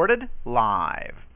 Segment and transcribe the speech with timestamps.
[0.00, 1.29] Recorded live.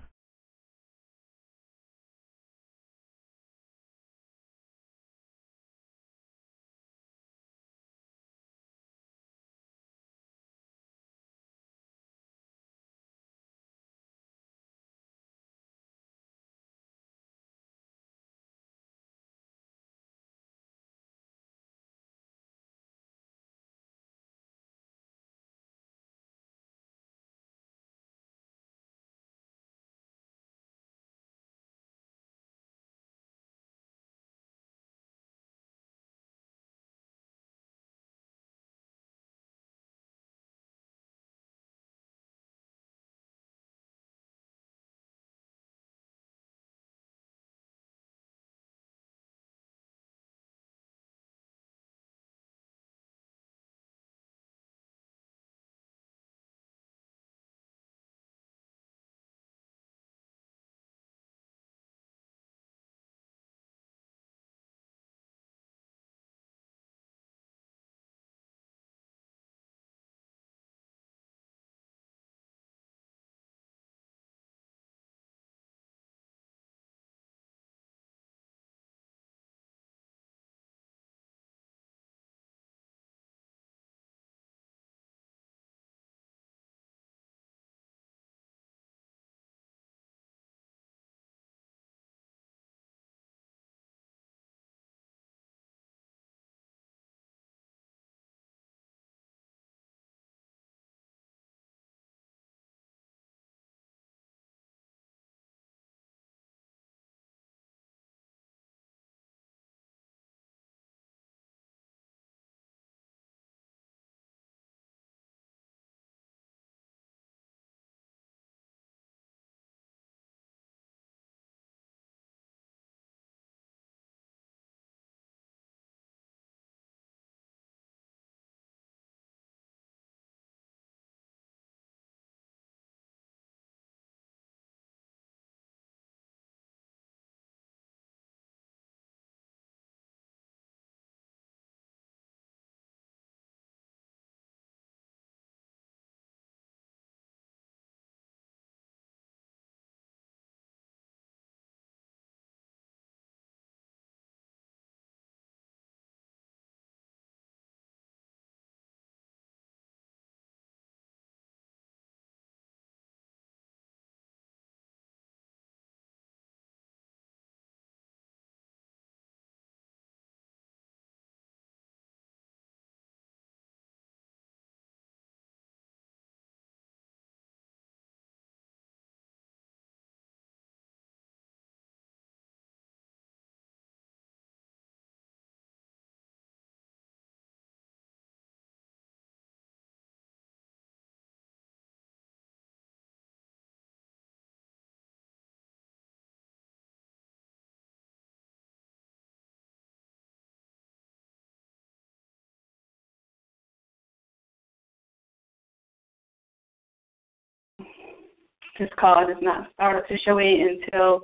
[208.79, 211.21] This call does not start officially until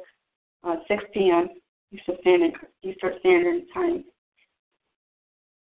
[0.63, 1.49] uh, 6 p.m.
[1.93, 2.53] Eastern Standard,
[2.83, 4.05] Eastern Standard Time.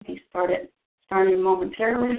[0.05, 0.69] He started
[1.07, 2.17] starting momentarily.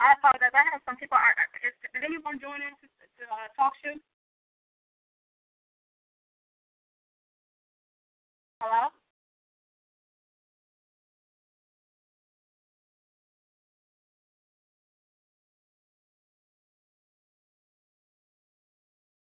[0.00, 0.56] I apologize.
[0.56, 1.20] I have some people.
[1.20, 4.00] Are, is, did anyone join in to, to uh, TalkShoe?
[8.64, 8.88] Hello?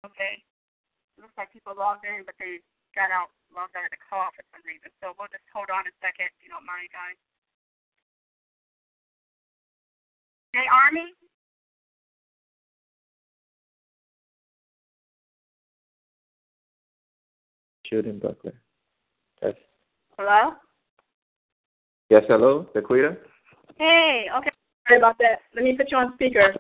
[0.05, 0.45] Okay.
[1.21, 2.61] Looks like people logged in, but they
[2.97, 4.93] got out, logged out of the call for some reason.
[5.01, 7.17] So we'll just hold on a second, if you don't mind, guys.
[10.53, 11.07] Hey, Army?
[17.87, 18.55] Shooting Buckler.
[19.43, 19.55] Yes.
[20.19, 20.55] Hello?
[22.09, 23.17] Yes, hello, Daquita?
[23.79, 24.51] Hey, okay.
[24.87, 25.41] Sorry about that.
[25.55, 26.55] Let me put you on speaker.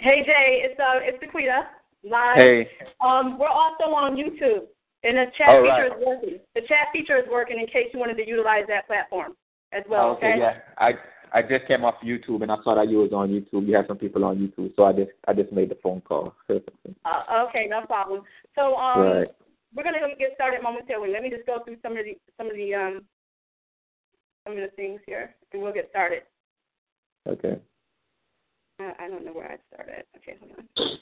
[0.00, 1.66] Hey Jay, it's uh it's Daquita
[2.04, 2.36] live.
[2.36, 2.68] Hey.
[3.00, 4.66] Um, we're also on YouTube,
[5.02, 5.98] and the chat All feature right.
[5.98, 6.38] is working.
[6.54, 9.34] The chat feature is working in case you wanted to utilize that platform
[9.72, 10.10] as well.
[10.16, 10.58] okay, yeah.
[10.78, 10.92] I
[11.32, 13.66] I just came off YouTube and I saw that you was on YouTube.
[13.66, 16.34] You have some people on YouTube, so I just I just made the phone call.
[17.04, 18.22] Uh, okay, no problem.
[18.56, 19.28] So um, right.
[19.74, 21.12] we're gonna get started momentarily.
[21.12, 23.04] Let me just go through some of the some of the um
[24.44, 26.22] some of the things here, and we'll get started.
[27.28, 27.56] Okay.
[28.80, 30.04] Uh, I don't know where I started.
[30.16, 30.98] Okay, hold on.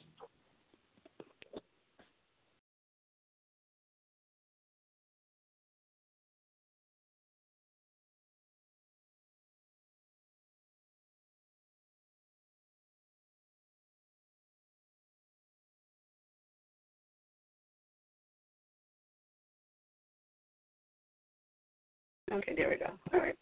[22.34, 22.90] Okay, there we go.
[23.12, 23.36] All right.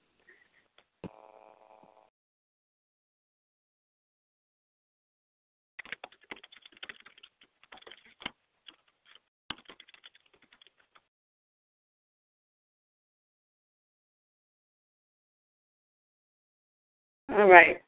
[17.31, 17.79] All right.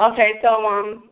[0.00, 1.10] Okay, so um,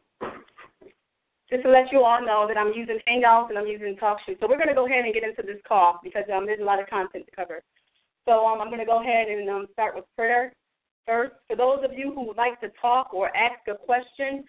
[1.51, 4.39] just to let you all know that I'm using Hangouts and I'm using TalkShoe.
[4.39, 6.65] So we're going to go ahead and get into this call because um, there's a
[6.65, 7.61] lot of content to cover.
[8.27, 10.53] So um, I'm going to go ahead and um, start with prayer
[11.07, 11.35] first.
[11.49, 14.45] For those of you who would like to talk or ask a question,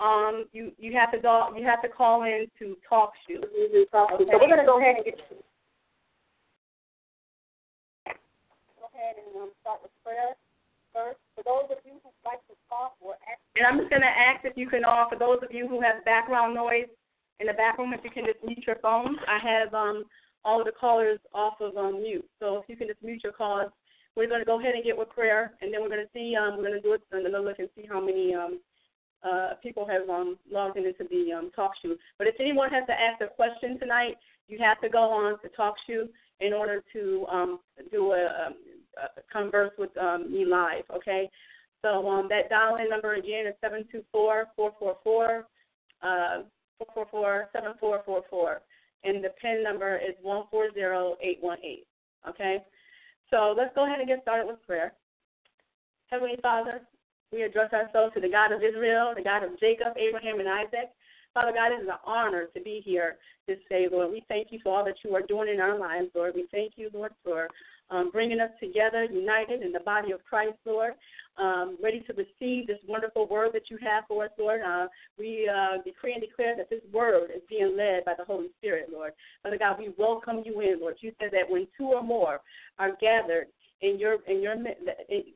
[0.00, 3.44] um, you you have to go, you have to call in to TalkShoe.
[3.44, 3.84] Okay.
[3.92, 5.20] So we're going to go ahead and get.
[8.06, 10.34] Go ahead and um, start with prayer
[10.92, 11.18] first.
[11.34, 13.40] For those of you who would like to talk or ask.
[13.56, 15.80] And I'm just going to ask if you can, uh, for those of you who
[15.80, 16.90] have background noise
[17.40, 19.18] in the back room, if you can just mute your phones.
[19.26, 20.04] I have um,
[20.44, 22.26] all of the callers off of um, mute.
[22.38, 23.70] So if you can just mute your calls,
[24.16, 26.34] we're going to go ahead and get with prayer, and then we're going to see,
[26.36, 28.60] um, we're going to do it, and then look and see how many um,
[29.22, 31.96] uh, people have um, logged in into the um, TalkShoe.
[32.18, 34.16] But if anyone has to ask a question tonight,
[34.48, 36.08] you have to go on to TalkShoe
[36.40, 37.60] in order to um,
[37.92, 38.54] do a, um,
[39.00, 41.28] uh, converse with um, me live, okay?
[41.82, 45.46] So um, that dial-in number again is seven two four four four four
[46.02, 46.42] uh,
[46.78, 48.62] four four four seven four four four,
[49.04, 51.86] and the PIN number is one four zero eight one eight.
[52.28, 52.58] Okay,
[53.30, 54.92] so let's go ahead and get started with prayer.
[56.08, 56.82] Heavenly Father,
[57.32, 60.90] we address ourselves to the God of Israel, the God of Jacob, Abraham, and Isaac.
[61.32, 64.10] Father God, it is an honor to be here this day, Lord.
[64.10, 66.34] We thank you for all that you are doing in our lives, Lord.
[66.34, 67.46] We thank you, Lord, for
[67.90, 70.94] um, bringing us together, united in the body of Christ, Lord,
[71.38, 74.60] um, ready to receive this wonderful word that you have for us, Lord.
[74.60, 74.86] Uh,
[75.18, 78.88] we uh, decree and declare that this word is being led by the Holy Spirit,
[78.92, 79.12] Lord.
[79.42, 80.96] Father God, we welcome you in, Lord.
[81.00, 82.40] You said that when two or more
[82.78, 83.46] are gathered
[83.82, 84.54] in your in your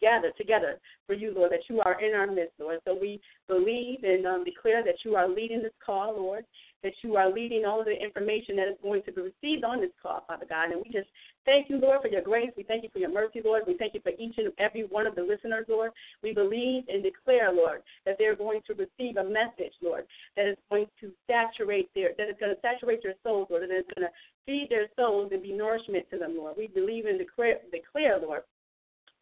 [0.01, 2.81] gathered together for you, Lord, that you are in our midst, Lord.
[2.85, 6.45] So we believe and um, declare that you are leading this call, Lord.
[6.85, 9.81] That you are leading all of the information that is going to be received on
[9.81, 10.71] this call, Father God.
[10.71, 11.09] And we just
[11.45, 12.51] thank you, Lord, for your grace.
[12.57, 13.63] We thank you for your mercy, Lord.
[13.67, 15.91] We thank you for each and every one of the listeners, Lord.
[16.23, 20.05] We believe and declare, Lord, that they're going to receive a message, Lord,
[20.37, 23.73] that is going to saturate their that is going to saturate their souls, Lord, and
[23.73, 24.13] that is going to
[24.47, 26.55] feed their souls and be nourishment to them, Lord.
[26.57, 28.43] We believe and declare, declare Lord,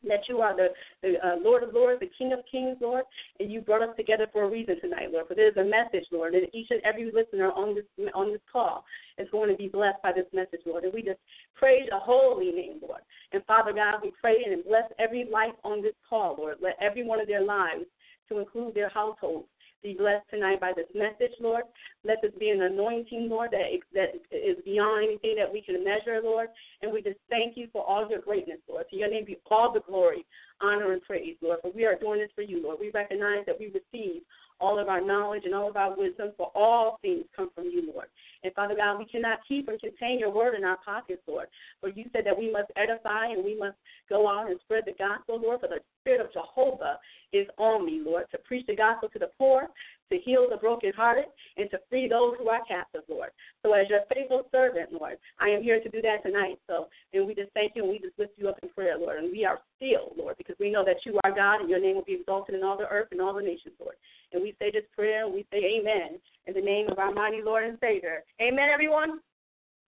[0.09, 0.69] that you are the,
[1.03, 3.05] the uh, Lord of Lords, the King of Kings, Lord,
[3.41, 5.29] and you brought us together for a reason tonight, Lord.
[5.29, 7.85] For there's a message, Lord, and each and every listener on this
[8.15, 8.85] on this call
[9.19, 10.85] is going to be blessed by this message, Lord.
[10.85, 11.21] And we just
[11.55, 13.03] praise your holy name, Lord.
[13.33, 16.59] And Father God, we pray and bless every life on this call, Lord.
[16.61, 17.85] Let every one of their lives,
[18.29, 19.47] to include their households,
[19.83, 21.65] be blessed tonight by this message, Lord.
[22.05, 26.21] Let this be an anointing, Lord, that, that is beyond anything that we can measure,
[26.23, 26.49] Lord.
[26.83, 28.87] And we just thank you for all your greatness, Lord.
[28.91, 30.25] To your name be all the glory,
[30.61, 31.59] honor, and praise, Lord.
[31.63, 32.79] For we are doing this for you, Lord.
[32.81, 34.23] We recognize that we receive
[34.61, 37.91] all of our knowledge and all of our wisdom, for all things come from you,
[37.93, 38.07] Lord.
[38.45, 41.47] And Father God, we cannot keep and contain your word in our pockets, Lord.
[41.81, 43.77] For you said that we must edify and we must
[44.09, 45.61] go out and spread the gospel, Lord.
[45.61, 46.99] For the spirit of Jehovah
[47.33, 49.69] is on me, Lord, to preach the gospel to the poor,
[50.13, 51.25] to heal the brokenhearted,
[51.57, 53.31] and to free those who are captive, Lord.
[53.63, 56.59] So as your faithful servant, Lord, I am here to do that tonight.
[56.67, 59.19] So, and we just thank you and we just lift you up in prayer, Lord.
[59.19, 61.97] And we are still, Lord, because we know that you are God and your name
[61.97, 63.97] will be exalted in all the earth and all the nations, Lord.
[64.33, 67.43] And we say this prayer and we say amen in the name of our mighty
[67.43, 68.23] Lord and Savior.
[68.41, 69.21] Amen, everyone?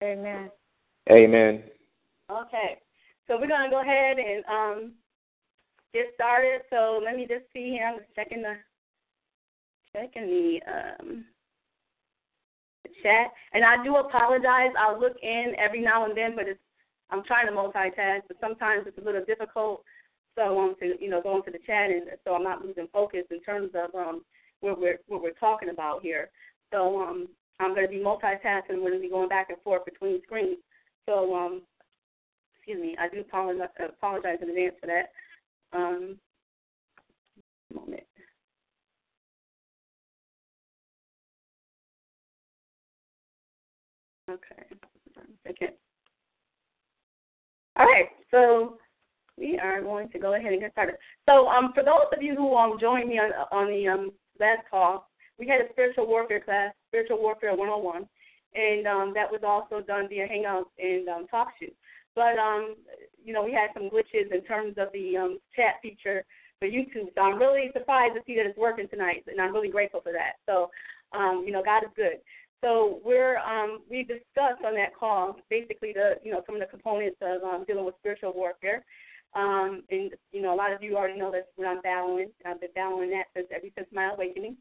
[0.02, 0.50] Amen.
[1.10, 1.62] Amen.
[2.30, 2.78] Okay.
[3.26, 4.92] So we're going to go ahead and um,
[5.94, 6.62] get started.
[6.70, 7.86] So let me just see here.
[7.86, 8.54] I'm checking the
[9.94, 11.24] checking the um
[12.84, 13.28] the chat.
[13.52, 14.72] And I do apologize.
[14.78, 16.60] I'll look in every now and then, but it's
[17.10, 19.82] I'm trying to multitask, but sometimes it's a little difficult.
[20.36, 22.86] So I want to, you know, go into the chat, and so I'm not losing
[22.92, 24.24] focus in terms of um
[24.60, 26.30] what we're what we're talking about here.
[26.72, 28.70] So um I'm going to be multitasking.
[28.70, 30.58] I'm going to be going back and forth between screens.
[31.06, 31.62] So um
[32.70, 35.10] excuse me, I do apologize, apologize in advance for that.
[35.72, 36.18] Um,
[37.74, 38.02] moment.
[44.30, 44.62] Okay.
[45.46, 45.70] Second.
[47.76, 48.08] All right.
[48.30, 48.78] So
[49.36, 50.96] we are going to go ahead and get started.
[51.28, 54.68] So um, for those of you who um joined me on on the um last
[54.70, 58.06] call, we had a spiritual warfare class, spiritual warfare 101,
[58.54, 61.72] and um, that was also done via Hangouts and um, TalkShoe.
[62.14, 62.76] But um,
[63.24, 66.24] you know, we had some glitches in terms of the um, chat feature
[66.58, 67.08] for YouTube.
[67.14, 70.12] So I'm really surprised to see that it's working tonight, and I'm really grateful for
[70.12, 70.36] that.
[70.46, 70.70] So,
[71.12, 72.20] um, you know, God is good.
[72.62, 76.66] So we're um, we discussed on that call basically the you know some of the
[76.66, 78.84] components of um, dealing with spiritual warfare.
[79.34, 82.30] Um, and you know, a lot of you already know that's what I'm battling.
[82.44, 84.56] I've been battling that since ever since my awakening.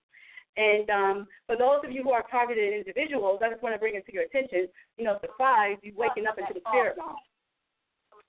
[0.58, 3.96] And um, for those of you who are targeted individuals, I just want to bring
[3.96, 4.68] it to your attention.
[4.98, 7.16] You know, surprise, you waking up into the spirit realm.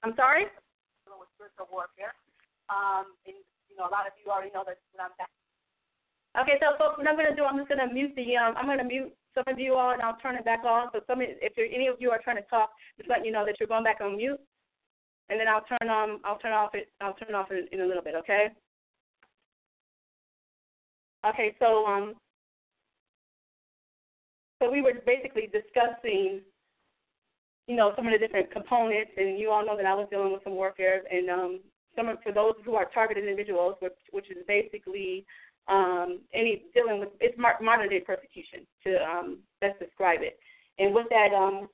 [0.02, 0.46] I'm sorry?
[1.04, 2.14] Dealing With spiritual warfare.
[2.70, 3.36] Um, and,
[3.68, 5.39] you know, a lot of you already know that's what I'm saying.
[6.38, 8.54] Okay, so folks, what I'm going to do, I'm just going to mute the, um,
[8.56, 10.88] I'm going to mute some of you all, and I'll turn it back on.
[10.92, 13.56] So some, if any of you are trying to talk, just let you know that
[13.58, 14.38] you're going back on mute,
[15.28, 17.86] and then I'll turn on, I'll turn off it, I'll turn off it in a
[17.86, 18.48] little bit, okay?
[21.26, 22.14] Okay, so um,
[24.62, 26.40] so we were basically discussing
[27.70, 30.32] you know, some of the different components, and you all know that I was dealing
[30.32, 31.60] with some warfare, and um,
[31.94, 35.24] some of, for those who are targeted individuals, which, which is basically
[35.70, 40.38] um, any dealing with it's modern day persecution to um, best describe it.
[40.78, 41.68] And what that um,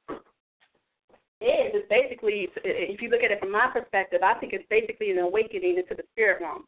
[1.41, 5.11] is is basically, if you look at it from my perspective, I think it's basically
[5.11, 6.65] an awakening into the spirit realm.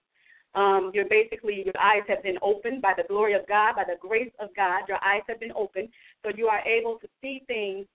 [0.55, 3.99] Um, you're basically your eyes have been opened by the glory of God, by the
[4.01, 4.83] grace of God.
[4.89, 5.89] Your eyes have been opened,
[6.25, 7.87] so you are able to see things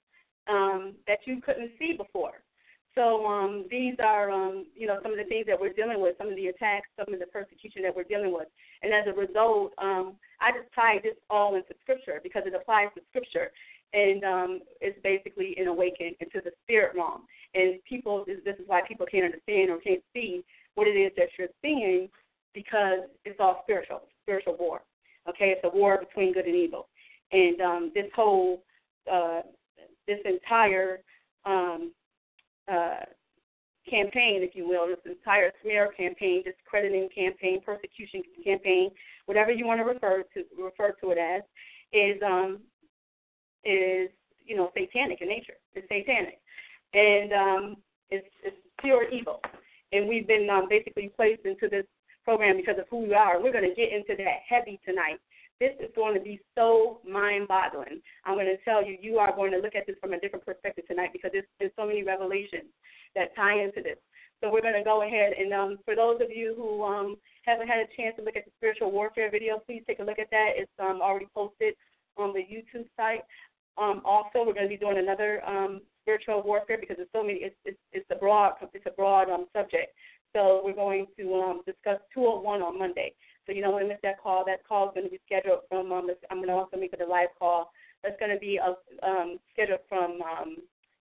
[0.47, 2.42] um, that you couldn't see before.
[2.95, 6.15] So um, these are, um, you know, some of the things that we're dealing with,
[6.17, 8.47] some of the attacks, some of the persecution that we're dealing with.
[8.83, 12.89] And as a result, um, I just tie this all into Scripture because it applies
[12.95, 13.51] to Scripture.
[13.93, 17.23] And um, it's basically an awakening into the spirit realm.
[17.53, 20.43] And people, this is why people can't understand or can't see
[20.75, 22.09] what it is that you're seeing
[22.53, 24.81] because it's all spiritual, spiritual war.
[25.29, 26.87] Okay, it's a war between good and evil.
[27.31, 28.63] And um, this whole
[29.11, 29.41] uh,
[30.07, 30.99] this entire
[31.45, 31.91] um,
[32.71, 33.05] uh,
[33.89, 38.89] campaign, if you will, this entire smear campaign, discrediting campaign, persecution campaign,
[39.25, 41.41] whatever you want to refer to refer to it as,
[41.91, 42.59] is um,
[43.63, 44.09] is
[44.45, 45.53] you know satanic in nature.
[45.73, 46.39] It's satanic,
[46.93, 47.75] and um,
[48.09, 49.41] it's, it's pure evil.
[49.91, 51.85] And we've been um, basically placed into this
[52.23, 53.41] program because of who we are.
[53.41, 55.19] We're going to get into that heavy tonight
[55.59, 58.01] this is going to be so mind boggling.
[58.25, 60.45] I'm going to tell you, you are going to look at this from a different
[60.45, 62.69] perspective tonight because there's, so many revelations
[63.15, 63.97] that tie into this.
[64.41, 67.67] So we're going to go ahead and um, for those of you who um, haven't
[67.67, 70.29] had a chance to look at the spiritual warfare video, please take a look at
[70.31, 70.51] that.
[70.55, 71.75] It's um, already posted
[72.17, 73.23] on the YouTube site.
[73.77, 77.39] Um, also, we're going to be doing another um, spiritual warfare because there's so many.
[77.39, 79.95] It's it's, it's a broad it's a broad um, subject.
[80.35, 83.13] So we're going to discuss 201 on Monday.
[83.45, 84.45] So you don't want to miss that call.
[84.45, 85.91] That call is going to be scheduled from.
[85.91, 87.71] Um, I'm going to also make it a live call.
[88.03, 88.75] That's going to be a,
[89.05, 90.57] um, scheduled from um,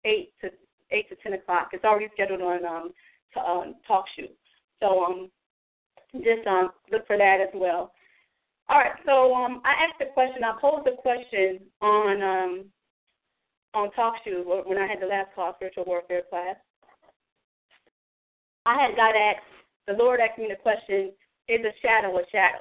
[0.04, 0.50] eight to
[0.90, 1.70] eight to ten o'clock.
[1.72, 2.90] It's already scheduled on um,
[3.34, 3.74] to, um.
[4.80, 5.30] So um,
[6.14, 7.92] just um, look for that as well.
[8.68, 8.92] All right.
[9.06, 10.42] So um, I asked a question.
[10.42, 12.64] I posed a question on um,
[13.74, 16.56] on TalkShoe when I had the last call, spiritual warfare class.
[18.66, 19.44] I had got asked.
[19.86, 21.12] The Lord asked me the question
[21.48, 22.59] is a shadow of shadow.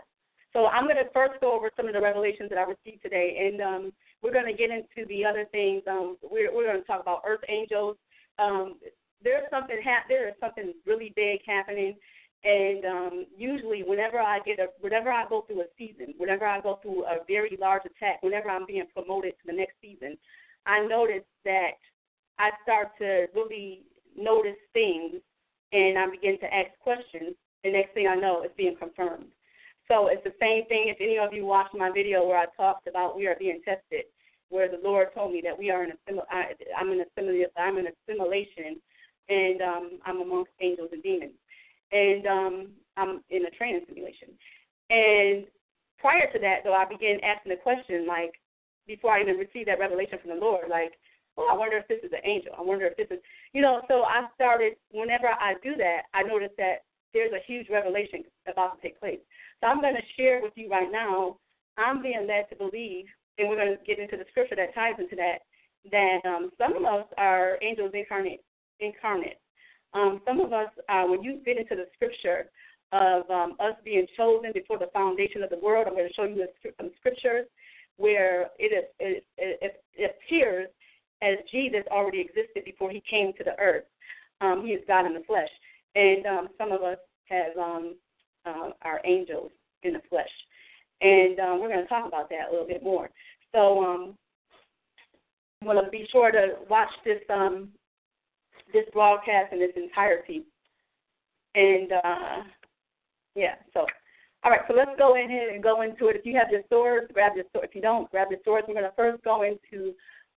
[0.53, 3.49] So I'm going to first go over some of the revelations that I received today.
[3.49, 5.83] And um, we're going to get into the other things.
[5.87, 7.97] Um, we're we're going to talk about earth angels.
[8.39, 8.75] Um,
[9.23, 11.95] there's something ha- there is something really big happening,
[12.43, 16.61] and um, usually whenever I get a whenever I go through a season, whenever I
[16.61, 20.17] go through a very large attack, whenever I'm being promoted to the next season,
[20.65, 21.71] I notice that
[22.39, 23.83] I start to really
[24.15, 25.15] notice things,
[25.71, 27.35] and I begin to ask questions.
[27.63, 29.25] The next thing I know, it's being confirmed.
[29.87, 30.85] So it's the same thing.
[30.87, 34.05] If any of you watched my video where I talked about we are being tested,
[34.49, 37.77] where the Lord told me that we are in a I, I'm in a I'm
[37.77, 38.79] in assimilation,
[39.29, 41.33] and um, I'm amongst angels and demons,
[41.91, 44.29] and um, I'm in a training simulation.
[44.89, 45.45] And
[45.99, 48.33] prior to that, though, I began asking the question like,
[48.87, 50.93] before I even received that revelation from the Lord, like,
[51.37, 52.51] oh, I wonder if this is an angel.
[52.57, 53.23] I wonder if this is,
[53.53, 53.81] you know.
[53.87, 54.73] So I started.
[54.91, 59.19] Whenever I do that, I notice that there's a huge revelation about to take place.
[59.61, 61.37] So I'm going to share with you right now.
[61.77, 63.05] I'm being led to believe,
[63.37, 65.39] and we're going to get into the scripture that ties into that.
[65.91, 68.43] That um, some of us are angels incarnate.
[68.79, 69.39] Incarnate.
[69.93, 72.49] Um, some of us, uh, when you get into the scripture
[72.91, 76.23] of um, us being chosen before the foundation of the world, I'm going to show
[76.23, 76.45] you
[76.77, 77.45] some scriptures
[77.97, 80.67] where it, is, it, it, it appears
[81.21, 83.85] as Jesus already existed before he came to the earth.
[84.41, 85.49] Um, he is God in the flesh.
[85.95, 87.95] And um, some of us have um,
[88.45, 89.51] uh, our angels
[89.83, 90.29] in the flesh.
[91.01, 93.09] And um, we're going to talk about that a little bit more.
[93.51, 94.17] So um,
[95.61, 97.69] I'm going to be sure to watch this um,
[98.73, 100.43] this broadcast in its entirety.
[101.55, 102.43] And uh,
[103.35, 103.85] yeah, so
[104.43, 106.17] all right, so let's go in here and go into it.
[106.17, 107.69] If you have your swords, grab your sword.
[107.69, 108.65] If you don't, grab your swords.
[108.67, 109.93] We're going to first go into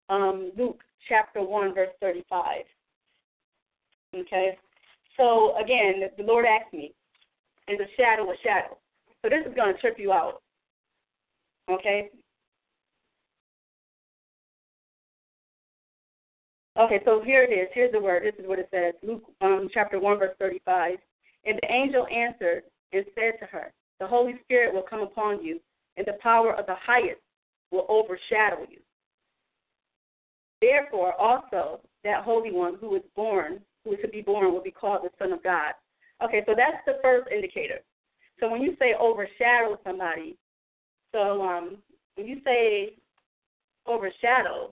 [0.08, 2.62] um, Luke chapter 1, verse 35.
[4.14, 4.58] Okay?
[5.16, 6.92] So again, the Lord asked me,
[7.68, 8.78] is a shadow a shadow?
[9.22, 10.42] So this is going to trip you out.
[11.70, 12.10] Okay?
[16.78, 17.68] Okay, so here it is.
[17.72, 18.22] Here's the word.
[18.22, 18.94] This is what it says.
[19.02, 20.98] Luke um, chapter 1, verse 35.
[21.46, 25.58] And the angel answered and said to her, The Holy Spirit will come upon you,
[25.96, 27.20] and the power of the highest
[27.70, 28.78] will overshadow you.
[30.60, 35.02] Therefore, also, that Holy One who is born who to be born will be called
[35.04, 35.72] the Son of God.
[36.22, 37.80] Okay, so that's the first indicator.
[38.40, 40.36] So when you say overshadow somebody,
[41.12, 41.76] so um,
[42.16, 42.94] when you say
[43.86, 44.70] overshadow,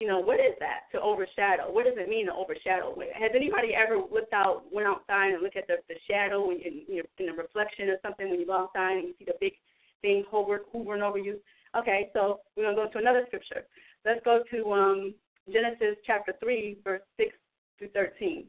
[0.00, 1.72] you know, what is that to overshadow?
[1.72, 2.94] What does it mean to overshadow?
[3.14, 7.02] Has anybody ever looked out, went outside and looked at the, the shadow in, in,
[7.18, 9.54] in the reflection or something when you go outside and you see the big
[10.02, 11.38] thing hover, hovering over you?
[11.76, 13.66] Okay, so we're going to go to another scripture.
[14.04, 15.14] Let's go to um,
[15.52, 17.30] Genesis chapter 3, verse 6
[17.78, 18.44] through 13.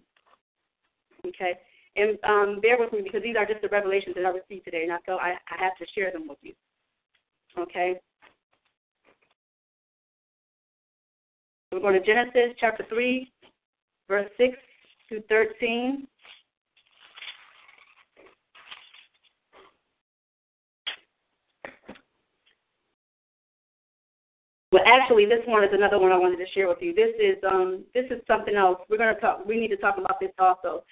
[1.28, 1.54] Okay?
[1.96, 4.84] And um, bear with me because these are just the revelations that I received today,
[4.84, 6.54] and I felt I, I have to share them with you.
[7.58, 8.00] Okay?
[11.72, 13.32] We're going to Genesis chapter 3,
[14.08, 14.56] verse 6
[15.08, 16.08] through 13.
[24.72, 26.94] Well, actually, this one is another one I wanted to share with you.
[26.94, 28.80] This is um this is something else.
[28.90, 29.46] We're going to talk.
[29.46, 30.84] We need to talk about this also.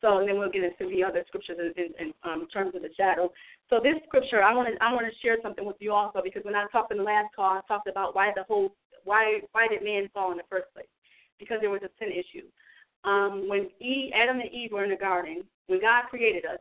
[0.00, 2.82] So and then we'll get into the other scriptures in, in, in um, terms of
[2.82, 3.32] the shadow.
[3.70, 6.44] So this scripture, I want to I want to share something with you also because
[6.44, 9.66] when I talked in the last call, I talked about why the whole why why
[9.66, 10.86] did man fall in the first place?
[11.38, 12.46] Because there was a sin issue.
[13.02, 16.60] Um, when Eve, Adam and Eve were in the garden, when God created us,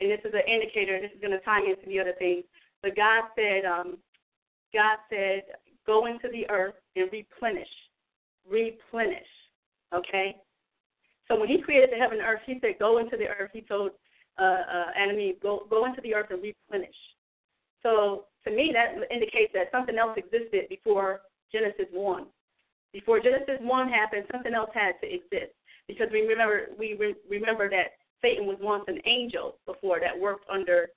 [0.00, 1.00] and this is an indicator.
[1.00, 2.44] This is going to tie into the other things.
[2.82, 3.98] But God said, um,
[4.74, 5.42] God said,
[5.86, 7.68] go into the earth and replenish.
[8.48, 9.26] Replenish.
[9.94, 10.36] Okay?
[11.28, 13.50] So when he created the heaven and earth, he said, go into the earth.
[13.52, 13.92] He told
[14.38, 16.94] uh, uh, Adam and Eve, go, go into the earth and replenish.
[17.82, 21.20] So to me, that indicates that something else existed before
[21.52, 22.26] Genesis 1.
[22.92, 25.52] Before Genesis 1 happened, something else had to exist.
[25.88, 30.48] Because we remember, we re- remember that Satan was once an angel before that worked
[30.50, 30.88] under,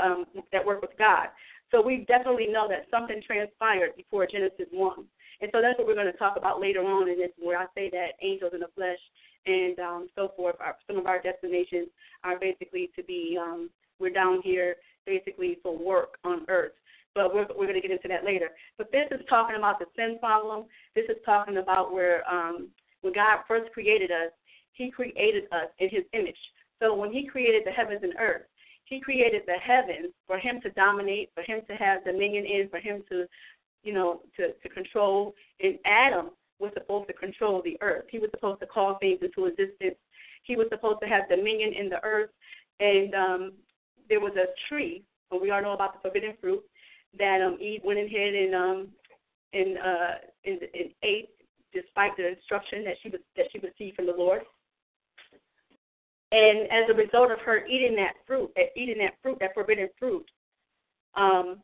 [0.00, 1.28] um, that worked with God.
[1.72, 5.04] So we definitely know that something transpired before Genesis 1.
[5.40, 7.64] And so that's what we're going to talk about later on in this, where I
[7.74, 8.98] say that angels in the flesh
[9.46, 11.88] and um, so forth, are, some of our destinations
[12.22, 16.72] are basically to be, um, we're down here basically for work on earth.
[17.14, 18.50] But we're, we're going to get into that later.
[18.78, 20.66] But this is talking about the sin problem.
[20.94, 22.68] This is talking about where um,
[23.00, 24.30] when God first created us,
[24.74, 26.38] He created us in His image.
[26.80, 28.42] So when He created the heavens and earth,
[28.92, 32.80] he created the heavens for him to dominate, for him to have dominion in, for
[32.88, 33.16] him to,
[33.86, 35.34] you know, to, to control.
[35.64, 36.26] And Adam
[36.62, 38.06] was supposed to control the earth.
[38.14, 39.98] He was supposed to call things into existence.
[40.48, 42.30] He was supposed to have dominion in the earth.
[42.80, 43.42] And um,
[44.10, 46.62] there was a tree, but we all know about the forbidden fruit.
[47.18, 48.88] that um Eve went ahead and um
[49.52, 51.30] in uh in, in ate
[51.72, 54.42] despite the instruction that she was that she received from the Lord.
[56.32, 59.88] And as a result of her eating that fruit, eh, eating that fruit, that forbidden
[59.98, 60.24] fruit,
[61.14, 61.60] um,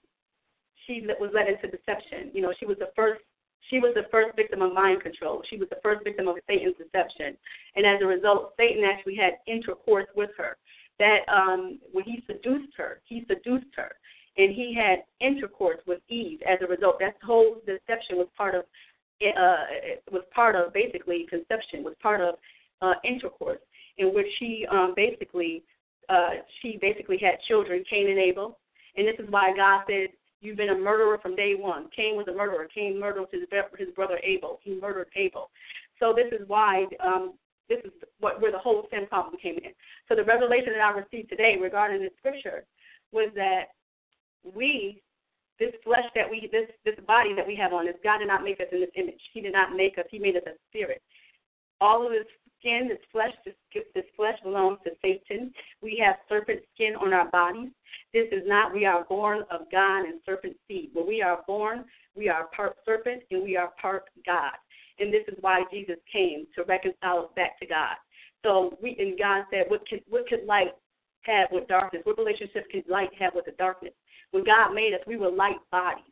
[0.87, 2.31] she was led into deception.
[2.35, 3.23] You know, she was the first.
[3.71, 5.43] She was the first victim of mind control.
[5.51, 7.37] She was the first victim of Satan's deception,
[7.77, 10.57] and as a result, Satan actually had intercourse with her.
[10.99, 13.93] That um, when he seduced her, he seduced her,
[14.37, 16.41] and he had intercourse with Eve.
[16.49, 18.65] As a result, that whole deception was part of
[19.23, 19.65] uh,
[20.13, 22.35] was part of basically conception, was part of
[22.81, 23.59] uh, intercourse,
[23.99, 25.63] in which she um, basically
[26.09, 26.31] uh,
[26.63, 28.59] she basically had children, Cain and Abel,
[28.97, 30.09] and this is why God said,
[30.41, 32.67] "You've been a murderer from day one." Cain was a murderer.
[32.75, 33.43] Cain murdered his
[33.79, 34.61] his brother Abel.
[34.63, 35.51] He murdered Abel.
[35.99, 37.35] So this is why um,
[37.69, 39.73] this is what where the whole sin problem came in.
[40.09, 42.65] So the revelation that I received today regarding this scripture
[43.13, 43.69] was that
[44.55, 45.03] we
[45.59, 48.45] this flesh that we this this body that we have on this God did not
[48.45, 49.21] make us in this image.
[49.33, 50.05] He did not make us.
[50.11, 51.03] He made us a spirit.
[51.81, 52.27] All of this
[52.59, 53.55] skin, this flesh, this
[53.95, 55.53] this flesh belongs to Satan.
[55.83, 57.71] We have serpent skin on our bodies.
[58.13, 58.75] This is not.
[58.75, 60.91] We are born of God and serpent seed.
[60.95, 61.85] But we are born,
[62.17, 64.53] we are part serpent and we are part God.
[64.99, 67.95] And this is why Jesus came to reconcile us back to God.
[68.45, 70.75] So we and God said, what could what could light
[71.23, 72.03] have with darkness?
[72.05, 73.93] What relationship could light have with the darkness?
[74.31, 76.05] When God made us, we were light bodies.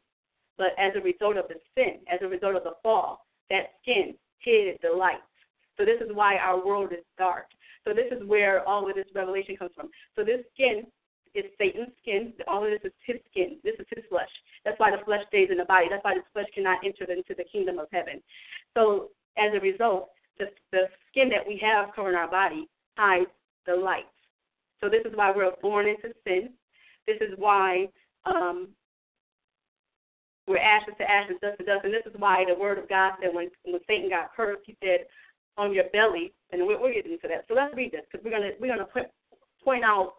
[0.58, 4.14] But as a result of the sin, as a result of the fall, that skin
[4.38, 5.20] hid the light.
[5.78, 7.46] So this is why our world is dark.
[7.86, 9.88] So this is where all of this revelation comes from.
[10.16, 10.86] So this skin
[11.34, 12.32] is Satan's skin.
[12.48, 13.58] All of this is his skin.
[13.62, 14.30] This is his flesh.
[14.64, 15.86] That's why the flesh stays in the body.
[15.90, 18.22] That's why the flesh cannot enter into the kingdom of heaven.
[18.74, 23.30] So as a result, the, the skin that we have covering our body hides
[23.66, 24.06] the light.
[24.80, 26.50] So this is why we're born into sin.
[27.06, 27.88] This is why
[28.24, 28.68] um,
[30.46, 31.84] we're ashes to ashes, dust to dust.
[31.84, 34.76] And this is why the word of God said when, when Satan got cursed, he
[34.82, 35.06] said,
[35.58, 37.44] on your belly, and we're, we're getting into that.
[37.48, 39.04] So let's read this because we're gonna we're gonna put,
[39.64, 40.14] point out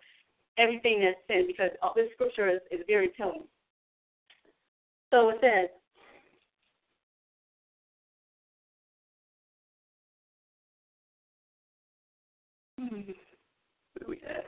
[0.58, 3.44] everything that's sin because this scripture is, is very telling.
[5.12, 5.70] So it says,
[12.80, 13.12] hmm,
[13.94, 14.46] where we at?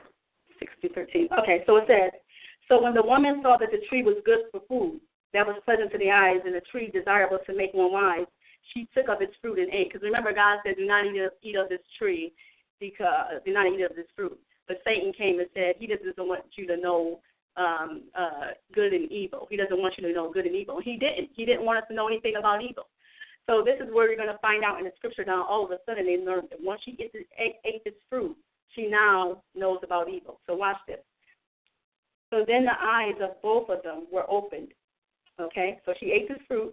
[0.58, 1.28] 60, 13.
[1.40, 2.10] Okay, so it says,
[2.68, 5.00] so when the woman saw that the tree was good for food,
[5.32, 8.26] that was pleasant to the eyes, and the tree desirable to make one wise,
[8.72, 9.92] she took of its fruit and ate.
[9.92, 12.32] Because remember, God said, "Do not eat of, this tree,
[12.78, 14.38] because do not eat of this fruit."
[14.70, 17.18] But Satan came and said, He doesn't want you to know
[17.56, 19.48] um, uh, good and evil.
[19.50, 20.80] He doesn't want you to know good and evil.
[20.80, 21.30] He didn't.
[21.34, 22.86] He didn't want us to know anything about evil.
[23.48, 25.44] So this is where you're going to find out in the scripture now.
[25.44, 28.36] All of a sudden, they learned that once she ate, ate this fruit,
[28.76, 30.38] she now knows about evil.
[30.46, 31.00] So watch this.
[32.32, 34.68] So then the eyes of both of them were opened.
[35.40, 36.72] Okay, so she ate this fruit.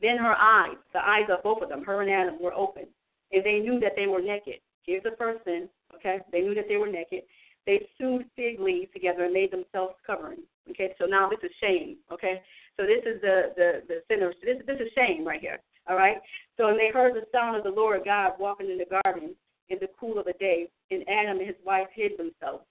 [0.00, 2.86] Then her eyes, the eyes of both of them, her and Adam, were open,
[3.32, 4.60] and they knew that they were naked.
[4.84, 5.68] Here's the first sin.
[5.96, 7.22] Okay, they knew that they were naked.
[7.66, 10.46] They sewed fig leaves together and made themselves coverings.
[10.70, 11.96] Okay, so now this is shame.
[12.10, 12.40] Okay,
[12.76, 14.34] so this is the the the sinners.
[14.42, 15.58] This this is shame right here.
[15.88, 16.16] All right.
[16.56, 19.34] So and they heard the sound of the Lord God walking in the garden
[19.68, 22.64] in the cool of the day, and Adam and his wife hid themselves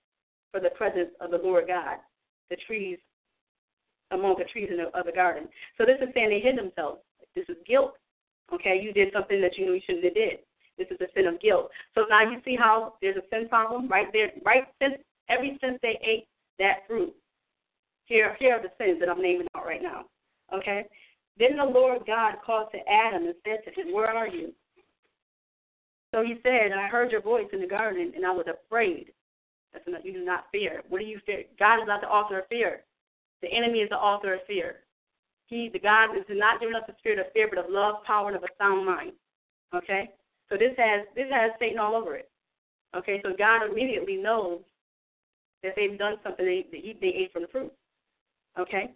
[0.51, 1.97] for the presence of the Lord God
[2.49, 2.97] the trees
[4.11, 5.47] among the trees in the, of the garden.
[5.77, 7.01] So this is saying they hid themselves.
[7.35, 7.93] This is guilt.
[8.53, 10.39] Okay, you did something that you knew you shouldn't have did.
[10.77, 11.69] This is a sin of guilt.
[11.93, 14.95] So now you see how there's a sin problem right there, right since
[15.29, 16.27] ever since they ate
[16.57, 17.13] that fruit.
[18.05, 20.05] Here, here are the sins that I'm naming out right now.
[20.53, 20.85] Okay.
[21.37, 24.51] Then the Lord God called to Adam and said to him, Where are you?
[26.13, 29.11] So he said, I heard your voice in the garden, and I was afraid
[29.73, 30.01] that's enough.
[30.03, 30.81] You do not fear.
[30.89, 31.43] What do you fear?
[31.59, 32.81] God is not the author of fear.
[33.41, 34.77] The enemy is the author of fear.
[35.49, 38.27] He, the God, is not giving us a spirit of fear, but of love, power,
[38.27, 39.13] and of a sound mind.
[39.73, 40.11] Okay.
[40.47, 42.29] So this has this has Satan all over it.
[42.95, 43.19] Okay.
[43.23, 44.61] So God immediately knows
[45.63, 46.45] that they've done something.
[46.45, 47.73] They they, they ate from the fruit.
[48.59, 48.91] Okay.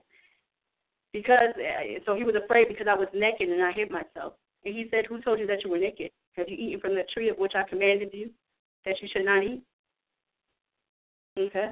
[1.12, 4.34] Because eh, so he was afraid because I was naked and I hid myself.
[4.66, 6.12] And he said, Who told you that you were naked?
[6.34, 8.30] Have you eaten from the tree of which I commanded you
[8.86, 9.64] that you should not eat?
[11.38, 11.72] Okay.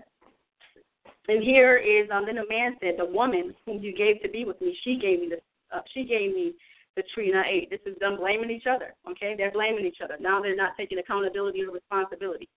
[1.28, 4.46] And here is um then the man said, The woman whom you gave to be
[4.46, 6.54] with me, she gave me the uh, she gave me
[6.96, 7.70] the tree and I ate.
[7.70, 8.94] This is them blaming each other.
[9.10, 10.18] Okay, they're blaming each other.
[10.20, 12.50] Now they're not taking accountability or responsibility.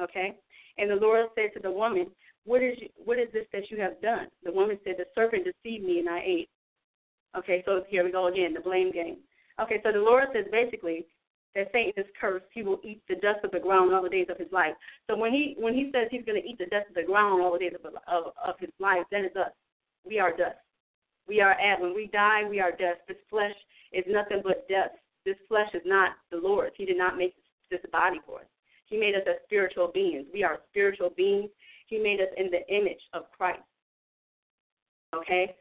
[0.00, 0.34] Okay.
[0.78, 2.08] And the Lord said to the woman,
[2.44, 4.28] What is you, what is this that you have done?
[4.44, 6.48] The woman said, The serpent deceived me and I ate.
[7.36, 9.18] Okay, so here we go again, the blame game.
[9.60, 11.06] Okay, so the Lord says basically
[11.54, 14.26] that Satan is cursed, he will eat the dust of the ground all the days
[14.28, 14.74] of his life.
[15.08, 17.42] So when he when he says he's going to eat the dust of the ground
[17.42, 19.52] all the days of, of, of his life, that is us.
[20.04, 20.58] We are dust.
[21.26, 23.00] We are at when we die, we are dust.
[23.08, 23.54] This flesh
[23.92, 24.94] is nothing but dust.
[25.24, 26.74] This flesh is not the Lord's.
[26.76, 27.34] He did not make
[27.70, 28.46] this body for us.
[28.86, 30.26] He made us as spiritual beings.
[30.32, 31.50] We are spiritual beings.
[31.86, 33.62] He made us in the image of Christ.
[35.14, 35.56] Okay?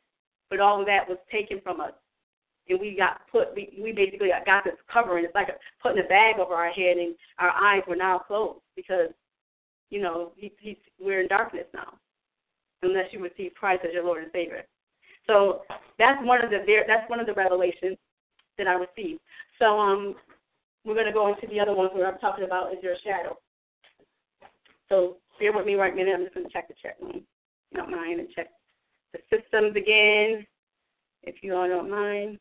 [0.49, 1.93] But all of that was taken from us.
[2.69, 5.25] And we got put, we, we basically got this covering.
[5.25, 5.49] It's like
[5.81, 9.09] putting a bag over our head, and our eyes were now closed because,
[9.89, 11.93] you know, he, he, we're in darkness now,
[12.81, 14.63] unless you receive Christ as your Lord and Savior.
[15.27, 15.61] So
[15.99, 17.97] that's one of the that's one of the revelations
[18.57, 19.19] that I received.
[19.59, 20.15] So um,
[20.85, 23.37] we're going to go into the other ones where I'm talking about is your shadow.
[24.89, 26.13] So bear with me right minute.
[26.13, 27.17] I'm just going to check the chat room.
[27.17, 27.23] If
[27.71, 28.47] you don't mind, and check
[29.11, 30.45] the systems again.
[31.23, 32.37] If you all don't mind,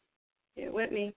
[0.57, 1.15] bear with me.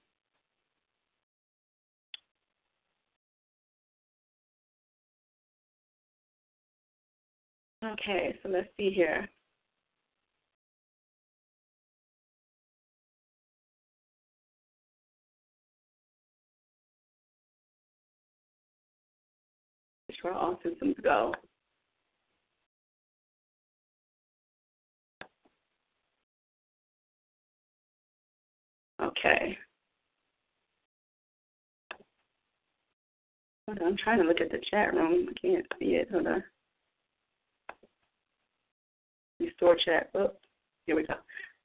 [7.84, 9.30] Okay, so let's see here.
[20.26, 21.32] where all systems go.
[29.02, 29.58] Okay.
[33.68, 35.28] On, I'm trying to look at the chat room.
[35.30, 36.10] I can't see it.
[36.12, 36.44] Hold on.
[39.40, 40.10] Restore chat.
[40.16, 40.32] Oh,
[40.86, 41.16] here we go.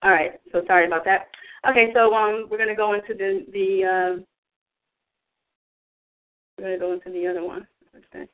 [0.02, 0.40] All right.
[0.52, 1.28] So sorry about that.
[1.68, 1.90] Okay.
[1.94, 4.22] So um, we're gonna go into the the uh,
[6.58, 7.66] we're gonna go into the other one.
[8.14, 8.26] Okay.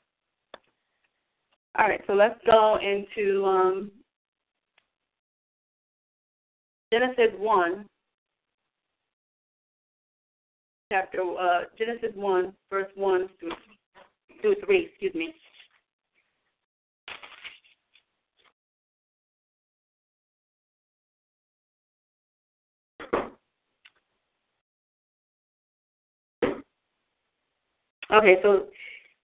[1.78, 3.90] All right, so let's go into um,
[6.90, 7.84] Genesis 1,
[10.91, 13.51] chapter, uh, Genesis 1, verse 1 through,
[14.41, 15.34] through 3, excuse me.
[28.12, 28.66] Okay, so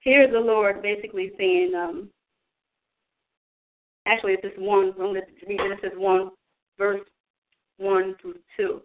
[0.00, 2.08] here's the Lord basically saying, um,
[4.06, 4.88] Actually, it's just one.
[4.88, 6.30] I'm going to read Genesis 1,
[6.78, 7.00] verse
[7.78, 8.80] 1 through 2.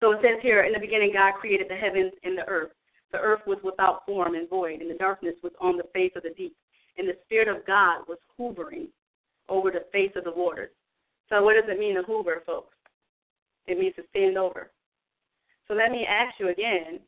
[0.00, 2.70] So it says here, in the beginning, God created the heavens and the earth.
[3.12, 6.22] The earth was without form and void, and the darkness was on the face of
[6.22, 6.54] the deep.
[6.98, 8.88] And the Spirit of God was hovering
[9.48, 10.70] over the face of the waters.
[11.28, 12.74] So what does it mean to hover, folks?
[13.66, 14.70] It means to stand over.
[15.66, 17.00] So let me ask you again.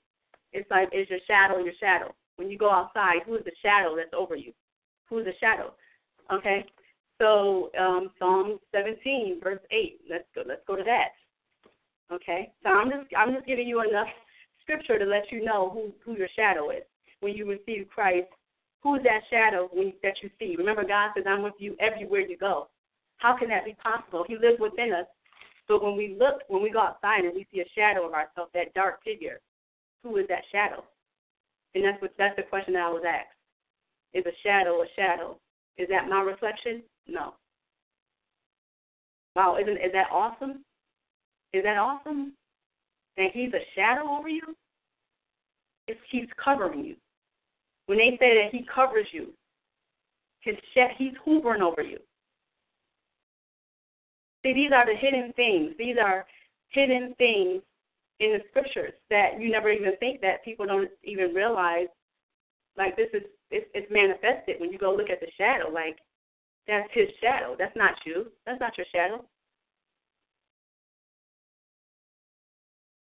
[0.52, 2.14] It's like, is your shadow your shadow?
[2.36, 4.52] When you go outside, who is the shadow that's over you?
[5.08, 5.74] Who's the shadow?
[6.32, 6.64] Okay,
[7.18, 10.00] so um, Psalm 17, verse 8.
[10.08, 10.42] Let's go.
[10.46, 11.08] Let's go to that.
[12.12, 14.08] Okay, so I'm just I'm just giving you enough
[14.62, 16.82] scripture to let you know who who your shadow is
[17.20, 18.28] when you receive Christ.
[18.82, 20.56] Who is that shadow when, that you see?
[20.56, 22.68] Remember, God says, "I'm with you everywhere you go."
[23.18, 24.24] How can that be possible?
[24.26, 25.06] He lives within us.
[25.68, 28.50] But when we look, when we go outside and we see a shadow of ourselves,
[28.54, 29.40] that dark figure,
[30.02, 30.82] who is that shadow?
[31.74, 33.36] And that's what that's the question that I was asked.
[34.14, 35.38] Is a shadow a shadow?
[35.78, 36.82] Is that my reflection?
[37.06, 37.34] No.
[39.36, 40.64] Wow, isn't is that awesome?
[41.52, 42.32] Is that awesome?
[43.16, 44.42] That he's a shadow over you?
[45.88, 46.96] It's, he's covering you.
[47.86, 49.32] When they say that he covers you,
[50.40, 51.98] his sh- he's hovering over you.
[54.42, 55.74] See, these are the hidden things.
[55.78, 56.24] These are
[56.68, 57.62] hidden things
[58.20, 61.88] in the scriptures that you never even think that people don't even realize.
[62.78, 65.68] Like this is it's, it's manifested when you go look at the shadow.
[65.70, 65.98] Like
[66.68, 67.56] that's his shadow.
[67.58, 68.26] That's not you.
[68.46, 69.24] That's not your shadow.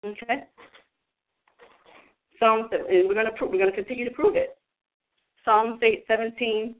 [0.04, 0.44] Okay.
[2.38, 4.56] Psalm and we're gonna we're gonna continue to prove it.
[5.44, 5.78] Psalm
[6.08, 6.74] 17,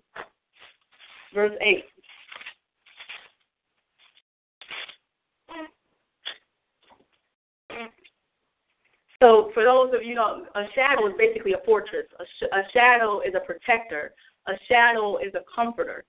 [1.35, 1.85] verse eight.
[9.23, 12.07] So for those of you know, a shadow is basically a fortress.
[12.19, 14.15] A, sh- a shadow is a protector.
[14.49, 16.05] A shadow is a comforter.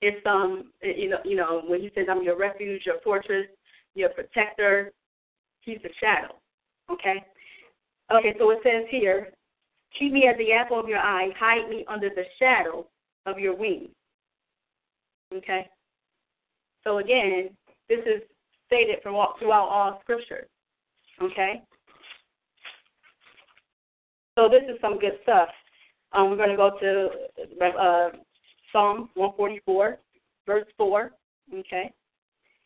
[0.00, 3.46] It's um, you know, you know, when he says, "I'm your refuge, your fortress,
[3.94, 4.92] your protector,"
[5.60, 6.34] he's the shadow.
[6.90, 7.24] Okay.
[8.12, 8.34] Okay.
[8.38, 9.32] So it says here,
[9.98, 11.30] "Keep me as the apple of your eye.
[11.38, 12.86] Hide me under the shadow
[13.26, 13.90] of your wings."
[15.32, 15.68] Okay.
[16.84, 17.50] So again,
[17.88, 18.22] this is
[18.66, 20.48] stated throughout, throughout all scriptures.
[21.22, 21.62] Okay.
[24.38, 25.48] So this is some good stuff.
[26.12, 28.08] Um, we're going to go to uh,
[28.72, 29.98] Psalm 144,
[30.46, 31.12] verse 4.
[31.54, 31.92] Okay.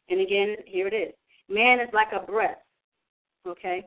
[0.09, 1.15] And again, here it is.
[1.49, 2.59] Man is like a breath.
[3.47, 3.87] Okay.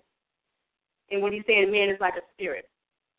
[1.09, 2.69] And what he's saying, man is like a spirit.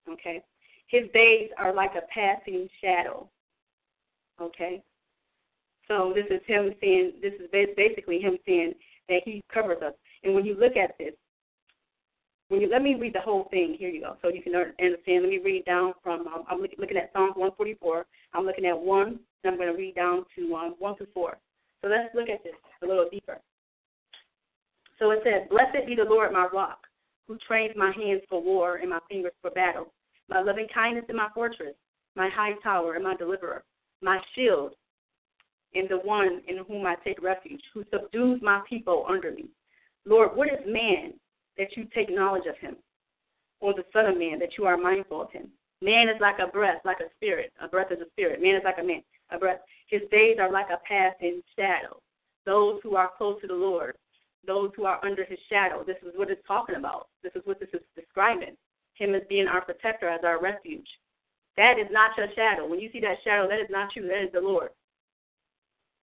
[0.09, 0.43] Okay.
[0.89, 3.29] His days are like a passing shadow.
[4.41, 4.83] Okay.
[5.87, 8.75] So this is him saying, this is basically him saying
[9.09, 9.95] that he covers us.
[10.23, 11.15] And when you look at this,
[12.49, 13.77] when you let me read the whole thing.
[13.79, 15.23] Here you go, so you can understand.
[15.23, 16.27] Let me read down from.
[16.27, 18.07] Um, I'm looking at Psalms 144.
[18.33, 21.39] I'm looking at one, and I'm going to read down to um, one to four.
[21.83, 23.39] So let's look at this a little deeper.
[24.99, 26.87] So it says, "Blessed be the Lord, my rock,
[27.27, 29.93] who trains my hands for war and my fingers for battle.
[30.29, 31.75] My loving kindness and my fortress,
[32.17, 33.65] my high tower and my deliverer,
[34.03, 34.75] my shield,
[35.75, 39.49] and the one in whom I take refuge, who subdues my people under me.
[40.05, 41.15] Lord, what is man
[41.57, 42.77] that you take knowledge of him,
[43.61, 45.49] or the Son of Man, that you are mindful of him.
[45.83, 47.53] Man is like a breath, like a spirit.
[47.61, 48.41] A breath is a spirit.
[48.41, 49.61] Man is like a man, a breath.
[49.89, 52.01] His days are like a path in shadow.
[52.47, 53.97] Those who are close to the Lord,
[54.47, 55.85] those who are under his shadow.
[55.85, 57.09] This is what it's talking about.
[57.23, 58.57] This is what this is describing.
[58.95, 60.89] Him as being our protector, as our refuge.
[61.57, 62.67] That is not your shadow.
[62.67, 64.03] When you see that shadow, that is not you.
[64.03, 64.71] That is the Lord.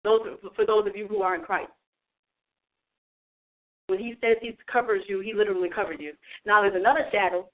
[0.04, 0.22] Those
[0.56, 1.72] for those of you who are in Christ.
[3.88, 6.14] When he says he covers you, he literally covers you.
[6.46, 7.50] Now there's another shadow.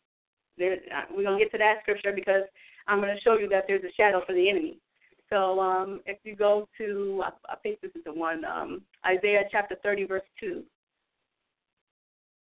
[0.57, 2.43] There, uh, we're gonna get to that scripture because
[2.87, 4.79] I'm gonna show you that there's a shadow for the enemy.
[5.29, 9.43] So um, if you go to, I, I think this is the one, um, Isaiah
[9.51, 10.63] chapter 30, verse 2.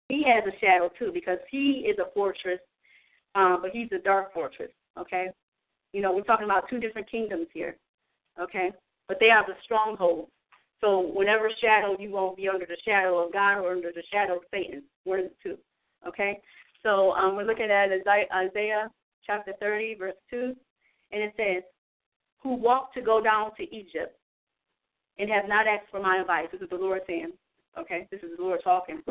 [0.08, 2.60] He has a shadow too because he is a fortress,
[3.34, 4.70] um, but he's a dark fortress.
[4.98, 5.28] Okay,
[5.94, 7.76] you know we're talking about two different kingdoms here.
[8.38, 8.70] Okay,
[9.08, 10.30] but they are the strongholds.
[10.84, 14.36] So whenever shadow, you won't be under the shadow of God or under the shadow
[14.36, 14.82] of Satan.
[15.04, 15.58] One of the two.
[16.06, 16.40] Okay?
[16.82, 18.90] So um, we're looking at Isaiah
[19.26, 20.54] chapter 30, verse 2,
[21.12, 21.62] and it says,
[22.44, 24.16] Who walked to go down to Egypt
[25.18, 26.46] and have not asked for my advice.
[26.52, 27.32] This is the Lord saying.
[27.78, 28.06] Okay?
[28.10, 29.02] This is the Lord talking.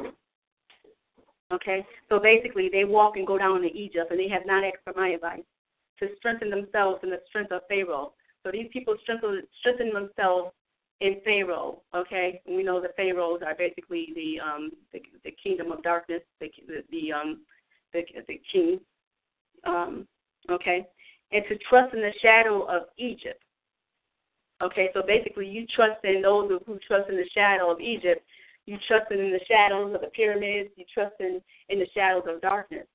[1.51, 1.85] Okay?
[2.09, 4.93] So basically, they walk and go down to Egypt and they have not asked for
[4.95, 5.43] my advice
[5.99, 8.13] to strengthen themselves in the strength of Pharaoh.
[8.43, 9.43] So these people strengthen,
[9.93, 10.51] themselves
[10.99, 11.81] in Pharaoh.
[11.95, 16.51] Okay, we know the Pharaohs are basically the um the, the kingdom of darkness, the
[16.67, 17.41] the, the um
[17.93, 18.79] the the king.
[19.65, 20.07] Um,
[20.49, 20.87] okay,
[21.33, 23.41] and to trust in the shadow of Egypt.
[24.61, 28.21] Okay, so basically you trust in those who trust in the shadow of Egypt.
[28.65, 30.69] You trust in the shadows of the pyramids.
[30.77, 32.87] You trust in in the shadows of darkness.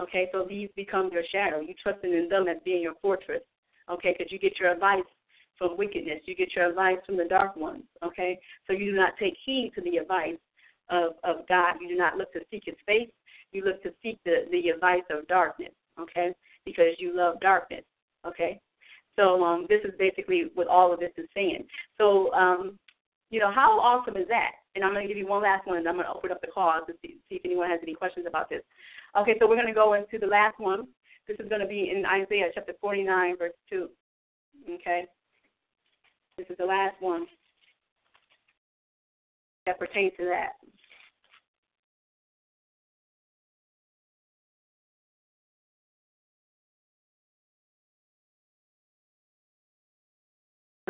[0.00, 1.60] Okay, so these become your shadow.
[1.60, 3.42] You trust in them as being your fortress.
[3.90, 5.04] Okay, because you get your advice
[5.62, 6.20] from wickedness.
[6.24, 8.38] You get your advice from the dark ones, okay?
[8.66, 10.38] So you do not take heed to the advice
[10.90, 11.74] of, of God.
[11.80, 13.08] You do not look to seek his face.
[13.52, 16.34] You look to seek the, the advice of darkness, okay?
[16.64, 17.84] Because you love darkness,
[18.26, 18.60] okay?
[19.16, 21.64] So um, this is basically what all of this is saying.
[21.98, 22.78] So, um,
[23.30, 24.52] you know, how awesome is that?
[24.74, 26.40] And I'm going to give you one last one, and I'm going to open up
[26.40, 28.62] the call to see, see if anyone has any questions about this.
[29.18, 30.86] Okay, so we're going to go into the last one.
[31.28, 33.88] This is going to be in Isaiah chapter 49, verse 2.
[34.74, 35.04] Okay?
[36.38, 37.26] This is the last one
[39.66, 40.52] that pertains to that.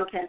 [0.03, 0.25] Okay.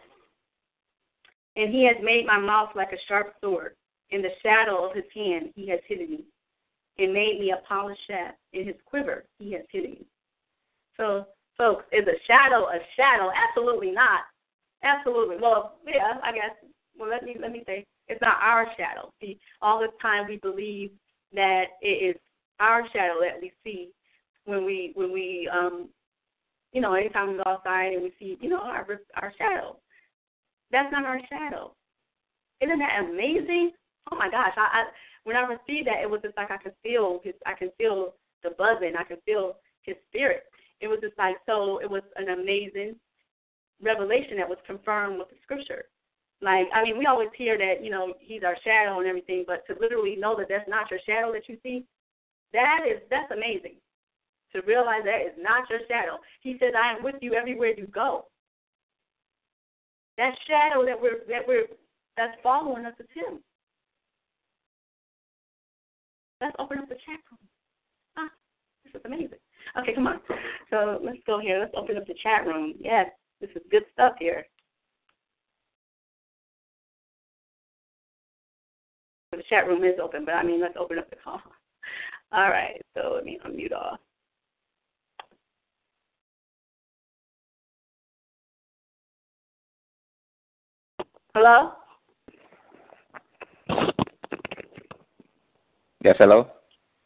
[1.55, 3.75] And he has made my mouth like a sharp sword.
[4.09, 6.23] In the shadow of his hand he has hidden me,
[6.99, 8.37] and made me a polished shaft.
[8.53, 10.05] In his quiver he has hidden me.
[10.97, 11.25] So,
[11.57, 13.31] folks, is a shadow a shadow?
[13.49, 14.21] Absolutely not.
[14.83, 15.37] Absolutely.
[15.41, 16.51] Well, yeah, I guess.
[16.97, 19.11] Well, let me let me say it's not our shadow.
[19.21, 20.91] See, all the time we believe
[21.33, 22.21] that it is
[22.59, 23.89] our shadow that we see
[24.45, 25.89] when we when we um
[26.73, 29.77] you know anytime we go outside and we see you know our our shadow.
[30.71, 31.73] That's not our shadow.
[32.61, 33.71] Isn't that amazing?
[34.11, 34.53] Oh my gosh!
[34.57, 34.83] I, I
[35.23, 37.35] when I received that, it was just like I could feel his.
[37.45, 38.93] I could feel the buzzing.
[38.97, 40.43] I could feel his spirit.
[40.81, 41.79] It was just like so.
[41.79, 42.95] It was an amazing
[43.81, 45.85] revelation that was confirmed with the scripture.
[46.41, 49.63] Like, I mean, we always hear that, you know, he's our shadow and everything, but
[49.67, 51.85] to literally know that that's not your shadow that you see,
[52.51, 53.75] that is, that's amazing.
[54.53, 56.19] To realize that is not your shadow.
[56.41, 58.25] He says, I am with you everywhere you go.
[60.17, 61.65] That shadow that we're, that we're,
[62.17, 63.39] that's following us is him.
[66.39, 67.39] Let's open up the chat room.
[68.17, 68.29] Ah,
[68.83, 69.39] this is amazing.
[69.79, 70.19] Okay, come on.
[70.69, 71.59] So let's go here.
[71.59, 72.75] Let's open up the chat room.
[72.79, 73.07] Yes.
[73.43, 74.45] This is good stuff here.
[79.31, 81.41] The chat room is open, but I mean, let's open up the call.
[82.31, 83.99] All right, so let me unmute off.
[91.35, 91.71] Hello?
[96.03, 96.47] Yes, hello?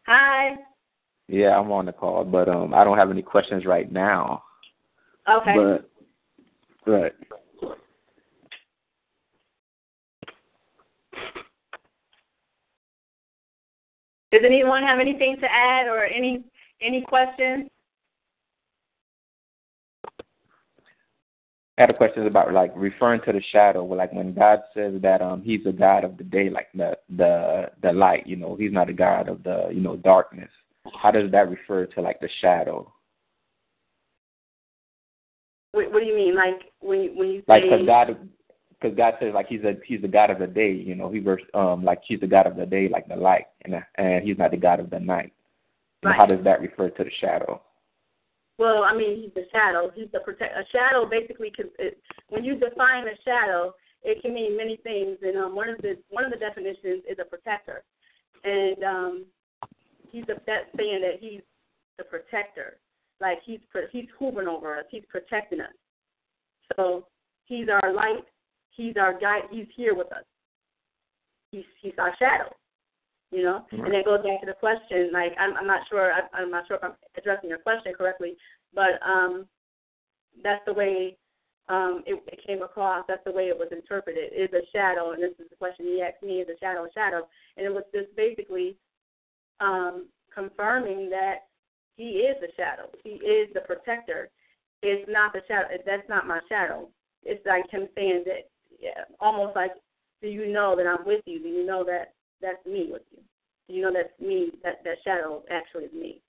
[0.05, 0.55] Hi.
[1.29, 4.43] Yeah, I'm on the call, but um I don't have any questions right now.
[5.29, 5.55] Okay.
[5.55, 5.89] But
[6.91, 7.13] right.
[14.33, 16.43] Does anyone have anything to add or any
[16.81, 17.69] any questions?
[21.77, 25.21] I had a question about like referring to the shadow, like when God says that
[25.21, 28.25] um He's a God of the day, like the the the light.
[28.25, 30.49] You know, He's not a God of the you know darkness.
[30.99, 32.91] How does that refer to like the shadow?
[35.73, 38.17] What, what do you mean, like when you, when you say like because God
[38.79, 40.71] because God says like He's a He's the God of the day.
[40.71, 43.45] You know, He verse um like He's the God of the day, like the light,
[43.65, 45.33] and and He's not the God of the night.
[46.03, 46.15] Right.
[46.15, 47.61] how does that refer to the shadow?
[48.57, 49.91] Well, I mean, he's the shadow.
[49.93, 50.57] He's the protect.
[50.57, 51.99] A shadow basically, can, it,
[52.29, 55.17] when you define a shadow, it can mean many things.
[55.21, 57.83] And um, one of the one of the definitions is a protector,
[58.43, 59.25] and um,
[60.11, 61.41] he's the that saying that he's
[61.97, 62.77] the protector,
[63.21, 63.59] like he's
[63.91, 65.73] he's hovering over us, he's protecting us.
[66.75, 67.07] So
[67.45, 68.25] he's our light,
[68.71, 70.25] he's our guide, he's here with us.
[71.51, 72.51] He's he's our shadow
[73.31, 73.65] you know.
[73.71, 73.85] Right.
[73.85, 75.11] And that goes back to the question.
[75.11, 76.11] Like I'm, I'm not sure.
[76.11, 78.35] I, I'm not sure if I'm addressing your question correctly,
[78.73, 79.47] but um,
[80.43, 81.17] that's the way
[81.69, 83.05] um, it, it came across.
[83.07, 84.31] That's the way it was interpreted.
[84.35, 86.91] Is a shadow, and this is the question he asked me: Is a shadow a
[86.93, 87.27] shadow?
[87.57, 88.77] And it was just basically
[89.59, 91.47] um, confirming that
[91.95, 92.89] he is the shadow.
[93.03, 94.29] He is the protector.
[94.83, 95.67] It's not the shadow.
[95.85, 96.89] That's not my shadow.
[97.23, 98.49] It's like him saying that,
[98.79, 99.71] yeah, almost like,
[100.21, 101.41] do you know that I'm with you?
[101.41, 103.21] Do you know that that's me with you.
[103.67, 104.51] You know that's me.
[104.63, 106.21] That that shadow actually is me.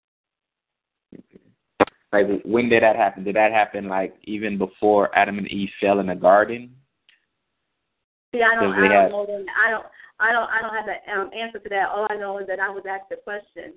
[2.13, 3.25] Like when did that happen?
[3.25, 6.75] Did that happen like even before Adam and Eve fell in the garden?
[8.35, 9.11] See, I don't, I don't have...
[9.11, 9.27] know.
[9.27, 9.87] That, I don't,
[10.21, 11.89] I don't, I don't have the um, answer to that.
[11.89, 13.75] All I know is that I was asked the question.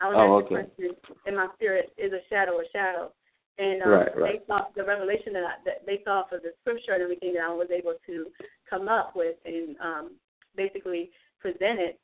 [0.00, 0.70] I was oh, asked okay.
[0.78, 3.12] the question in my spirit: Is a shadow a shadow?
[3.58, 4.32] And um, right, right.
[4.38, 7.44] based off the revelation that, I, that based off of the scripture and everything that
[7.44, 8.26] I was able to
[8.68, 10.10] come up with and um,
[10.56, 11.10] basically
[11.42, 11.98] present it,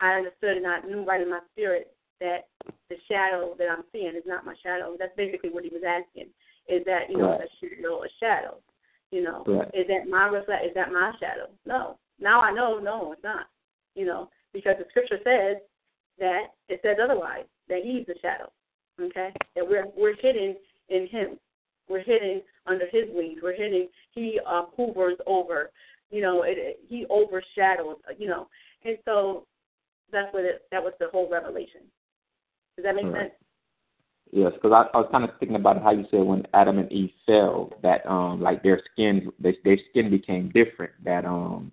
[0.00, 1.90] I understood and I knew right in my spirit
[2.20, 2.46] that
[2.88, 4.96] the shadow that I'm seeing is not my shadow.
[4.98, 6.28] That's basically what he was asking.
[6.68, 7.40] Is that, you know, right.
[7.40, 8.56] a shadow a shadow?
[9.10, 9.68] You know, right.
[9.72, 11.48] is that my reflect is that my shadow?
[11.64, 11.96] No.
[12.20, 13.46] Now I know no, it's not.
[13.94, 15.62] You know, because the scripture says
[16.18, 18.50] that it says otherwise, that he's the shadow.
[19.00, 19.32] Okay?
[19.54, 20.56] That we're we're hidden
[20.90, 21.38] in him.
[21.88, 23.38] We're hidden under his wings.
[23.42, 25.70] We're hidden he uh hovers over,
[26.10, 28.48] you know, it, it he overshadowed, you know.
[28.84, 29.46] And so
[30.12, 31.82] that's what it, that was the whole revelation.
[32.76, 33.22] Does that make right.
[33.22, 33.32] sense?
[34.30, 36.92] Yes, because I, I was kind of thinking about how you said when Adam and
[36.92, 40.92] Eve fell, that um like their skin, they, their skin became different.
[41.04, 41.72] That um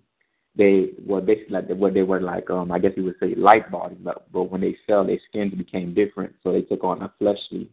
[0.56, 3.70] they were basically like what they were like um I guess you would say light
[3.70, 7.12] bodies, but but when they fell, their skins became different, so they took on a
[7.18, 7.70] fleshly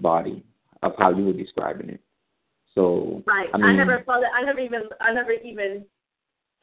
[0.00, 0.44] body
[0.82, 2.00] of how you were describing it.
[2.74, 5.86] So right, I, mean, I never thought it, I never even I never even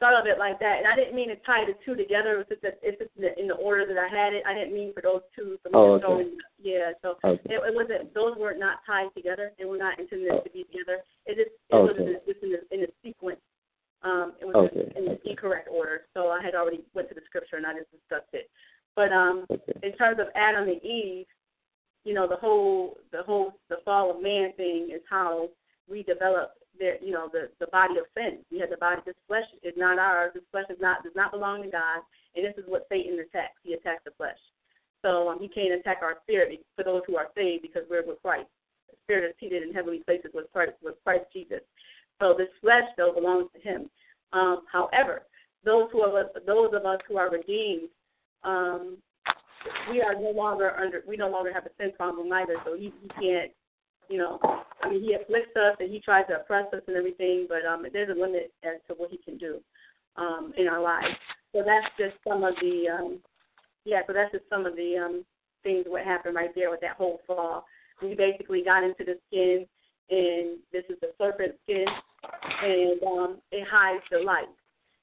[0.04, 2.44] thought of it like that, and I didn't mean to tie the two together.
[2.44, 4.44] It's just that it's just in the, in the order that I had it.
[4.44, 6.04] I didn't mean for those two to oh, okay.
[6.04, 6.20] go.
[6.60, 7.40] Yeah, so okay.
[7.48, 8.12] it, it wasn't.
[8.12, 9.52] Those were not tied together.
[9.56, 10.44] They were not intended oh.
[10.44, 11.00] to be together.
[11.24, 12.20] It just it okay.
[12.20, 13.40] was just in the, in the sequence.
[14.04, 14.92] Um, it was okay.
[14.92, 16.04] in the incorrect order.
[16.12, 18.52] So I had already went to the scripture and I just discussed it.
[18.94, 19.80] But um, okay.
[19.82, 21.24] in terms of Adam and Eve,
[22.04, 25.48] you know, the whole the whole the fall of man thing is how
[25.88, 28.38] we developed their you know the the body of sin.
[28.50, 29.02] We had the body.
[29.04, 30.32] This flesh is not ours.
[30.34, 32.02] This flesh is not does not belong to God.
[32.36, 33.58] And this is what Satan attacks.
[33.62, 34.38] He attacks the flesh.
[35.02, 38.22] So um, he can't attack our spirit for those who are saved because we're with
[38.22, 38.48] Christ.
[38.90, 41.60] The spirit is seated in heavenly places with Christ with Christ Jesus.
[42.20, 43.90] So this flesh though belongs to him.
[44.32, 45.22] Um, however,
[45.64, 47.88] those who are those of us who are redeemed,
[48.42, 48.98] um,
[49.90, 52.56] we are no longer under we no longer have a sin problem either.
[52.64, 53.52] So he, he can't
[54.08, 54.38] you know,
[54.82, 57.86] I mean, he afflicts us and he tries to oppress us and everything, but um,
[57.92, 59.60] there's a limit as to what he can do
[60.16, 61.14] um, in our lives.
[61.52, 63.18] So that's just some of the, um,
[63.84, 65.24] yeah, so that's just some of the um,
[65.62, 67.64] things what happened right there with that whole fall.
[68.02, 69.66] We basically got into the skin,
[70.10, 71.86] and this is the serpent skin,
[72.62, 74.48] and um, it hides the light.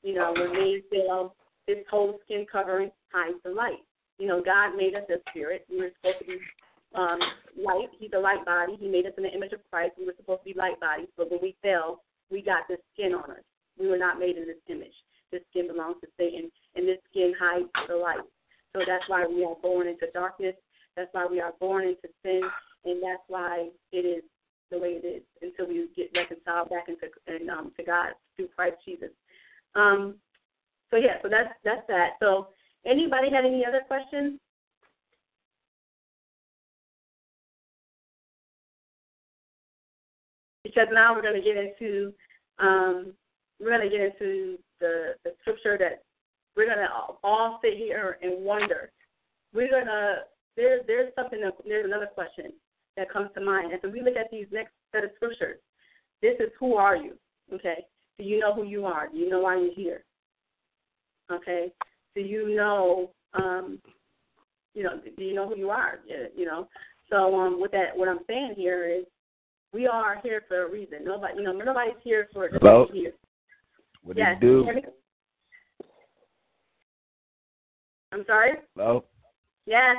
[0.03, 1.35] You know, when we feel
[1.67, 3.83] this whole skin covering hides the light.
[4.19, 5.65] You know, God made us a spirit.
[5.69, 6.37] We were supposed to be
[6.95, 7.19] um,
[7.57, 7.89] light.
[7.99, 8.77] He's a light body.
[8.79, 9.93] He made us in the image of Christ.
[9.97, 13.13] We were supposed to be light bodies, but when we fell, we got this skin
[13.13, 13.45] on us.
[13.79, 14.93] We were not made in this image.
[15.31, 18.25] This skin belongs to Satan, and this skin hides the light.
[18.73, 20.55] So that's why we are born into darkness.
[20.95, 22.41] That's why we are born into sin,
[22.85, 24.23] and that's why it is
[24.71, 28.47] the way it is until we get reconciled back into and um, to God through
[28.55, 29.09] Christ Jesus.
[29.75, 30.15] Um,
[30.89, 32.11] so yeah, so that's that's that.
[32.19, 32.47] So
[32.85, 34.39] anybody have any other questions?
[40.73, 42.13] Because now we're going to get into
[42.59, 43.13] um,
[43.59, 46.03] we're going to get into the the scripture that
[46.55, 46.89] we're going to
[47.23, 48.91] all sit here and wonder
[49.53, 50.15] we're gonna
[50.55, 52.53] there's there's something there's another question
[52.97, 53.71] that comes to mind.
[53.73, 55.59] As we look at these next set of scriptures,
[56.21, 57.13] this is who are you?
[57.53, 57.85] Okay.
[58.17, 59.09] Do you know who you are?
[59.09, 60.03] Do you know why you're here?
[61.31, 61.71] Okay.
[62.15, 63.79] Do you know um
[64.73, 65.99] you know, do you know who you are?
[66.35, 66.67] You know.
[67.09, 69.05] So um with that what I'm saying here is
[69.73, 70.99] we are here for a reason.
[71.03, 72.87] Nobody you know, nobody's here for just Hello?
[72.91, 73.13] here.
[74.03, 74.37] What yes.
[74.41, 74.81] do you do?
[78.11, 78.51] I'm sorry?
[78.75, 79.05] Hello?
[79.65, 79.97] Yes.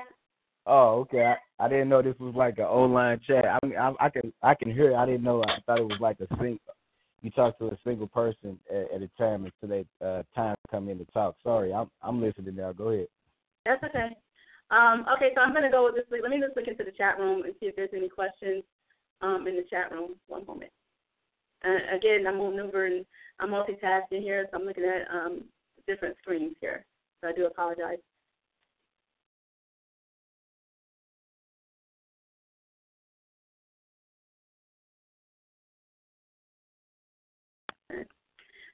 [0.67, 1.25] Oh, okay.
[1.25, 3.45] I, I didn't know this was like an online chat.
[3.47, 4.91] I mean, I, I can I can hear.
[4.91, 4.97] It.
[4.97, 5.43] I didn't know.
[5.43, 6.59] I thought it was like a sing.
[7.23, 10.89] You talk to a single person at, at a time until they uh, time come
[10.89, 11.37] in to talk.
[11.43, 12.73] Sorry, I'm I'm listening now.
[12.73, 13.07] Go ahead.
[13.65, 14.17] That's okay.
[14.71, 16.05] Um, okay, so I'm going to go with this.
[16.11, 18.65] Let me just look into the chat room and see if there's any questions
[19.23, 20.17] um, in the chat room.
[20.27, 20.71] One moment.
[21.65, 23.05] Uh, again, I'm maneuvering,
[23.39, 25.45] I'm multitasking here, so I'm looking at um,
[25.87, 26.85] different screens here.
[27.21, 27.99] So I do apologize.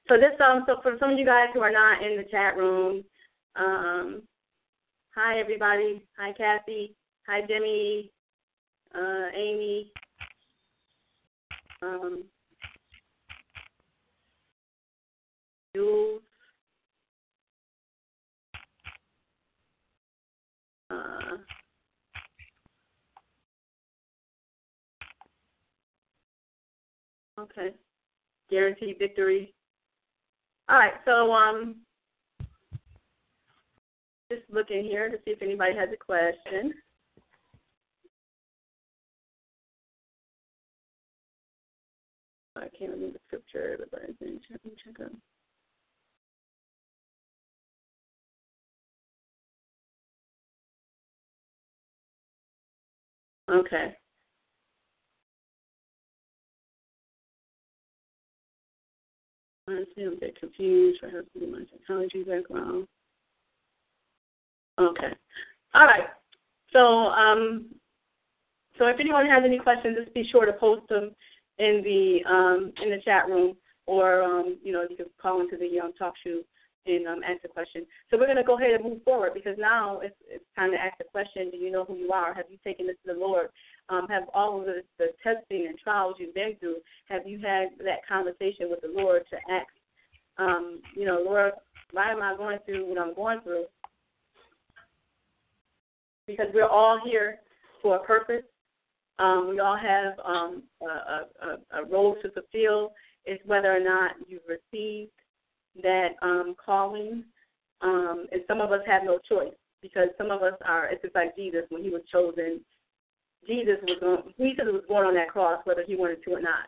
[0.07, 2.57] So this um so for some of you guys who are not in the chat
[2.57, 3.03] room,
[3.55, 4.23] um,
[5.13, 6.03] hi everybody.
[6.17, 6.95] Hi Kathy.
[7.27, 8.11] Hi Demi.
[8.95, 9.91] Uh, Amy.
[11.81, 12.23] Um.
[20.89, 21.37] Uh,
[27.39, 27.73] okay.
[28.49, 29.53] Guaranteed victory.
[30.67, 31.77] All right, so um,
[34.31, 36.73] just looking here to see if anybody has a question.
[42.59, 45.11] I can't remember the scripture, but let me check, let me check out.
[53.49, 53.95] Okay.
[59.67, 60.99] Honestly, I'm a bit confused.
[61.03, 62.87] I have to do my psychology background.
[64.79, 65.13] Okay.
[65.73, 66.07] All right.
[66.71, 67.65] So, um,
[68.77, 71.11] so if anyone has any questions, just be sure to post them
[71.59, 73.55] in the um, in the chat room,
[73.85, 76.41] or um, you know you can call into the um, talk show
[76.85, 77.85] and um, ask a question.
[78.09, 80.77] So we're going to go ahead and move forward because now it's, it's time to
[80.77, 82.33] ask the question: Do you know who you are?
[82.33, 83.47] Have you taken this to the Lord?
[83.89, 86.77] Um, have all of the, the testing and trials you've been through?
[87.09, 89.67] Have you had that conversation with the Lord to ask,
[90.37, 91.53] um, you know, Lord,
[91.91, 93.65] why am I going through what I'm going through?
[96.27, 97.39] Because we're all here
[97.81, 98.43] for a purpose.
[99.19, 102.93] Um, we all have um, a, a, a role to fulfill.
[103.25, 105.11] It's whether or not you've received
[105.83, 107.23] that um, calling.
[107.81, 110.87] Um, and some of us have no choice because some of us are.
[110.87, 112.61] It's just like Jesus when he was chosen.
[113.47, 116.67] Jesus was on, Jesus was born on that cross whether he wanted to or not.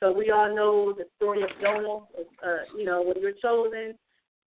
[0.00, 2.00] So we all know the story of Jonah.
[2.44, 3.94] Uh, you know, when you're chosen,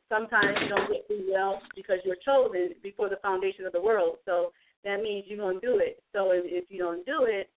[0.10, 4.18] sometimes you don't get through well because you're chosen before the foundation of the world.
[4.26, 4.52] So
[4.86, 6.02] that means you're to do it.
[6.14, 7.50] So if, if you don't do it,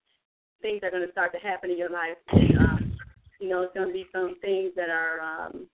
[0.61, 2.17] things are going to start to happen in your life.
[2.33, 2.97] Um,
[3.39, 5.67] you know, it's going to be some things that are um,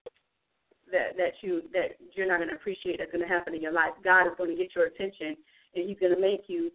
[0.91, 3.71] that that you that you're not going to appreciate that's going to happen in your
[3.71, 3.91] life.
[4.03, 5.35] God is going to get your attention,
[5.73, 6.71] and He's going to make you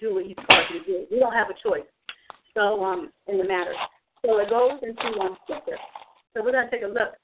[0.00, 1.06] do what He's called you to do.
[1.10, 1.86] We don't have a choice.
[2.54, 3.74] So um, in the matter.
[4.24, 5.78] So it goes into one scripture.
[6.34, 7.16] So we're going to take a look.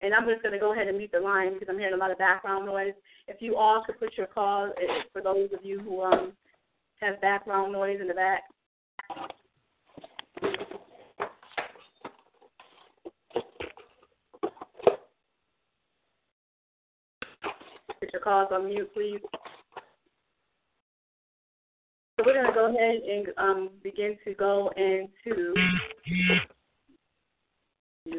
[0.00, 1.96] And I'm just going to go ahead and mute the line because I'm hearing a
[1.96, 2.94] lot of background noise.
[3.26, 4.72] If you all could put your call,
[5.12, 6.32] for those of you who um,
[7.00, 8.42] have background noise in the back.
[18.00, 19.20] Put your calls on mute, please.
[22.16, 25.54] So we're going to go ahead and um, begin to go into.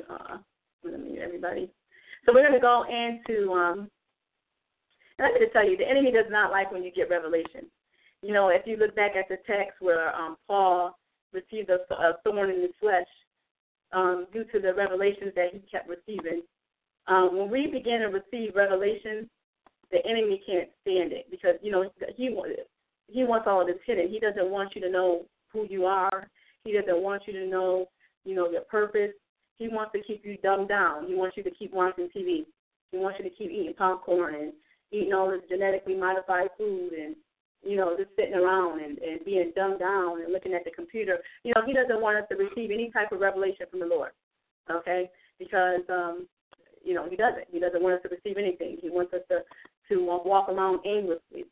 [0.09, 0.37] Uh,
[0.83, 1.69] let me mute everybody.
[2.25, 3.51] So we're going to go into.
[3.51, 3.89] Um,
[5.17, 7.65] and I'm going to tell you, the enemy does not like when you get revelation.
[8.21, 10.97] You know, if you look back at the text where um, Paul
[11.31, 13.07] received a, a thorn in his flesh
[13.93, 16.41] um, due to the revelations that he kept receiving,
[17.07, 19.27] um, when we begin to receive revelations,
[19.91, 22.29] the enemy can't stand it because you know he
[23.07, 24.09] he wants all of this hidden.
[24.09, 26.27] He doesn't want you to know who you are.
[26.63, 27.87] He doesn't want you to know
[28.25, 29.11] you know your purpose.
[29.57, 31.07] He wants to keep you dumbed down.
[31.07, 32.45] He wants you to keep watching TV.
[32.91, 34.53] He wants you to keep eating popcorn and
[34.91, 37.15] eating all this genetically modified food and
[37.63, 41.17] you know, just sitting around and, and being dumbed down and looking at the computer.
[41.43, 44.11] You know, he doesn't want us to receive any type of revelation from the Lord.
[44.71, 45.09] Okay?
[45.37, 46.27] Because um,
[46.83, 47.45] you know, he doesn't.
[47.51, 48.77] He doesn't want us to receive anything.
[48.81, 49.39] He wants us to
[49.89, 51.45] to uh, walk around aimlessly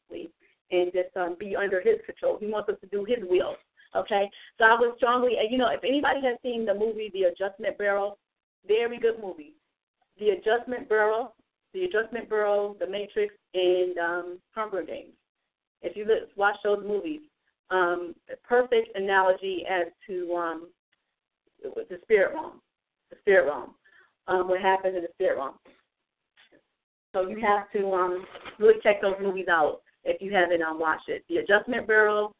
[0.71, 2.37] and just um, be under His control.
[2.39, 3.55] He wants us to do His will.
[3.95, 7.77] Okay, so I would strongly, you know, if anybody has seen the movie The Adjustment
[7.77, 8.17] Bureau,
[8.67, 9.53] very good movie.
[10.19, 11.33] The Adjustment Bureau,
[11.73, 15.13] The Adjustment Bureau, The Matrix, and um, Hunger Games.
[15.81, 17.21] If you look, watch those movies,
[17.69, 18.15] um,
[18.47, 20.67] perfect analogy as to um,
[21.63, 22.61] the spirit realm,
[23.09, 23.75] the spirit realm,
[24.27, 25.55] um, what happens in the spirit realm.
[27.13, 28.25] So you have to um,
[28.59, 31.23] really check those movies out if you haven't um, watched it.
[31.29, 32.31] The Adjustment Bureau,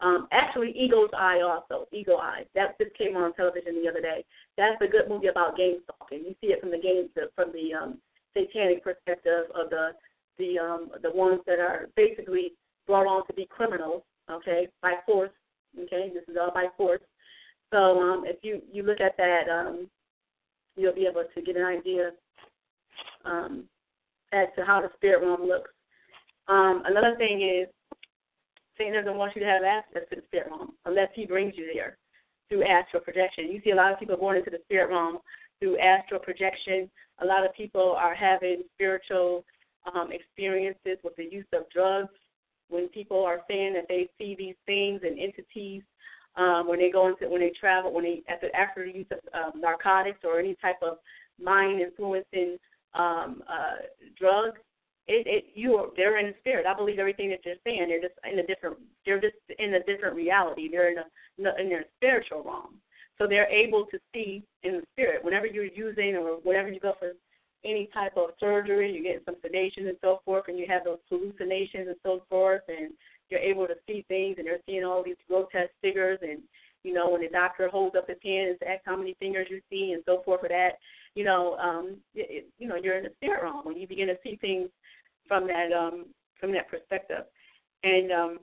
[0.00, 2.44] um, actually Eagle's Eye also, Eagle Eye.
[2.54, 4.24] That just came on television the other day.
[4.56, 6.24] That's a good movie about gang stalking.
[6.26, 7.98] You see it from the game from the um,
[8.36, 9.90] satanic perspective of the
[10.38, 12.52] the um, the ones that are basically
[12.86, 15.30] brought on to be criminals, okay, by force.
[15.78, 17.00] Okay, this is all by force.
[17.72, 19.88] So um, if you you look at that, um,
[20.76, 22.10] you'll be able to get an idea
[23.24, 23.64] um,
[24.32, 25.70] as to how the spirit realm looks.
[26.48, 27.68] Um, another thing is
[28.76, 31.70] Satan doesn't want you to have access to the spirit realm unless he brings you
[31.72, 31.96] there
[32.48, 33.50] through astral projection.
[33.50, 35.18] You see a lot of people going into the spirit realm
[35.60, 36.90] through astral projection.
[37.22, 39.44] A lot of people are having spiritual
[39.94, 42.08] um, experiences with the use of drugs.
[42.72, 45.82] When people are saying that they see these things and entities,
[46.36, 49.60] um, when they go into when they travel, when they after after use of um,
[49.60, 50.98] narcotics or any type of
[51.40, 52.56] mind influencing
[52.94, 53.84] um, uh,
[54.18, 54.58] drugs,
[55.06, 56.66] it, it you are they're in the spirit.
[56.66, 57.88] I believe everything that they're saying.
[57.88, 58.78] They're just in a different.
[59.04, 60.70] They're just in a different reality.
[60.70, 62.76] They're in a in their spiritual realm.
[63.18, 65.22] So they're able to see in the spirit.
[65.22, 67.12] Whenever you're using or whenever you go for
[67.64, 70.98] any type of surgery, you get some sedation and so forth, and you have those
[71.08, 72.92] hallucinations and so forth, and
[73.28, 76.40] you're able to see things, and they're seeing all these grotesque figures, and
[76.82, 79.60] you know when the doctor holds up his hand and asks how many fingers you
[79.70, 80.72] see and so forth for that,
[81.14, 84.18] you know, um, it, you know you're in the spirit realm when you begin to
[84.22, 84.68] see things
[85.28, 86.06] from that um,
[86.40, 87.24] from that perspective,
[87.84, 88.38] and um,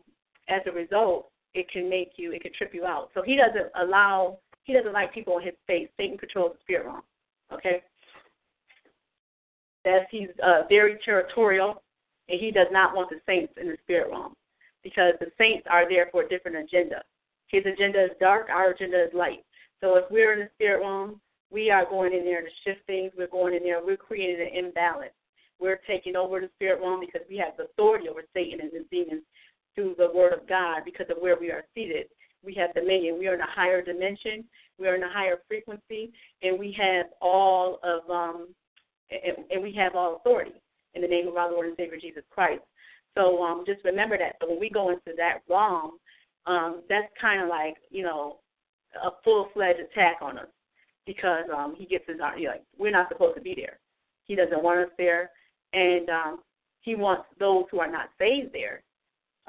[0.47, 3.09] as a result, it can make you, it can trip you out.
[3.13, 5.87] So he doesn't allow, he doesn't like people in his face.
[5.97, 7.01] Satan controls the spirit realm.
[7.51, 7.81] Okay,
[9.85, 11.81] that he's uh, very territorial,
[12.27, 14.33] and he does not want the saints in the spirit realm
[14.83, 17.01] because the saints are there for a different agenda.
[17.47, 19.43] His agenda is dark, our agenda is light.
[19.81, 21.19] So if we're in the spirit realm,
[21.51, 23.11] we are going in there to shift things.
[23.17, 23.83] We're going in there.
[23.83, 25.13] We're creating an imbalance.
[25.59, 29.23] We're taking over the spirit realm because we have authority over Satan and the demons
[29.75, 32.07] through the Word of God because of where we are seated.
[32.45, 33.17] We have dominion.
[33.17, 34.45] We are in a higher dimension.
[34.77, 36.11] We are in a higher frequency,
[36.41, 38.47] and we have all of um,
[39.11, 40.53] and, and we have all authority
[40.93, 42.61] in the name of our Lord and Savior Jesus Christ.
[43.15, 44.35] So um, just remember that.
[44.41, 45.97] So when we go into that realm,
[46.45, 48.37] um, that's kind of like you know
[49.03, 50.47] a full fledged attack on us
[51.05, 53.79] because um, he gets his like we're not supposed to be there.
[54.25, 55.31] He doesn't want us there,
[55.73, 56.39] and um,
[56.81, 58.83] he wants those who are not saved there.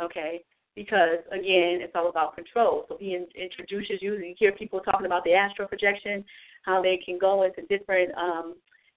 [0.00, 0.42] Okay,
[0.74, 2.86] because again, it's all about control.
[2.88, 4.14] So he in, introduces you.
[4.14, 6.24] You hear people talking about the astral projection,
[6.62, 8.54] how they can go into different um,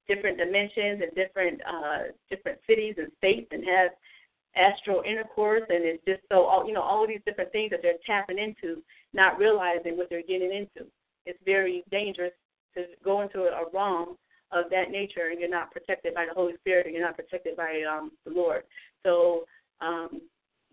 [0.07, 3.91] different dimensions and different uh, different cities and states and have
[4.55, 7.79] astral intercourse, and it's just so all you know all of these different things that
[7.81, 8.81] they're tapping into,
[9.13, 10.89] not realizing what they're getting into.
[11.25, 12.33] It's very dangerous
[12.75, 14.17] to go into a realm
[14.51, 17.55] of that nature, and you're not protected by the Holy Spirit, and you're not protected
[17.55, 18.63] by um, the Lord.
[19.03, 19.45] So
[19.81, 20.21] um,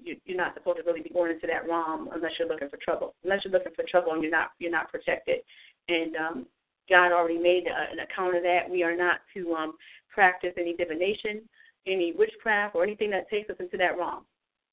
[0.03, 2.78] you, you're not supposed to really be going into that realm unless you're looking for
[2.78, 3.14] trouble.
[3.24, 5.41] Unless you're looking for trouble and you're not you're not protected.
[5.89, 6.47] And um,
[6.91, 8.68] God already made a, an account of that.
[8.68, 9.74] We are not to um,
[10.12, 11.43] practice any divination,
[11.86, 14.24] any witchcraft, or anything that takes us into that realm,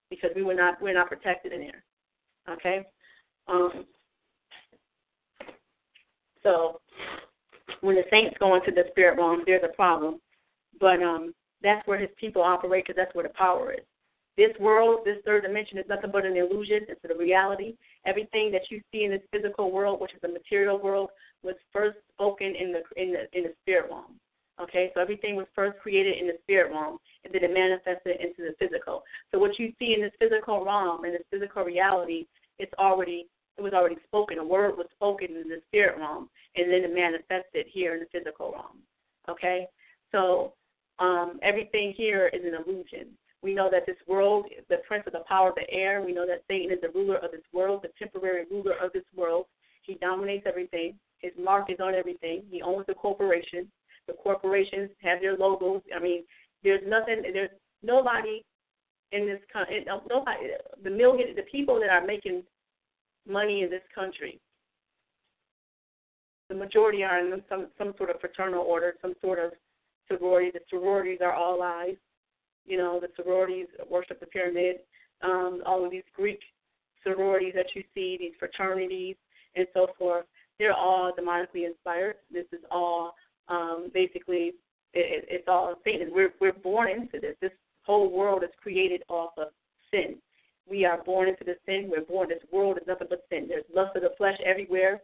[0.09, 1.83] because we were not we're not protected in there.
[2.49, 2.85] Okay.
[3.47, 3.85] Um,
[6.43, 6.81] so
[7.81, 10.19] when the saints go into the spirit realm, there's a problem.
[10.79, 13.85] But um, that's where his people operate because that's where the power is.
[14.37, 16.85] This world, this third dimension, is nothing but an illusion.
[16.87, 17.75] It's the reality.
[18.05, 21.09] Everything that you see in this physical world, which is the material world,
[21.43, 24.19] was first spoken in the in the in the spirit realm.
[24.61, 28.49] Okay, so everything was first created in the spirit realm, and then it manifested into
[28.49, 29.03] the physical.
[29.31, 32.25] So what you see in this physical realm, in this physical reality,
[32.59, 33.27] it's already
[33.57, 34.37] it was already spoken.
[34.37, 38.19] A word was spoken in the spirit realm, and then it manifested here in the
[38.19, 38.77] physical realm.
[39.29, 39.65] Okay,
[40.11, 40.53] so
[40.99, 43.07] um, everything here is an illusion.
[43.47, 46.27] We know that this world, the prince of the power of the air, we know
[46.27, 49.45] that Satan is the ruler of this world, the temporary ruler of this world.
[49.83, 50.95] He dominates everything.
[51.19, 52.43] His mark is on everything.
[52.51, 53.71] He owns the corporation.
[54.05, 55.81] The corporations have their logos.
[55.95, 56.25] I mean,
[56.61, 57.21] there's nothing.
[57.21, 57.49] There's
[57.81, 58.43] nobody
[59.13, 59.85] in this country.
[59.87, 60.49] Nobody.
[60.83, 61.33] The million.
[61.33, 62.43] The people that are making
[63.25, 64.41] money in this country.
[66.49, 69.53] The majority are in some some sort of fraternal order, some sort of
[70.09, 70.51] sorority.
[70.51, 71.95] The sororities are all lies.
[72.67, 74.77] You know, the sororities worship the pyramid.
[75.23, 76.39] um, all of these Greek
[77.03, 79.15] sororities that you see, these fraternities,
[79.55, 80.25] and so forth.
[80.59, 82.15] They're all demonically inspired.
[82.31, 83.15] This is all
[83.47, 84.53] um, basically
[84.93, 86.09] it, it's all Satan.
[86.11, 87.35] We're we're born into this.
[87.41, 87.51] This
[87.83, 89.49] whole world is created off of
[89.91, 90.15] sin.
[90.69, 91.89] We are born into the sin.
[91.89, 92.29] We're born.
[92.29, 93.45] This world is nothing but sin.
[93.47, 95.01] There's lust of the flesh everywhere,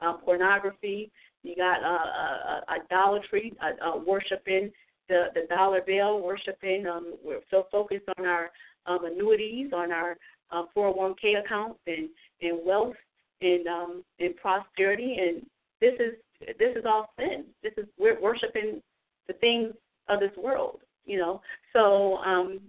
[0.00, 1.10] um, pornography.
[1.42, 4.70] You got uh, uh, uh, idolatry, uh, uh, worshiping
[5.10, 6.86] the the dollar bill, worshiping.
[6.86, 8.50] Um, we're so focused on our
[8.86, 10.16] um, annuities, on our
[10.50, 12.08] uh, 401k accounts, and
[12.40, 12.94] and wealth,
[13.42, 15.44] and um, and prosperity, and
[15.80, 16.14] this is
[16.58, 17.44] this is all sin.
[17.62, 18.80] This is we're worshiping
[19.26, 19.74] the things
[20.08, 21.42] of this world, you know.
[21.72, 22.60] So um,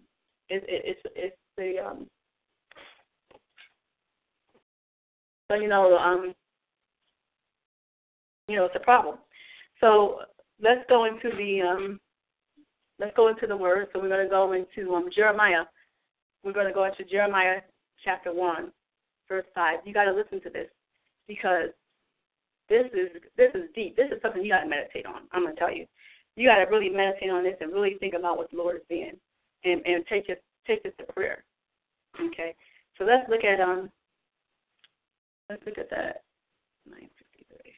[0.50, 2.08] it, it, it's it's the um,
[5.50, 6.34] so you know um,
[8.48, 9.18] you know it's a problem.
[9.80, 10.22] So
[10.62, 12.00] let's go into the um,
[13.02, 13.88] let's go into the word.
[13.92, 15.66] So we're going to go into um, Jeremiah.
[16.44, 17.62] We're going to go into Jeremiah
[18.06, 18.72] chapter one,
[19.28, 19.80] verse five.
[19.84, 20.70] You got to listen to this
[21.28, 21.70] because
[22.70, 23.98] this is this is deep.
[23.98, 25.24] This is something you got to meditate on.
[25.34, 25.86] I'm going to tell you
[26.36, 28.82] you got to really meditate on this and really think about what the Lord is
[28.90, 29.18] saying,
[29.66, 31.44] and and take it take this to prayer.
[32.20, 32.56] Okay,
[32.98, 33.90] so let's look at um
[35.50, 36.24] let's look at that
[36.90, 37.74] fifty three.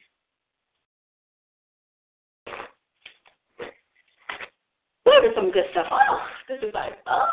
[5.14, 5.86] At some good stuff.
[5.90, 7.28] Oh, this is like oh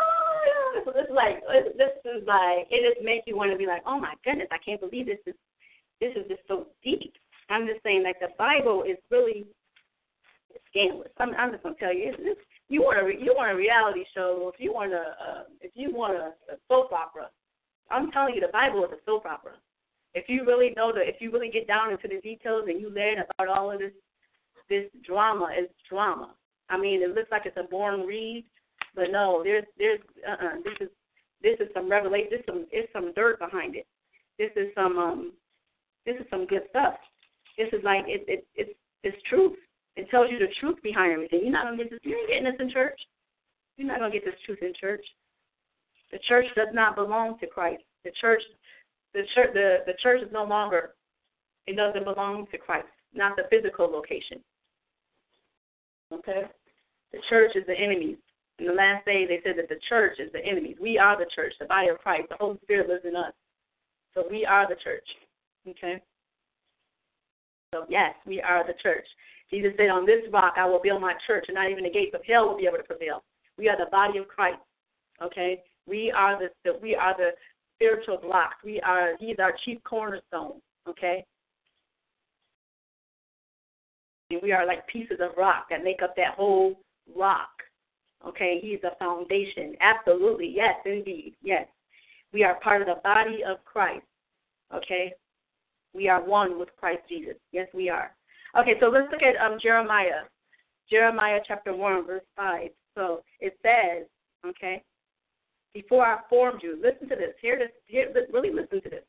[0.45, 1.41] yeah, this is like
[1.77, 4.59] this is like it just makes you want to be like oh my goodness I
[4.63, 5.35] can't believe this is
[5.99, 7.13] this is just so deep.
[7.49, 9.45] I'm just saying like the Bible is really
[10.69, 11.11] scandalous.
[11.17, 14.51] I'm, I'm just gonna tell you, it's, you want a you want a reality show,
[14.53, 17.29] if you want a uh, if you want a, a soap opera,
[17.89, 19.53] I'm telling you, the Bible is a soap opera.
[20.13, 22.89] If you really know the, if you really get down into the details and you
[22.89, 23.91] learn about all of this,
[24.69, 26.35] this drama is drama.
[26.71, 28.45] I mean, it looks like it's a boring read,
[28.95, 30.89] but no, there's there's uh-uh, this is
[31.43, 32.29] this is some revelation.
[32.31, 33.85] This is some it's some dirt behind it.
[34.39, 35.33] This is some um
[36.05, 36.95] this is some good stuff.
[37.57, 38.71] This is like it, it it's
[39.03, 39.57] it's truth.
[39.97, 41.41] It tells you the truth behind everything.
[41.43, 41.99] You're not gonna get this.
[42.03, 42.99] You ain't getting this in church.
[43.77, 45.03] You're not gonna get this truth in church.
[46.11, 47.83] The church does not belong to Christ.
[48.05, 48.41] The church,
[49.13, 50.91] the church, the the church is no longer.
[51.67, 52.87] It doesn't belong to Christ.
[53.13, 54.39] Not the physical location.
[56.13, 56.43] Okay,
[57.13, 58.17] the church is the enemy.
[58.59, 60.75] In the last day, they said that the church is the enemy.
[60.79, 62.29] We are the church, the body of Christ.
[62.29, 63.33] The Holy Spirit lives in us.
[64.13, 65.07] So we are the church.
[65.67, 66.01] Okay.
[67.73, 69.05] So yes, we are the church.
[69.49, 72.13] Jesus said, On this rock I will build my church, and not even the gates
[72.13, 73.23] of hell will be able to prevail.
[73.57, 74.59] We are the body of Christ.
[75.21, 75.63] Okay?
[75.87, 77.31] We are the, the we are the
[77.75, 78.53] spiritual block.
[78.63, 80.61] We are he's our chief cornerstone.
[80.87, 81.25] Okay?
[84.29, 86.79] And we are like pieces of rock that make up that whole
[87.15, 87.49] rock.
[88.27, 89.75] Okay, he's the foundation.
[89.81, 91.67] Absolutely, yes, indeed, yes.
[92.33, 94.05] We are part of the body of Christ.
[94.73, 95.13] Okay,
[95.93, 97.35] we are one with Christ Jesus.
[97.51, 98.15] Yes, we are.
[98.59, 100.23] Okay, so let's look at um, Jeremiah.
[100.89, 102.69] Jeremiah chapter 1, verse 5.
[102.95, 104.05] So it says,
[104.45, 104.83] okay,
[105.73, 107.33] before I formed you, listen to this.
[107.41, 109.03] Here, this, here really listen to this.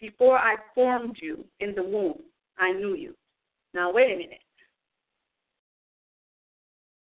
[0.00, 2.20] Before I formed you in the womb,
[2.58, 3.14] I knew you.
[3.74, 4.40] Now, wait a minute.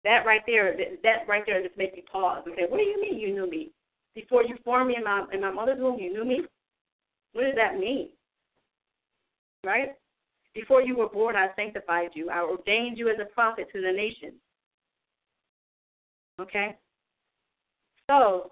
[0.03, 3.01] That right there, that right there just makes me pause and say, what do you
[3.01, 3.71] mean you knew me?
[4.15, 6.41] Before you formed me in my, in my mother's womb, you knew me?
[7.33, 8.09] What does that mean?
[9.63, 9.89] Right?
[10.53, 12.29] Before you were born, I sanctified you.
[12.29, 14.33] I ordained you as a prophet to the nations.
[16.39, 16.75] Okay?
[18.09, 18.51] So,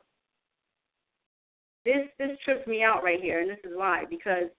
[1.84, 4.50] this this trips me out right here, and this is why because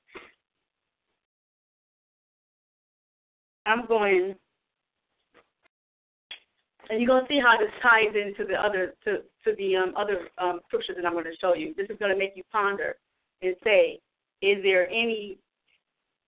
[3.66, 4.34] I'm going,
[6.90, 10.28] and you're gonna see how this ties into the other to to the um, other
[10.38, 11.72] um, scriptures that I'm going to show you.
[11.74, 12.96] This is going to make you ponder
[13.40, 14.00] and say,
[14.42, 15.38] is there any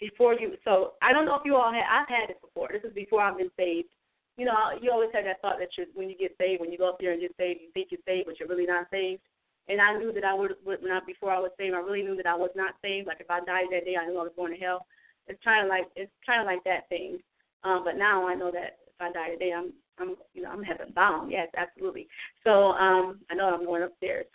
[0.03, 0.59] before you.
[0.65, 1.87] So I don't know if you all had.
[1.87, 2.69] I've had this before.
[2.73, 3.89] This is before I've been saved.
[4.37, 6.79] You know, you always have that thought that you when you get saved, when you
[6.79, 9.23] go up there and get saved, you think you're saved, but you're really not saved.
[9.69, 12.17] And I knew that I would, when I, before I was saved, I really knew
[12.17, 13.07] that I was not saved.
[13.07, 14.85] Like if I died that day, I knew I was going to hell.
[15.29, 17.23] It's kind of like it's kind of like that thing.
[17.63, 20.63] Um, but now I know that if I die today, I'm I'm you know I'm
[20.63, 21.31] heaven bound.
[21.31, 22.09] Yes, absolutely.
[22.45, 24.27] So um, I know I'm going upstairs.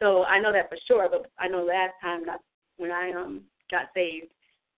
[0.00, 1.08] So I know that for sure.
[1.10, 2.40] But I know last time that
[2.76, 4.32] when I um got saved,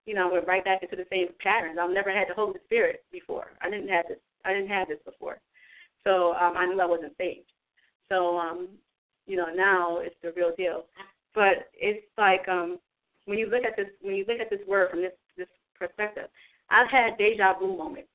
[0.05, 1.77] you know, I went right back into the same patterns.
[1.81, 3.51] I've never had the Holy Spirit before.
[3.61, 4.19] I didn't have this.
[4.45, 5.39] I didn't have this before.
[6.03, 7.51] So um, I knew I wasn't saved.
[8.09, 8.69] So um,
[9.25, 10.85] you know, now it's the real deal.
[11.33, 12.79] But it's like um,
[13.25, 16.29] when you look at this, when you look at this word from this this perspective,
[16.69, 18.09] I've had deja vu moments.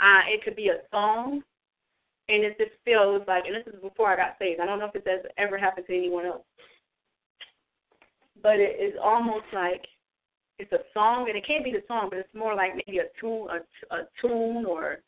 [0.00, 1.42] Uh, it could be a song,
[2.28, 4.60] and it just feels like, and this is before I got saved.
[4.60, 6.44] I don't know if this has ever happened to anyone else,
[8.42, 9.84] but it is almost like
[10.58, 13.08] it's a song, and it can't be the song, but it's more like maybe a
[13.20, 14.98] tune, a, a tune or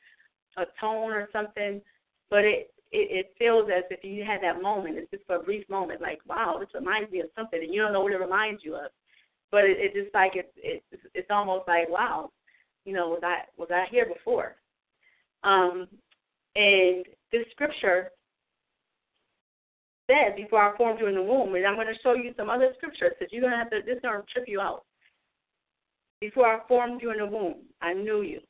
[0.57, 1.81] a tone or something.
[2.29, 4.99] But it, it it feels as if you had that moment.
[4.99, 7.81] It's just for a brief moment, like wow, this reminds me of something, and you
[7.81, 8.91] don't know what it reminds you of.
[9.51, 10.85] But it, it's just like it's it's
[11.15, 12.31] it's almost like wow,
[12.85, 14.57] you know, was I was I here before?
[15.45, 15.89] Um,
[16.55, 18.11] and this scripture
[20.09, 22.51] said before I formed you in the womb, and I'm going to show you some
[22.51, 24.85] other scriptures because you're going to have to, this is going to trip you out.
[26.21, 28.41] Before I formed you in the womb, I knew you.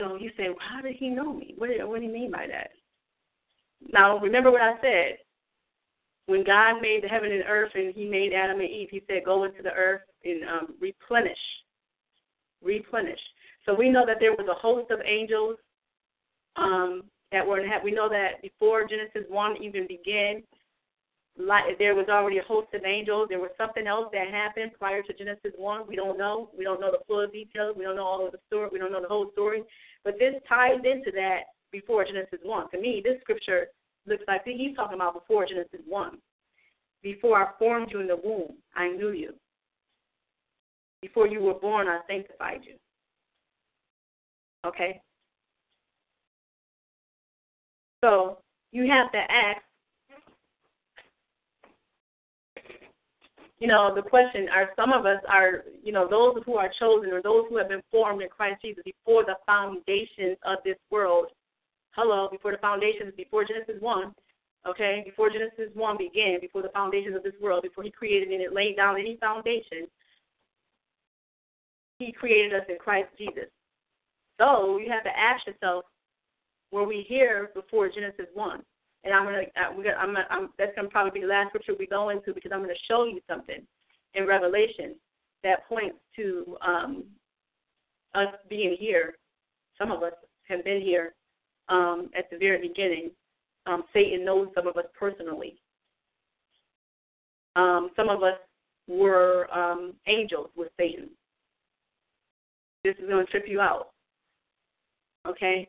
[0.00, 1.54] So you say, well, how did he know me?
[1.58, 2.70] What, did, what do you mean by that?
[3.92, 5.18] Now, remember what I said.
[6.26, 9.26] When God made the heaven and earth and he made Adam and Eve, he said,
[9.26, 11.36] go into the earth and um, replenish.
[12.64, 13.20] Replenish.
[13.66, 15.56] So we know that there was a host of angels
[16.56, 17.84] um, that were in heaven.
[17.84, 20.42] We know that before Genesis 1 even began,
[21.36, 23.26] like, there was already a host of angels.
[23.28, 25.86] There was something else that happened prior to Genesis 1.
[25.88, 26.50] We don't know.
[26.56, 27.74] We don't know the full details.
[27.76, 28.68] We don't know all of the story.
[28.72, 29.64] We don't know the whole story.
[30.04, 31.40] But this ties into that
[31.72, 32.70] before Genesis 1.
[32.70, 33.66] To me, this scripture
[34.06, 36.18] looks like he's talking about before Genesis 1.
[37.02, 39.34] Before I formed you in the womb, I knew you.
[41.04, 42.76] Before you were born, I sanctified you.
[44.66, 45.02] Okay?
[48.02, 48.38] So
[48.72, 49.60] you have to ask,
[53.58, 57.12] you know, the question are some of us are, you know, those who are chosen
[57.12, 61.26] or those who have been formed in Christ Jesus before the foundations of this world.
[61.90, 64.14] Hello, before the foundations, before Genesis 1,
[64.66, 68.40] okay, before Genesis 1 began, before the foundations of this world, before He created and
[68.40, 69.86] it laid down any foundation,
[72.04, 73.48] He created us in Christ Jesus.
[74.38, 75.84] So you have to ask yourself,
[76.70, 78.62] were we here before Genesis one?
[79.04, 81.48] And I'm gonna, uh, we're gonna I'm, gonna, I'm that's gonna probably be the last
[81.48, 83.60] scripture we go into because I'm gonna show you something
[84.14, 84.96] in Revelation
[85.42, 87.04] that points to um,
[88.14, 89.16] us being here.
[89.78, 90.14] Some of us
[90.48, 91.14] have been here
[91.68, 93.10] um, at the very beginning.
[93.66, 95.56] Um, Satan knows some of us personally.
[97.56, 98.38] Um, some of us
[98.88, 101.10] were um, angels with Satan.
[102.84, 103.88] This is going to trip you out.
[105.26, 105.68] Okay?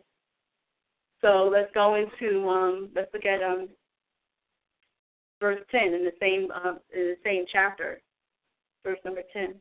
[1.22, 3.70] So let's go into um, let's look at um,
[5.40, 8.02] verse ten in the same uh, in the same chapter,
[8.84, 9.56] verse number ten.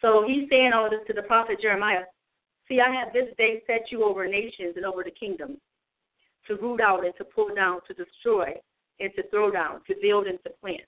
[0.00, 2.04] So he's saying all this to the prophet Jeremiah.
[2.68, 5.58] See, I have this day set you over nations and over the kingdoms,
[6.46, 8.54] to root out and to pull down, to destroy
[9.00, 10.82] and to throw down, to build and to plant.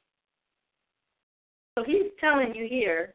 [1.76, 3.14] So he's telling you here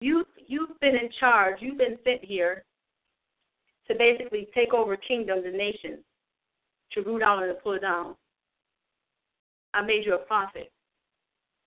[0.00, 1.56] you you've been in charge.
[1.60, 2.64] You've been sent here
[3.88, 5.98] to basically take over kingdoms and nations,
[6.92, 8.14] to root out and to pull down.
[9.74, 10.70] I made you a prophet.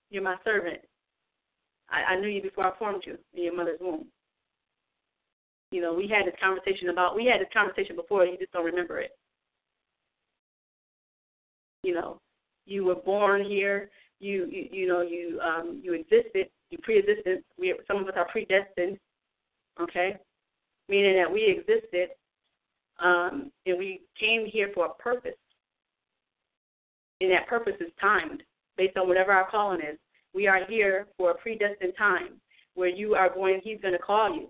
[0.10, 0.80] You're my servant.
[1.90, 4.06] I, I knew you before I formed you in your mother's womb.
[5.72, 8.66] You know, we had this conversation about we had this conversation before, you just don't
[8.66, 9.12] remember it.
[11.84, 12.20] You know,
[12.66, 13.90] you were born here.
[14.20, 17.44] You you, you know you um you existed you pre-existed.
[17.60, 18.98] We some of us are predestined.
[19.80, 20.18] Okay,
[20.90, 22.10] meaning that we existed,
[23.00, 25.32] um, and we came here for a purpose,
[27.20, 28.44] and that purpose is timed
[28.78, 29.98] based on whatever our calling is.
[30.34, 32.40] We are here for a predestined time
[32.76, 33.62] where you are going.
[33.64, 34.48] He's going to call you.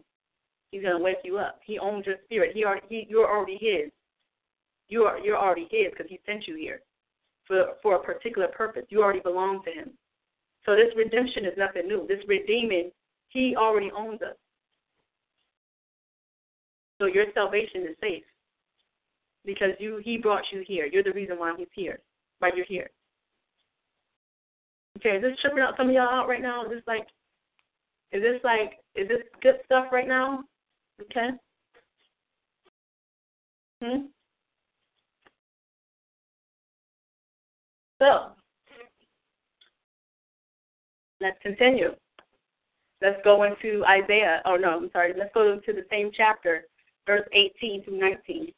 [0.71, 1.59] He's going to wake you up.
[1.65, 2.51] He owns your spirit.
[2.53, 2.85] He already.
[2.89, 3.91] He, you're already his.
[4.89, 5.19] You are.
[5.19, 6.81] You're already his because he sent you here
[7.51, 8.85] for for a particular purpose.
[8.89, 9.91] You already belong to him.
[10.65, 12.05] So this redemption is nothing new.
[12.07, 12.91] This redeeming,
[13.29, 14.35] He already owns us.
[16.99, 18.23] So your salvation is safe
[19.45, 20.85] because you He brought you here.
[20.85, 21.99] You're the reason why He's here.
[22.39, 22.89] Why you're here.
[24.97, 26.65] Okay, is this tripping out some of y'all out right now?
[26.65, 27.07] Is this like,
[28.11, 30.43] is this like, is this good stuff right now?
[31.01, 31.29] Okay.
[33.81, 34.05] Hmm.
[38.01, 38.31] So,
[41.21, 41.93] Let's continue.
[42.99, 44.41] Let's go into Isaiah.
[44.45, 45.13] Oh, no, I'm sorry.
[45.15, 46.63] Let's go into the same chapter,
[47.05, 48.51] verse 18 through 19.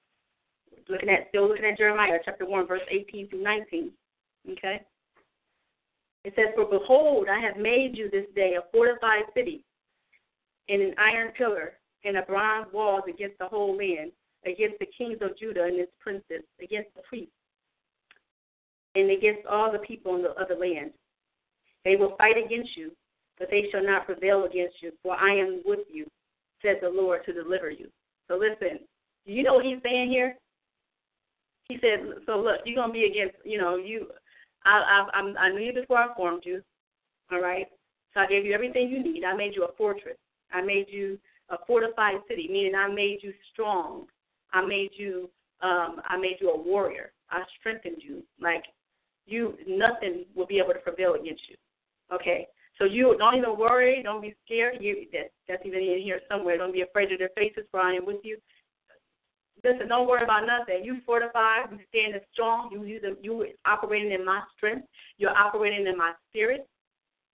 [0.88, 3.92] Looking at, still looking at Jeremiah, chapter 1, verse 18 through 19.
[4.52, 4.82] Okay?
[6.24, 9.66] It says, For behold, I have made you this day a fortified city,
[10.70, 11.74] and an iron pillar,
[12.06, 14.12] and a bronze wall against the whole land,
[14.46, 17.34] against the kings of Judah and its princes, against the priests,
[18.96, 20.92] and against all the people in the other land.
[21.86, 22.92] They will fight against you,
[23.38, 26.06] but they shall not prevail against you, for I am with you,
[26.62, 27.88] said the Lord, to deliver you.
[28.28, 28.80] So listen,
[29.26, 30.38] do you know what he's saying here?
[31.68, 34.12] He said, "So look, you're gonna be against, you know, you.
[34.66, 34.80] I
[35.14, 36.62] I I'm, I knew you before I formed you.
[37.32, 37.68] All right.
[38.14, 39.24] So I gave you everything you need.
[39.24, 40.18] I made you a fortress.
[40.52, 41.18] I made you
[41.50, 44.06] a fortified city, meaning I made you strong.
[44.52, 45.30] I made you
[45.62, 47.12] um I made you a warrior.
[47.30, 48.24] I strengthened you.
[48.40, 48.64] Like
[49.26, 51.56] you nothing will be able to prevail against you.
[52.14, 52.48] Okay?
[52.78, 54.78] So you don't even worry, don't be scared.
[54.80, 56.58] You that that's even in here somewhere.
[56.58, 58.38] Don't be afraid of their faces, for I am with you.
[59.64, 60.84] Listen, don't worry about nothing.
[60.84, 64.88] You fortified, you standing strong, you you you operating in my strength,
[65.18, 66.68] you're operating in my spirit.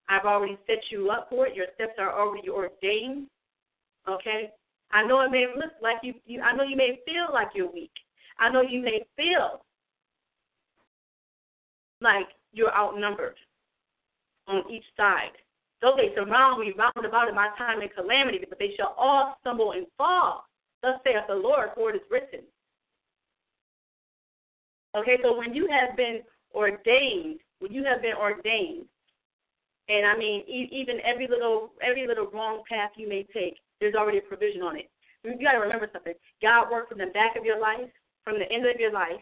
[0.10, 1.56] I've already set you up for it.
[1.56, 3.28] Your steps are already ordained.
[4.08, 4.50] Okay?
[4.92, 7.72] I know it may look like you, you I know you may feel like you're
[7.72, 7.92] weak.
[8.40, 9.62] I know you may feel
[12.02, 13.36] like you're outnumbered
[14.48, 15.32] on each side.
[15.82, 19.38] Though they surround me round about in my time of calamity, but they shall all
[19.42, 20.44] stumble and fall.
[20.82, 22.42] Thus saith the Lord, for it is written.
[24.96, 26.22] Okay, so when you have been
[26.54, 28.86] ordained, when you have been ordained,
[29.88, 34.18] and I mean even every little every little wrong path you may take, there's already
[34.18, 34.90] a provision on it.
[35.24, 36.14] You got to remember something.
[36.42, 37.90] God worked from the back of your life,
[38.24, 39.22] from the end of your life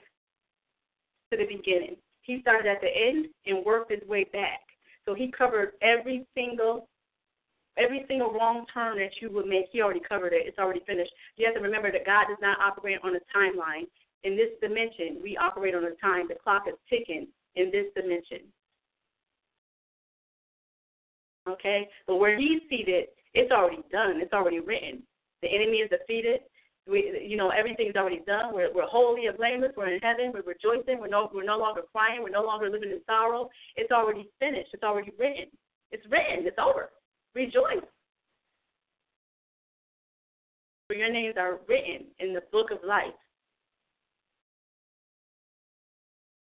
[1.32, 1.98] to the beginning.
[2.28, 4.60] He started at the end and worked his way back.
[5.06, 6.88] So he covered every single
[7.78, 9.68] every single wrong turn that you would make.
[9.72, 10.46] He already covered it.
[10.46, 11.12] It's already finished.
[11.38, 13.86] You have to remember that God does not operate on a timeline.
[14.24, 16.28] In this dimension, we operate on a time.
[16.28, 18.50] The clock is ticking in this dimension.
[21.48, 21.88] Okay?
[22.08, 23.06] But where he's seated,
[23.36, 24.20] it's already done.
[24.22, 25.04] It's already written.
[25.44, 26.42] The enemy is defeated.
[26.90, 28.54] We, you know, everything's already done.
[28.54, 29.74] We're, we're holy and blameless.
[29.76, 30.32] We're in heaven.
[30.34, 31.00] We're rejoicing.
[31.00, 32.24] We're no, we're no longer crying.
[32.24, 33.50] We're no longer living in sorrow.
[33.76, 34.70] It's already finished.
[34.74, 35.48] It's already written.
[35.92, 36.48] It's written.
[36.48, 36.90] It's over.
[37.36, 37.84] Rejoice.
[40.88, 43.14] For your names are written in the book of life.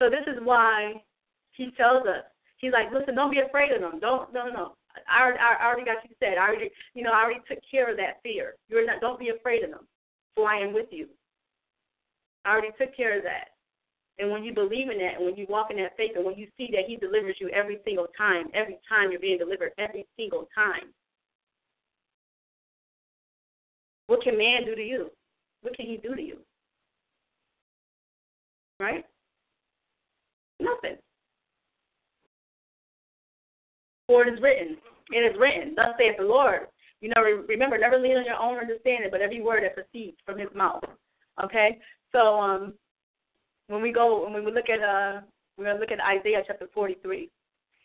[0.02, 1.04] So this is why
[1.52, 2.26] he tells us.
[2.58, 4.00] He's like, listen, don't be afraid of them.
[4.00, 4.76] Don't, no, no, no.
[5.10, 6.38] I already, I already got you said.
[6.40, 8.56] I already, you know, I already took care of that fear.
[8.70, 9.02] You're not.
[9.02, 9.88] Don't be afraid of them
[10.36, 11.08] for I am with you.
[12.46, 13.50] I already took care of that.
[14.20, 16.36] And when you believe in that, and when you walk in that faith, and when
[16.36, 20.06] you see that He delivers you every single time, every time you're being delivered, every
[20.18, 20.94] single time,
[24.08, 25.10] what can man do to you?
[25.62, 26.38] What can he do to you?
[28.80, 29.06] Right?
[30.60, 30.98] Nothing.
[34.08, 34.78] For it is written.
[35.12, 35.74] It is written.
[35.76, 36.68] Thus saith the Lord.
[37.04, 40.40] You know, remember, never lean on your own understanding, but every word that proceeds from
[40.40, 40.86] his mouth.
[41.44, 41.78] Okay?
[42.14, 42.74] So um
[43.68, 45.20] when we go when we look at uh
[45.58, 47.30] we're gonna look at Isaiah chapter forty three.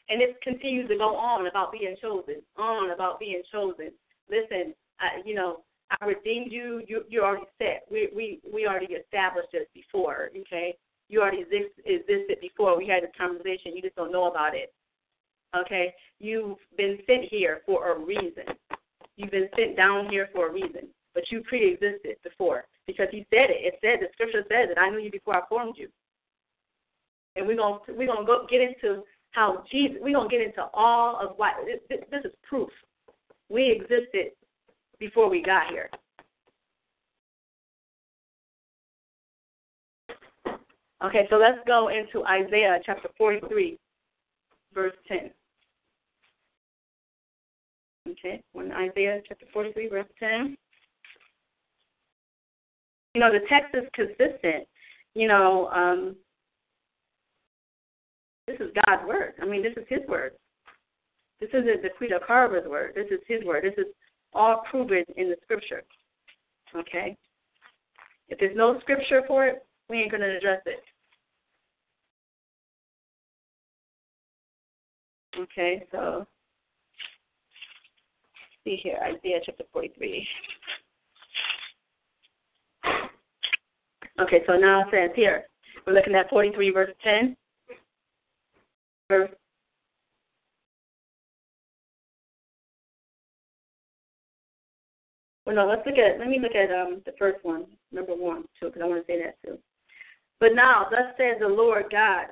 [0.08, 3.90] And it continues to go on about being chosen, on about being chosen.
[4.30, 5.64] Listen, I, you know,
[6.00, 6.82] I redeemed you.
[6.86, 7.86] You you already set.
[7.90, 10.30] We we we already established this before.
[10.42, 10.76] Okay,
[11.08, 12.78] you already exist, existed before.
[12.78, 13.74] We had this conversation.
[13.74, 14.72] You just don't know about it.
[15.56, 18.44] Okay, you've been sent here for a reason.
[19.18, 23.50] You've been sent down here for a reason, but you pre-existed before because He said
[23.50, 23.74] it.
[23.74, 24.78] It said the Scripture says it.
[24.78, 25.88] I knew you before I formed you.
[27.34, 29.98] And we're gonna we're gonna go get into how Jesus.
[30.00, 32.70] We're gonna get into all of what this, this is proof.
[33.48, 34.32] We existed
[35.00, 35.90] before we got here.
[41.04, 43.78] Okay, so let's go into Isaiah chapter 43,
[44.74, 45.30] verse 10.
[48.10, 50.56] Okay, when Isaiah chapter 43, verse 10.
[53.14, 54.66] You know, the text is consistent.
[55.14, 56.16] You know, um,
[58.46, 59.34] this is God's word.
[59.42, 60.32] I mean, this is His word.
[61.40, 62.92] This isn't the Creed of Carver's word.
[62.94, 63.64] This is His word.
[63.64, 63.92] This is
[64.32, 65.82] all proven in the Scripture.
[66.76, 67.16] Okay?
[68.28, 70.80] If there's no Scripture for it, we ain't going to address it.
[75.38, 76.26] Okay, so
[78.68, 80.26] see here, Isaiah chapter 43.
[84.20, 85.44] Okay, so now it says here,
[85.86, 87.36] we're looking at 43 verse 10.
[89.08, 89.30] Verse
[95.46, 98.42] Well, no, let's look at, let me look at um the first one, number one,
[98.60, 99.58] too, because I want to say that too.
[100.40, 102.26] But now, thus says the Lord God.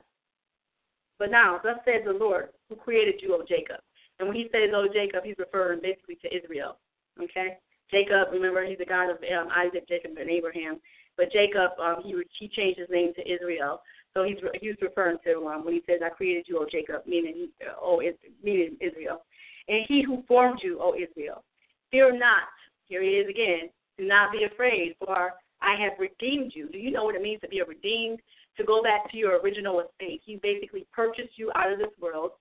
[1.19, 3.81] But now, thus says the Lord, who created you, O Jacob.
[4.19, 6.79] And when he says, "Oh Jacob," he's referring basically to Israel.
[7.23, 7.59] Okay,
[7.91, 8.29] Jacob.
[8.33, 10.81] Remember, he's the God of um, Isaac, Jacob, and Abraham.
[11.17, 13.81] But Jacob, um, he he changed his name to Israel.
[14.15, 17.49] So he's he's referring to um, when he says, "I created you, O Jacob," meaning
[17.81, 18.03] oh,
[18.43, 19.23] meaning Israel.
[19.69, 21.45] And he who formed you, O Israel,
[21.91, 22.49] fear not.
[22.87, 23.71] Here he is again.
[23.99, 26.69] Do not be afraid, for I have redeemed you.
[26.69, 28.21] Do you know what it means to be redeemed?
[28.59, 30.23] To go back to your original estate.
[30.25, 32.33] He basically purchased you out of this world.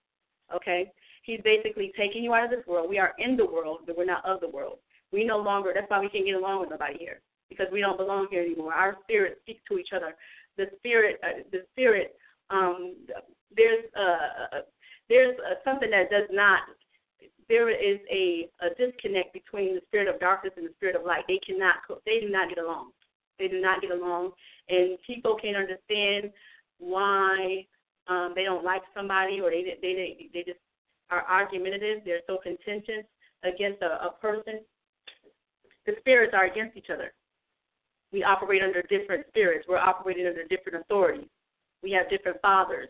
[0.53, 0.91] Okay?
[1.25, 2.89] He's basically taking you out of this world.
[2.89, 4.77] We are in the world, but we're not of the world.
[5.11, 7.97] We no longer, that's why we can't get along with nobody here, because we don't
[7.97, 8.73] belong here anymore.
[8.73, 10.15] Our spirits speak to each other.
[10.57, 12.15] The spirit, uh, the spirit,
[12.49, 12.95] um,
[13.55, 14.61] there's uh,
[15.09, 16.59] there's uh, something that does not
[17.47, 21.23] there is a, a disconnect between the spirit of darkness and the spirit of light.
[21.27, 21.75] They cannot
[22.05, 22.91] they do not get along.
[23.37, 24.31] They do not get along,
[24.69, 26.31] and people can't understand
[26.79, 27.65] why
[28.07, 30.59] um, they don't like somebody or they they they, they just
[31.11, 32.03] are argumentative.
[32.05, 33.05] They're so contentious
[33.43, 34.59] against a, a person.
[35.85, 37.13] The spirits are against each other.
[38.11, 39.65] We operate under different spirits.
[39.67, 41.27] We're operating under different authorities.
[41.83, 42.89] We have different fathers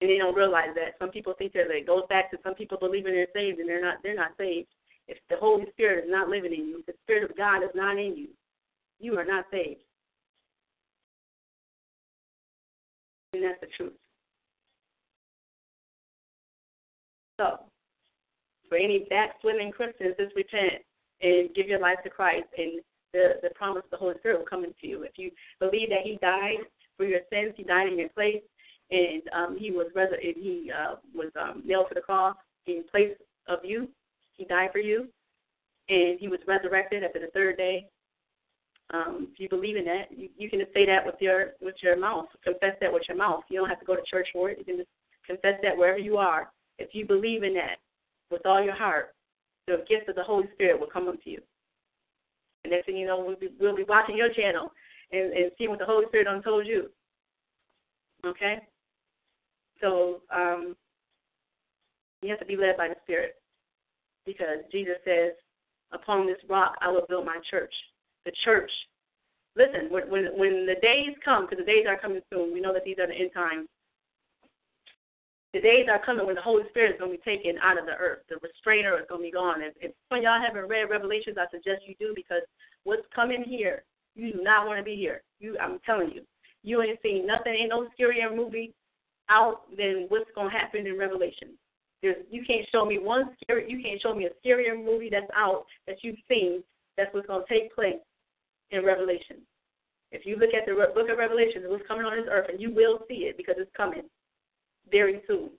[0.00, 0.94] and they don't realize that.
[0.98, 3.82] Some people think that it goes back to some people believing they're saved and they're
[3.82, 3.96] not.
[4.02, 4.68] They're not saved.
[5.08, 7.96] If the Holy Spirit is not living in you, the Spirit of God is not
[7.96, 8.28] in you,
[8.98, 9.80] you are not saved.
[13.32, 13.92] And that's the truth.
[17.38, 17.60] So,
[18.68, 20.82] for any backsliding Christians, just repent
[21.20, 22.80] and give your life to Christ, and
[23.12, 25.02] the the promise of the Holy Spirit will come into you.
[25.02, 25.30] If you
[25.60, 26.64] believe that He died
[26.96, 28.42] for your sins, He died in your place,
[28.90, 32.36] and um, he was res- and he uh, was um, nailed to the cross
[32.66, 33.16] in place
[33.48, 33.88] of you.
[34.36, 35.08] He died for you,
[35.88, 37.86] and he was resurrected after the third day.
[38.94, 41.74] Um, if you believe in that, you, you can just say that with your with
[41.82, 42.26] your mouth.
[42.44, 43.42] Confess that with your mouth.
[43.50, 44.58] You don't have to go to church for it.
[44.58, 44.88] You can just
[45.26, 46.50] confess that wherever you are.
[46.78, 47.78] If you believe in that
[48.30, 49.14] with all your heart,
[49.66, 51.40] the gift of the Holy Spirit will come unto you.
[52.64, 54.72] And next thing you know, we'll be, we'll be watching your channel
[55.12, 56.90] and, and seeing what the Holy Spirit done told you.
[58.24, 58.58] Okay?
[59.80, 60.74] So um,
[62.22, 63.36] you have to be led by the Spirit
[64.24, 65.32] because Jesus says,
[65.92, 67.72] "Upon this rock I will build my church."
[68.24, 68.70] The church.
[69.54, 72.52] Listen, when when, when the days come, because the days are coming soon.
[72.52, 73.68] We know that these are the end times.
[75.56, 77.86] The days are coming when the Holy Spirit is going to be taken out of
[77.86, 78.18] the earth.
[78.28, 79.62] The restrainer is going to be gone.
[79.62, 82.42] If, if when y'all haven't read Revelations, I suggest you do because
[82.84, 83.82] what's coming here,
[84.16, 85.22] you do not want to be here.
[85.40, 86.20] You, I'm telling you,
[86.62, 87.54] you ain't seen nothing.
[87.54, 88.74] Ain't no scarier movie
[89.30, 91.56] out than what's going to happen in Revelation.
[92.02, 93.64] There's, you can't show me one scary.
[93.66, 96.62] You can't show me a scarier movie that's out that you've seen.
[96.98, 98.04] That's what's going to take place
[98.72, 99.40] in Revelation.
[100.12, 102.74] If you look at the book of Revelation, what's coming on this earth, and you
[102.74, 104.02] will see it because it's coming
[104.90, 105.50] very soon.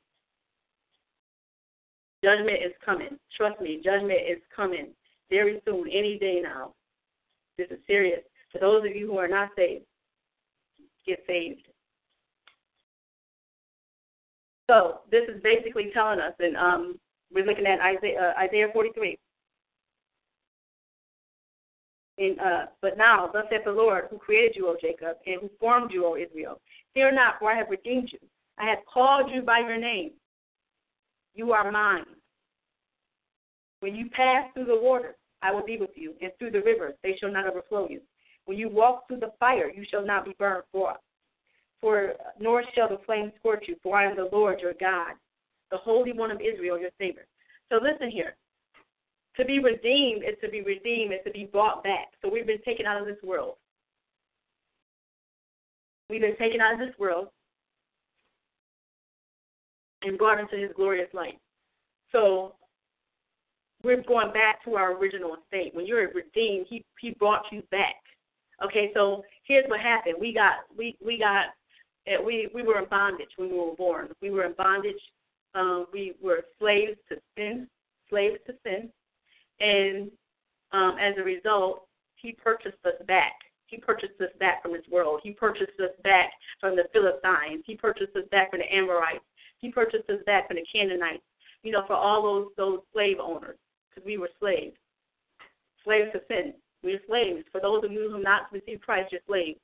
[2.24, 3.18] Judgment is coming.
[3.36, 4.88] Trust me, judgment is coming
[5.30, 6.74] very soon, any day now.
[7.58, 8.22] This is serious.
[8.52, 9.86] For those of you who are not saved,
[11.06, 11.68] get saved.
[14.70, 17.00] So this is basically telling us, and um,
[17.34, 19.18] we're looking at Isaiah, uh, Isaiah 43.
[22.18, 25.50] In, uh, but now, thus saith the Lord, who created you, O Jacob, and who
[25.60, 26.60] formed you, O Israel,
[26.94, 28.20] fear not, for I have redeemed you.
[28.60, 30.12] I have called you by your name.
[31.36, 32.06] You are mine.
[33.80, 36.96] When you pass through the waters, I will be with you, and through the rivers,
[37.04, 38.02] they shall not overflow you.
[38.46, 40.96] When you walk through the fire, you shall not be burned, for
[41.80, 45.14] for nor shall the flame scorch you, for I am the Lord your God,
[45.70, 47.28] the Holy One of Israel, your Savior.
[47.70, 48.36] So listen here.
[49.36, 52.08] To be redeemed is to be redeemed, is to be brought back.
[52.24, 53.58] So we've been taken out of this world.
[56.10, 57.28] We've been taken out of this world
[60.04, 61.40] and brought into his glorious light.
[62.12, 62.56] So
[63.84, 65.74] we're going back to our original state.
[65.74, 67.96] When you're redeemed, he he brought you back.
[68.64, 70.16] Okay, so here's what happened.
[70.20, 71.46] We got we we got
[72.26, 74.10] we we were in bondage when we were born.
[74.22, 75.02] We were in bondage.
[75.56, 77.68] Um, we were slaves to sin,
[78.10, 78.90] slaves to sin,
[79.60, 80.12] and
[80.72, 83.34] um, as a result, He purchased us back.
[83.68, 85.20] He purchased us back from this world.
[85.24, 87.64] He purchased us back from the Philistines.
[87.66, 89.24] He purchased us back from the Amorites.
[89.60, 91.24] He purchased us back from the Canaanites.
[91.64, 93.58] You know, for all those those slave owners,
[93.90, 94.76] because we were slaves,
[95.84, 96.54] slaves to sin.
[96.84, 97.44] We are slaves.
[97.52, 99.60] For those of you who not received Christ, you're slaves.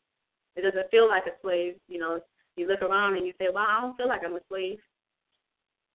[0.55, 1.75] It doesn't feel like a slave.
[1.87, 2.19] You know,
[2.57, 4.79] you look around and you say, "Well, I don't feel like I'm a slave."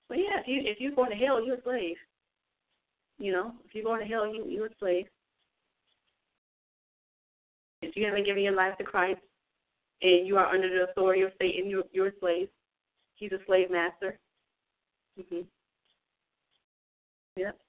[0.08, 1.96] Well, yeah, if you if you're going to hell, you're a slave.
[3.18, 5.06] You know, if you're going to hell, you you're a slave.
[7.82, 9.20] If you haven't given your life to Christ
[10.02, 12.48] and you are under the authority of Satan, you're you're a slave.
[13.18, 14.18] He's a slave master.
[15.18, 15.46] Mhm.
[17.36, 17.60] Yep.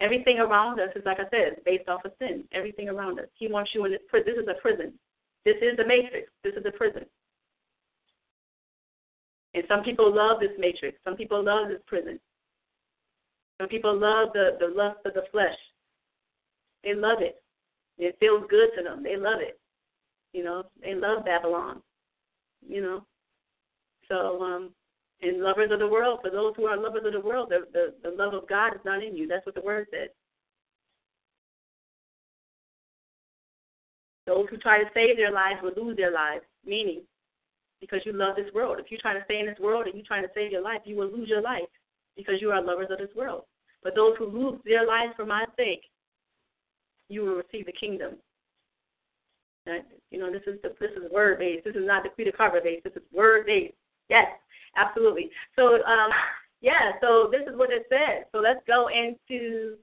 [0.00, 2.46] Everything around us is like I said, based off of sin.
[2.52, 3.28] Everything around us.
[3.34, 4.34] He wants you in this prison.
[4.34, 4.98] This is a prison.
[5.44, 6.30] This is the matrix.
[6.42, 7.06] This is a prison.
[9.54, 10.98] And some people love this matrix.
[11.04, 12.20] Some people love this prison.
[13.58, 15.58] Some people love the, the lust of the flesh.
[16.84, 17.42] They love it.
[17.98, 19.02] It feels good to them.
[19.02, 19.58] They love it.
[20.32, 21.82] You know, they love Babylon.
[22.66, 23.06] You know.
[24.08, 24.70] So, um,
[25.22, 27.94] and lovers of the world, for those who are lovers of the world, the, the,
[28.02, 29.26] the love of God is not in you.
[29.26, 30.08] That's what the word says.
[34.26, 37.02] Those who try to save their lives will lose their lives, meaning
[37.80, 38.78] because you love this world.
[38.78, 40.80] If you're trying to stay in this world and you're trying to save your life,
[40.84, 41.68] you will lose your life
[42.16, 43.44] because you are lovers of this world.
[43.82, 45.82] But those who lose their lives for my sake,
[47.08, 48.16] you will receive the kingdom.
[50.10, 51.64] You know, this is the, this is word based.
[51.64, 52.84] This is not the creed cover based.
[52.84, 53.74] This is word based.
[54.10, 54.26] Yes,
[54.76, 55.30] absolutely.
[55.56, 56.10] So, um,
[56.60, 56.92] yeah.
[57.00, 58.26] So this is what it says.
[58.32, 59.76] So let's go into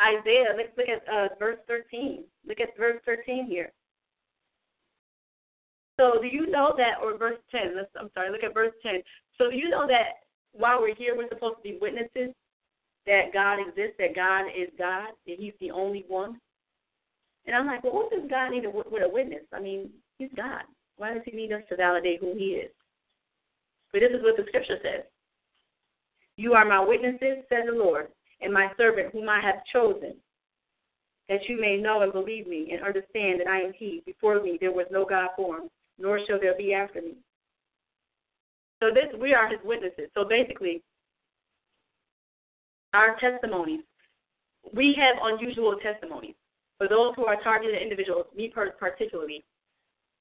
[0.00, 0.54] Isaiah.
[0.56, 2.24] Let's look at uh, verse 13.
[2.46, 3.72] Look at verse 13 here.
[5.98, 9.02] So do you know that, or verse 10, let's, I'm sorry, look at verse 10.
[9.38, 12.34] So do you know that while we're here, we're supposed to be witnesses
[13.06, 16.38] that God exists, that God is God, that He's the only one?
[17.46, 19.44] And I'm like, well, what does God need with a witness?
[19.52, 20.62] I mean, He's God.
[20.96, 22.70] Why does He need us to validate who He is?
[23.94, 25.04] But this is what the scripture says
[26.36, 28.08] You are my witnesses, says the Lord,
[28.40, 30.14] and my servant whom I have chosen,
[31.28, 34.02] that you may know and believe me and understand that I am He.
[34.04, 37.14] Before me there was no God formed, nor shall there be after me.
[38.82, 40.10] So this we are his witnesses.
[40.12, 40.82] So basically,
[42.94, 43.84] our testimonies,
[44.74, 46.34] we have unusual testimonies.
[46.78, 49.44] For those who are targeted individuals, me particularly,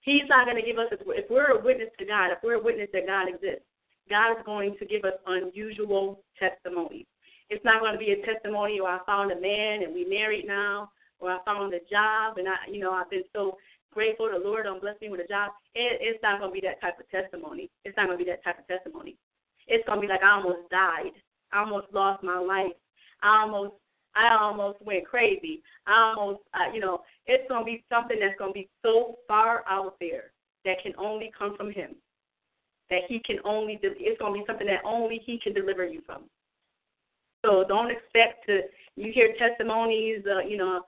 [0.03, 2.63] he's not going to give us, if we're a witness to God, if we're a
[2.63, 3.65] witness that God exists,
[4.09, 7.07] God is going to give us unusual testimonies.
[7.49, 10.45] It's not going to be a testimony, or I found a man and we married
[10.45, 13.57] now, or I found a job and I, you know, I've been so
[13.93, 15.51] grateful the Lord don't me with a job.
[15.75, 17.69] It, it's not going to be that type of testimony.
[17.85, 19.15] It's not going to be that type of testimony.
[19.67, 21.13] It's going to be like I almost died.
[21.53, 22.75] I almost lost my life.
[23.21, 23.75] I almost
[24.15, 25.61] I almost went crazy.
[25.87, 29.17] I almost, uh, you know, it's going to be something that's going to be so
[29.27, 30.31] far out there
[30.65, 31.95] that can only come from Him.
[32.89, 36.01] That He can only, it's going to be something that only He can deliver you
[36.05, 36.23] from.
[37.45, 38.61] So don't expect to,
[38.95, 40.81] you hear testimonies, uh, you know,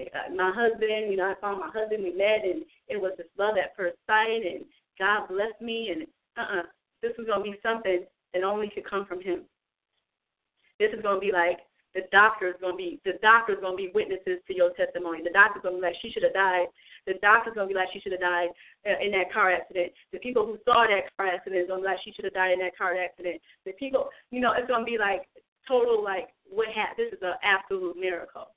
[0.00, 3.28] uh, my husband, you know, I found my husband, we met, and it was just
[3.38, 4.64] love at first sight, and
[4.98, 6.06] God blessed me, and
[6.38, 6.62] uh-uh,
[7.02, 9.42] this is going to be something that only could come from Him.
[10.78, 11.58] This is going to be like
[11.94, 14.70] the doctor is going to be the doctor is going to be witnesses to your
[14.74, 15.22] testimony.
[15.24, 16.66] The doctor's going to be like she should have died.
[17.06, 18.50] The doctor's going to be like she should have died
[18.86, 19.92] uh, in that car accident.
[20.12, 22.34] The people who saw that car accident is going to be like she should have
[22.34, 23.40] died in that car accident.
[23.66, 25.26] The people, you know, it's going to be like
[25.66, 27.10] total like what happened.
[27.10, 28.54] This is an absolute miracle.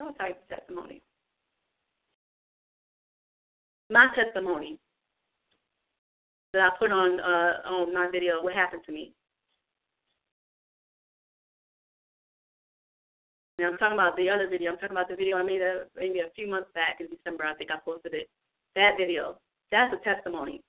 [0.00, 1.02] All types of testimony.
[3.90, 4.80] My testimony
[6.52, 9.12] that I put on uh, on my video, what happened to me.
[13.58, 14.72] Now I'm talking about the other video.
[14.72, 17.44] I'm talking about the video I made a, maybe a few months back in December.
[17.44, 18.28] I think I posted it.
[18.74, 19.38] That video.
[19.70, 20.60] That's a testimony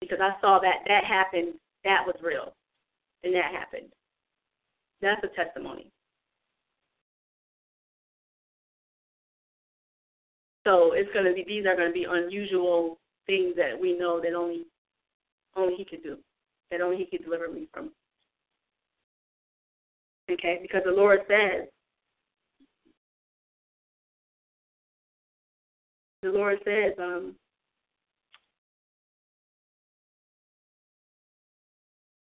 [0.00, 1.54] because I saw that that happened.
[1.84, 2.54] That was real,
[3.24, 3.92] and that happened.
[5.00, 5.90] That's a testimony.
[10.66, 14.20] So it's going to be these are going to be unusual things that we know
[14.20, 14.66] that only
[15.56, 16.18] only He could do,
[16.70, 17.90] that only He could deliver me from.
[20.30, 21.66] Okay, because the Lord says,
[26.22, 27.34] the Lord says, um,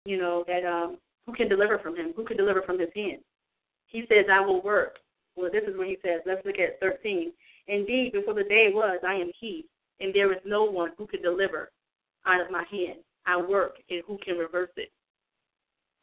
[0.07, 0.97] you know that um,
[1.27, 2.13] who can deliver from Him?
[2.17, 3.19] Who can deliver from His hand?
[3.87, 4.99] He says, "I will work."
[5.37, 6.21] Well, this is what He says.
[6.25, 7.33] Let's look at 13.
[7.69, 9.67] Indeed, before the day was, I am He,
[10.01, 11.71] and there is no one who can deliver
[12.27, 13.01] out of my hand.
[13.27, 14.91] I work, and who can reverse it?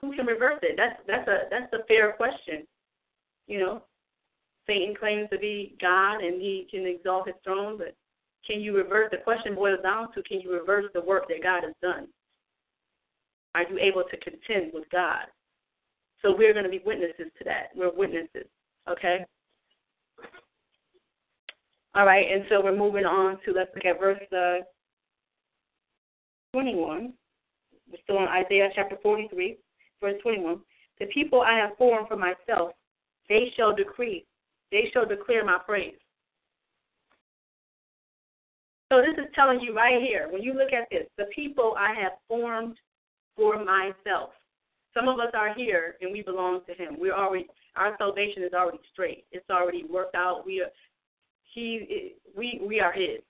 [0.01, 0.75] Who can reverse it?
[0.77, 2.65] That's that's a that's a fair question.
[3.47, 3.83] You know,
[4.67, 7.95] Satan claims to be God, and he can exalt his throne, but
[8.45, 9.09] can you reverse?
[9.11, 12.07] The question boils down to: Can you reverse the work that God has done?
[13.55, 15.25] Are you able to contend with God?
[16.21, 17.69] So we're going to be witnesses to that.
[17.75, 18.47] We're witnesses.
[18.89, 19.25] Okay.
[21.95, 24.63] All right, and so we're moving on to let's look at verse uh,
[26.53, 27.13] 21.
[27.91, 29.57] We're still in Isaiah chapter 43,
[30.01, 30.59] verse 21.
[30.99, 32.71] The people I have formed for myself,
[33.27, 34.25] they shall decree,
[34.71, 35.95] they shall declare my praise.
[38.91, 41.93] So this is telling you right here, when you look at this, the people I
[41.93, 42.77] have formed
[43.35, 44.31] for myself.
[44.95, 46.97] Some of us are here and we belong to Him.
[46.99, 49.25] We're already our salvation is already straight.
[49.31, 50.43] It's already worked out.
[50.45, 50.69] We are
[51.53, 53.21] he, we, we are His.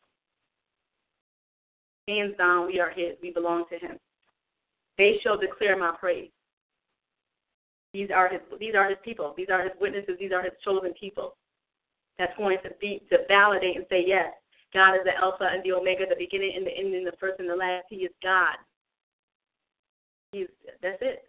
[2.08, 3.16] Hands down, we are His.
[3.22, 3.98] We belong to Him.
[4.98, 6.30] They shall declare my praise.
[7.94, 9.34] These are his these are his people.
[9.36, 10.16] These are his witnesses.
[10.20, 11.36] These are his chosen people.
[12.18, 14.34] That's going to be to validate and say yes,
[14.74, 17.50] God is the Alpha and the Omega, the beginning and the ending, the first and
[17.50, 17.86] the last.
[17.90, 18.58] He is God.
[20.32, 20.48] He's
[20.82, 21.24] that's it.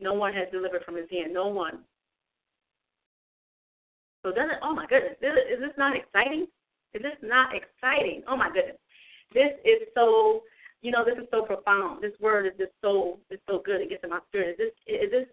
[0.00, 1.34] No one has delivered from his hand.
[1.34, 1.80] No one.
[4.24, 6.46] So doesn't oh my goodness, is this not exciting?
[6.94, 8.22] Is this not exciting?
[8.26, 8.78] Oh my goodness.
[9.34, 10.42] This is so
[10.80, 12.02] you know, this is so profound.
[12.02, 13.82] This word is just so it's so good.
[13.82, 14.56] It gets in my spirit.
[14.58, 15.28] Is this is this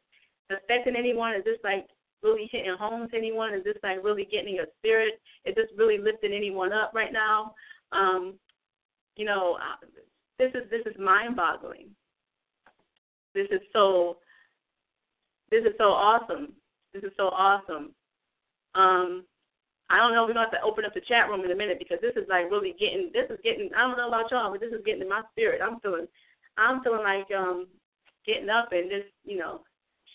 [0.54, 1.36] affecting anyone?
[1.36, 1.88] Is this like
[2.24, 3.54] really hitting home to anyone?
[3.54, 5.20] Is this like really getting in your spirit?
[5.46, 7.54] Is this really lifting anyone up right now?
[7.92, 8.36] Um,
[9.16, 9.58] you know,
[10.40, 11.90] this is this is mind-boggling.
[13.34, 14.18] This is so
[15.50, 16.54] this is so awesome.
[16.94, 17.94] This is so awesome.
[18.76, 19.24] Um,
[19.90, 20.24] I don't know.
[20.24, 22.28] We're gonna have to open up the chat room in a minute because this is
[22.30, 23.12] like really getting.
[23.14, 23.70] This is getting.
[23.76, 25.62] I don't know about y'all, but this is getting in my spirit.
[25.62, 26.08] I'm feeling.
[26.58, 27.68] I'm feeling like um
[28.26, 29.62] getting up and just you know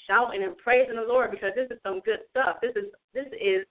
[0.07, 2.57] shouting and praising the Lord because this is some good stuff.
[2.63, 3.67] This is this is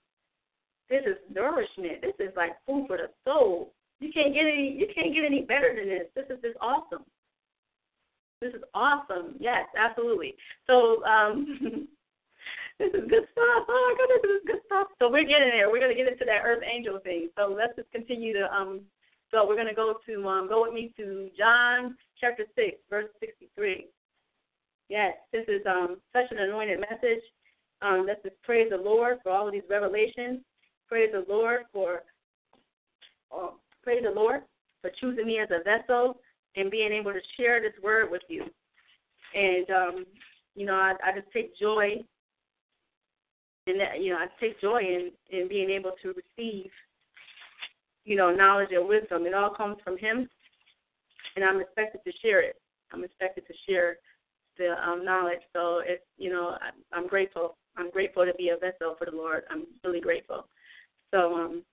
[0.90, 2.02] this is nourishment.
[2.02, 3.74] This is like food for the soul.
[4.00, 6.08] You can't get any you can't get any better than this.
[6.16, 7.06] This is just awesome.
[8.42, 9.36] This is awesome.
[9.40, 10.36] Yes, absolutely.
[10.68, 11.58] So um
[12.80, 13.64] this is good stuff.
[13.68, 14.88] Oh my goodness, this is good stuff.
[15.00, 15.72] So we're getting there.
[15.72, 17.30] We're gonna get into that earth angel thing.
[17.38, 18.82] So let's just continue to um
[19.32, 23.50] so we're gonna go to um go with me to John chapter six, verse sixty
[23.56, 23.88] three.
[24.90, 27.24] Yes, this is um, such an anointed message.
[27.82, 30.42] Um, let's just praise the Lord for all of these revelations.
[30.88, 32.04] Praise the Lord for
[33.36, 33.50] uh,
[33.84, 34.42] praise the Lord
[34.82, 36.18] for choosing me as a vessel
[36.56, 38.44] and being able to share this word with you.
[39.34, 40.06] And um,
[40.56, 41.96] you know, I, I just take joy
[43.68, 44.02] in that.
[44.02, 46.70] You know, I take joy in in being able to receive,
[48.06, 49.26] you know, knowledge and wisdom.
[49.26, 50.30] It all comes from Him,
[51.36, 52.56] and I'm expected to share it.
[52.94, 53.98] I'm expected to share
[54.58, 55.42] the um, knowledge.
[55.54, 57.58] So it's you know I, I'm grateful.
[57.78, 59.44] I'm grateful to be a vessel for the Lord.
[59.50, 60.48] I'm really grateful.
[61.14, 61.64] So um,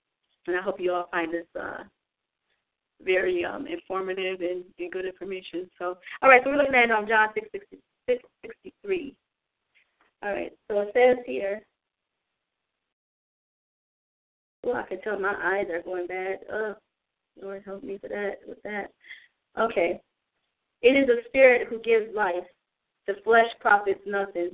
[0.47, 1.85] and I hope you all find this uh,
[3.05, 5.69] very um, informative and, and good information.
[5.79, 7.79] So all right, so we're looking at um, John six sixty
[8.09, 9.15] six sixty three.
[10.23, 11.63] All right, so it says here.
[14.65, 16.39] Well, I can tell my eyes are going bad.
[16.53, 16.75] Oh,
[17.41, 18.93] Lord help me for that with that.
[19.59, 20.01] Okay.
[20.83, 22.45] It is the Spirit who gives life.
[23.07, 24.51] The flesh profits nothing.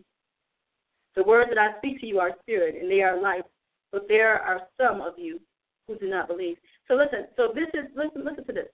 [1.17, 3.45] The words that I speak to you are spirit and they are life,
[3.93, 5.41] but there are some of you
[5.87, 6.57] who do not believe.
[6.87, 8.69] So listen, so this is listen listen to this.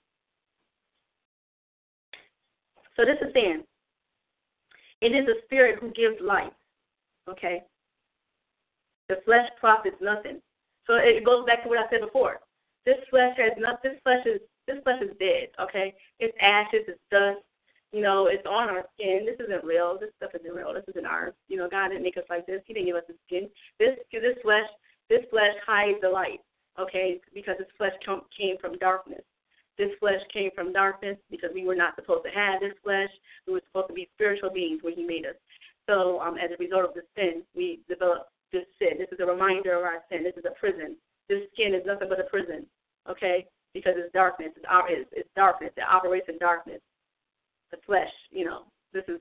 [2.97, 3.63] So this is saying
[5.01, 6.53] it is the spirit who gives life.
[7.29, 7.63] Okay?
[9.09, 10.41] The flesh profits nothing.
[10.87, 12.41] So it goes back to what I said before.
[12.85, 15.95] This flesh has nothing this flesh is this flesh is dead, okay?
[16.21, 17.41] It's ashes, it's dust,
[17.95, 19.25] you know, it's on our skin.
[19.25, 19.97] This isn't real.
[20.01, 20.75] This stuff isn't real.
[20.75, 21.33] This isn't ours.
[21.47, 22.61] You know, God didn't make us like this.
[22.67, 23.49] He didn't give us the skin.
[23.79, 24.67] This this flesh
[25.09, 26.41] this flesh hides the light.
[26.75, 27.95] Okay, because this flesh
[28.37, 29.23] came from darkness.
[29.79, 33.11] This flesh came from darkness because we were not supposed to have this flesh.
[33.47, 35.39] We were supposed to be spiritual beings when He made us.
[35.89, 38.99] So, um, as a result of the sin, we develop this sin.
[38.99, 40.25] This is a reminder of our sin.
[40.25, 40.97] This is a prison.
[41.29, 42.67] This skin is nothing but a prison.
[43.09, 44.51] Okay, because it's darkness.
[44.57, 45.71] It's, it's, it's darkness.
[45.77, 46.81] It operates in darkness
[47.75, 48.11] the flesh.
[48.31, 49.21] You know, this is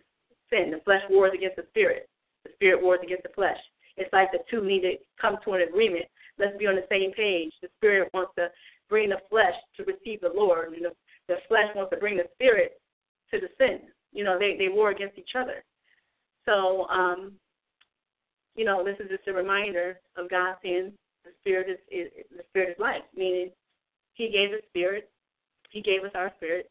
[0.49, 0.71] sin.
[0.71, 2.09] The flesh wars against the spirit.
[2.43, 3.57] The spirit wars against the flesh.
[3.97, 6.05] It's like the two need to come to an agreement.
[6.39, 7.53] Let's be on the same page.
[7.61, 8.49] The spirit wants to
[8.89, 10.91] bring the flesh to receive the Lord, and the,
[11.27, 12.81] the flesh wants to bring the spirit
[13.31, 13.81] to the sin.
[14.11, 15.63] You know, they they war against each other.
[16.45, 17.33] So, um,
[18.55, 20.91] you know, this is just a reminder of God saying
[21.23, 23.51] the spirit is, is the spirit is life, meaning
[24.13, 25.09] He gave the spirit,
[25.69, 26.69] He gave us our spirit,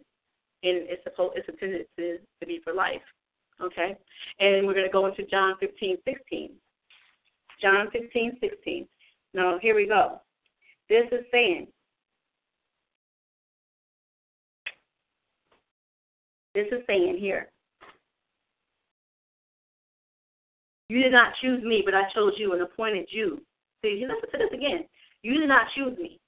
[0.63, 3.03] and it's supposed it's intended to, to be for life.
[3.61, 3.97] Okay?
[4.41, 6.51] And we're going to go into John 15, 16.
[7.61, 8.89] John 15, 16.
[9.35, 10.21] Now, here we go.
[10.89, 11.69] This is saying,
[16.55, 17.51] this is saying here,
[20.89, 23.41] you did not choose me, but I chose you and appointed you.
[23.83, 24.85] See, you listen to this again.
[25.23, 26.21] You did not choose me,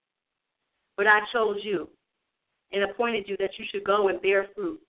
[0.97, 1.89] but I chose you
[2.75, 4.81] and appointed you that you should go and bear fruit,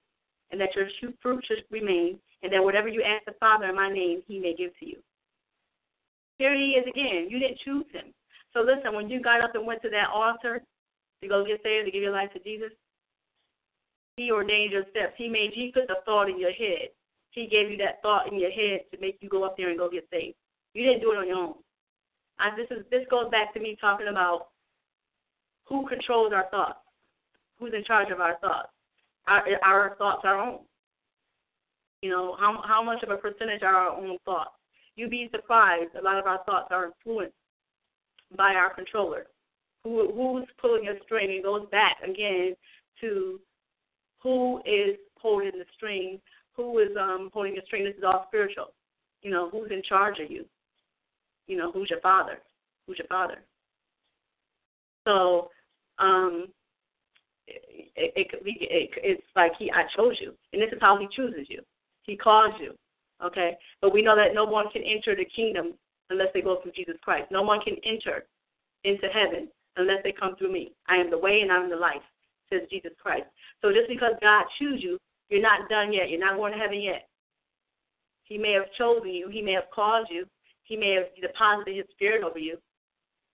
[0.51, 0.87] and that your
[1.21, 4.55] fruit should remain, and that whatever you ask the Father in my name, he may
[4.55, 4.97] give to you.
[6.39, 7.27] Here he is again.
[7.29, 8.13] You didn't choose him.
[8.53, 10.61] So listen, when you got up and went to that altar
[11.21, 12.71] to go get saved, to give your life to Jesus,
[14.17, 15.13] he ordained your steps.
[15.17, 16.89] He made you put the thought in your head.
[17.31, 19.77] He gave you that thought in your head to make you go up there and
[19.77, 20.35] go get saved.
[20.73, 21.53] You didn't do it on your own.
[22.39, 24.47] I, this is this goes back to me talking about
[25.65, 26.79] who controls our thoughts
[27.65, 28.69] who's in charge of our thoughts.
[29.27, 30.59] Our, our thoughts are own.
[32.01, 34.51] You know, how how much of a percentage are our own thoughts?
[34.95, 35.95] You'd be surprised.
[35.99, 37.33] A lot of our thoughts are influenced
[38.37, 39.25] by our controller.
[39.83, 41.31] Who who's pulling a string?
[41.31, 42.55] It goes back again
[43.01, 43.39] to
[44.21, 46.19] who is holding the string,
[46.55, 47.85] who is um holding the string.
[47.85, 48.73] This is all spiritual.
[49.23, 50.45] You know, who's in charge of you?
[51.47, 52.39] You know, who's your father?
[52.85, 53.39] Who's your father?
[55.07, 55.49] So,
[55.97, 56.47] um,
[57.47, 61.07] it, it, it, it, it's like he, I chose you, and this is how he
[61.15, 61.61] chooses you.
[62.03, 62.73] He calls you,
[63.23, 63.57] okay?
[63.81, 65.73] But we know that no one can enter the kingdom
[66.09, 67.31] unless they go through Jesus Christ.
[67.31, 68.25] No one can enter
[68.83, 69.47] into heaven
[69.77, 70.71] unless they come through me.
[70.87, 72.03] I am the way and I am the life,
[72.49, 73.25] says Jesus Christ.
[73.61, 74.97] So just because God chooses you,
[75.29, 76.09] you're not done yet.
[76.09, 77.07] You're not going to heaven yet.
[78.23, 79.29] He may have chosen you.
[79.29, 80.25] He may have called you.
[80.63, 82.57] He may have deposited his spirit over you.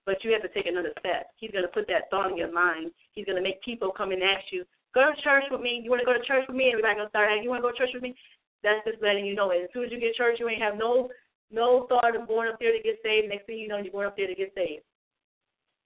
[0.06, 1.30] But you have to take another step.
[1.38, 2.92] He's going to put that thought in your mind.
[3.14, 4.66] He's going to make people come and ask you,
[4.96, 5.82] go to church with me.
[5.84, 6.70] You want to go to church with me?
[6.72, 8.16] Everybody going to start asking, you want to go to church with me?
[8.64, 9.50] That's just letting you know.
[9.50, 11.10] As soon as you get church, you ain't have no
[11.52, 13.28] no thought of going up there to get saved.
[13.28, 14.84] Next thing you know, you're going up there to get saved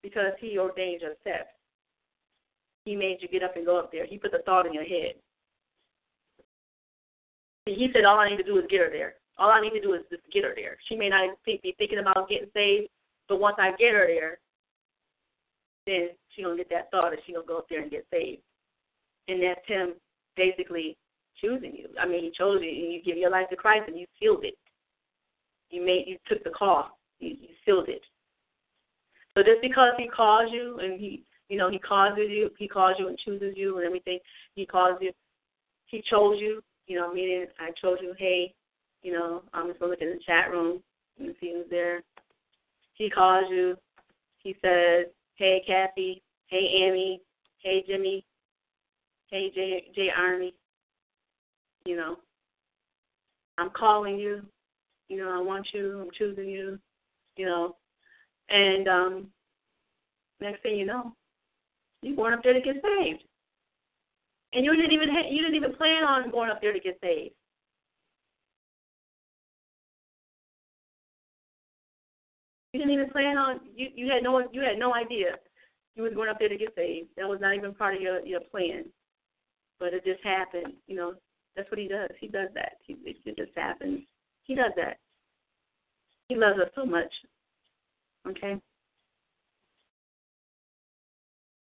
[0.04, 1.50] because He ordained your steps.
[2.86, 4.06] He made you get up and go up there.
[4.06, 5.16] He put the thought in your head.
[7.66, 9.16] He said, all I need to do is get her there.
[9.40, 10.78] All I need to do is just get her there.
[10.88, 12.90] She may not be thinking about getting saved,
[13.28, 14.40] but once I get her there,
[15.88, 18.42] then she gonna get that thought and she gonna go up there and get saved.
[19.28, 19.94] And that's him
[20.36, 20.98] basically
[21.42, 21.88] choosing you.
[22.00, 24.44] I mean, he chose you, and you give your life to Christ, and you sealed
[24.44, 24.58] it.
[25.70, 28.02] You made, you took the call, you, you sealed it.
[29.36, 32.96] So just because he calls you, and he, you know, he calls you, he calls
[32.98, 34.20] you and chooses you and everything.
[34.56, 35.12] He calls you,
[35.88, 36.62] he chose you.
[36.88, 38.14] You know, meaning I chose you.
[38.18, 38.54] Hey,
[39.02, 40.82] you know, I'm just gonna look in the chat room
[41.20, 42.04] and see who's there.
[42.96, 43.78] He calls you.
[44.40, 46.24] He says, "Hey, Kathy.
[46.48, 47.22] Hey, Amy.
[47.60, 48.26] Hey, Jimmy.
[49.30, 50.54] Hey, Jay, Jay Army.
[51.86, 52.18] You know,
[53.58, 54.42] I'm calling you.
[55.10, 56.02] You know, I want you.
[56.02, 56.80] I'm choosing you.
[57.38, 57.76] You know,
[58.50, 59.28] and um,
[60.40, 61.14] next thing you know,
[62.02, 63.24] you're going up there to get saved,
[64.54, 66.98] and you didn't even ha- you didn't even plan on going up there to get
[67.02, 67.36] saved.
[72.76, 73.88] You didn't even plan on you.
[73.96, 75.38] You had no you had no idea
[75.96, 77.08] you was going up there to get saved.
[77.16, 78.84] That was not even part of your your plan,
[79.80, 80.74] but it just happened.
[80.86, 81.14] You know,
[81.56, 82.10] that's what he does.
[82.20, 82.74] He does that.
[82.86, 84.02] He, it just happens.
[84.44, 84.98] He does that.
[86.28, 87.14] He loves us so much.
[88.28, 88.60] Okay.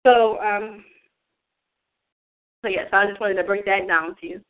[0.07, 0.83] So, um,
[2.63, 4.41] so yes, I just wanted to break that down to you.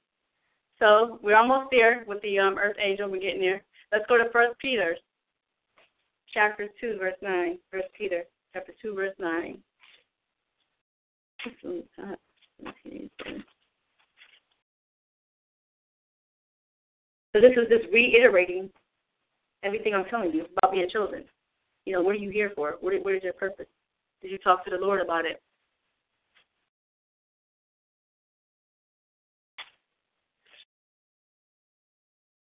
[0.79, 3.11] So we're almost there with the um, earth angel.
[3.11, 3.65] We're getting there.
[3.91, 4.97] Let's go to First Peter
[6.33, 7.59] chapter 2, verse 9.
[7.71, 9.59] First Peter, chapter 2, verse 9.
[17.35, 18.71] So this is just reiterating
[19.63, 21.25] everything I'm telling you about being chosen.
[21.87, 22.77] You know, what are you here for?
[22.81, 23.67] What, what is your purpose?
[24.21, 25.43] Did you talk to the Lord about it?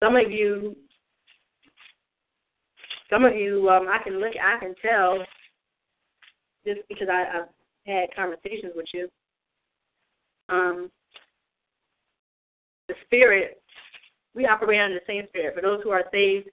[0.02, 0.76] Some of you
[3.10, 5.18] some of you, um, I can look, I can tell,
[6.66, 7.48] just because I, I've
[7.86, 9.08] had conversations with you.
[10.48, 10.90] Um,
[12.88, 13.60] the spirit,
[14.34, 15.54] we operate under the same spirit.
[15.54, 16.48] For those who are saved,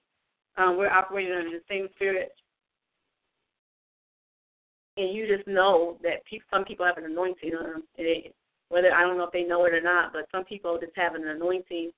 [0.57, 2.31] um, we're operating under the same spirit.
[4.97, 7.84] And you just know that pe- some people have an anointing on them.
[8.69, 11.15] Whether I don't know if they know it or not, but some people just have
[11.15, 11.91] an anointing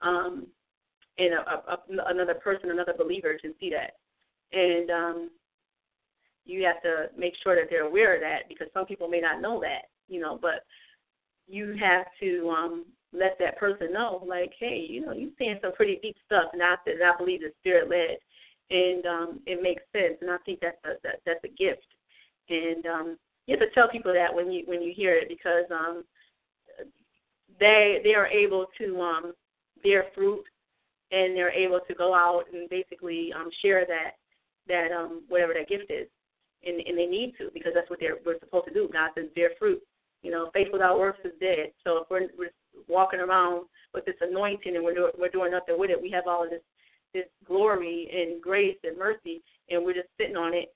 [0.00, 0.46] um,
[1.18, 3.96] and a, a, a, another person, another believer can see that.
[4.52, 5.30] And um,
[6.44, 9.40] you have to make sure that they're aware of that because some people may not
[9.40, 10.64] know that, you know, but
[11.46, 15.72] you have to um, let that person know, like, hey, you know, you're saying some
[15.72, 18.18] pretty deep stuff, and I I believe the spirit led,
[18.70, 21.86] and um, it makes sense, and I think that's a, that, that's a gift,
[22.50, 25.64] and um, you have to tell people that when you when you hear it because
[25.70, 26.04] um,
[27.58, 29.32] they they are able to um,
[29.82, 30.44] bear fruit
[31.10, 34.12] and they're able to go out and basically um, share that
[34.66, 36.06] that um, whatever that gift is,
[36.64, 38.88] and, and they need to because that's what they're we're supposed to do.
[38.92, 39.80] God says bear fruit.
[40.22, 41.70] You know, faith without works is dead.
[41.84, 42.50] So if we're, we're
[42.88, 46.26] walking around with this anointing and we're doing, we're doing nothing with it, we have
[46.26, 46.62] all of this
[47.14, 50.74] this glory and grace and mercy, and we're just sitting on it.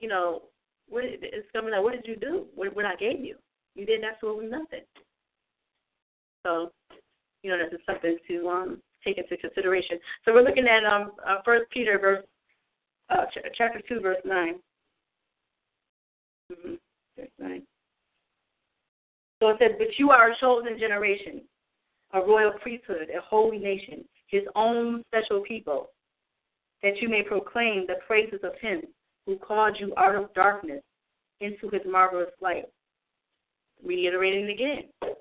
[0.00, 0.42] You know,
[0.88, 2.46] what it's coming like, what did you do?
[2.54, 3.36] What, what I gave you?
[3.74, 4.82] You did absolutely nothing.
[6.44, 6.70] So,
[7.42, 9.98] you know, this is something to um take into consideration.
[10.24, 12.24] So we're looking at um uh, First Peter verse
[13.10, 14.54] uh, ch- chapter two verse 9
[16.52, 16.74] mm-hmm.
[17.16, 17.62] Verse nine.
[19.40, 21.42] So it says, "But you are a chosen generation,
[22.12, 25.90] a royal priesthood, a holy nation, his own special people,
[26.82, 28.82] that you may proclaim the praises of him
[29.26, 30.82] who called you out of darkness
[31.40, 32.66] into his marvelous light.
[33.84, 35.14] Reiterating again.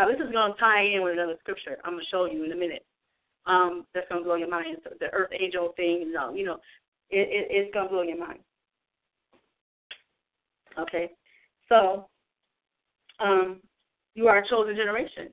[0.00, 2.42] Now, this is going to tie in with another scripture I'm going to show you
[2.42, 2.86] in a minute.
[3.44, 4.78] Um, that's going to blow your mind.
[4.98, 6.56] The earth angel thing, know, you know
[7.10, 8.38] it, it, it's going to blow your mind.
[10.78, 11.10] Okay?
[11.68, 12.06] So,
[13.18, 13.60] um,
[14.14, 15.28] you are a chosen generation.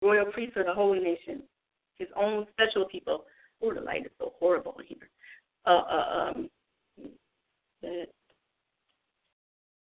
[0.00, 1.42] Royal priesthood, a holy nation,
[1.98, 3.24] his own special people.
[3.64, 5.08] Oh, the light is so horrible in here.
[5.66, 6.50] Uh, uh, um,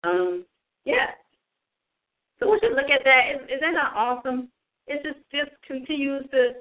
[0.06, 0.46] um,
[0.86, 1.08] yeah.
[2.40, 3.24] So we should look at that.
[3.34, 4.50] Is, is that not awesome?
[4.88, 6.54] It just just continues to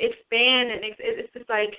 [0.00, 1.74] expand, and it's, it's just like,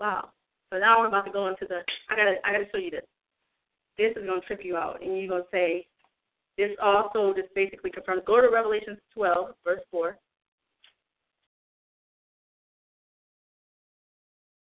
[0.00, 0.30] wow.
[0.72, 1.80] So now we're about to go into the.
[2.10, 3.06] I gotta I gotta show you this.
[3.96, 5.86] This is gonna trip you out, and you're gonna say,
[6.58, 8.22] this also just basically confirms.
[8.26, 10.16] Go to Revelation 12, verse 4.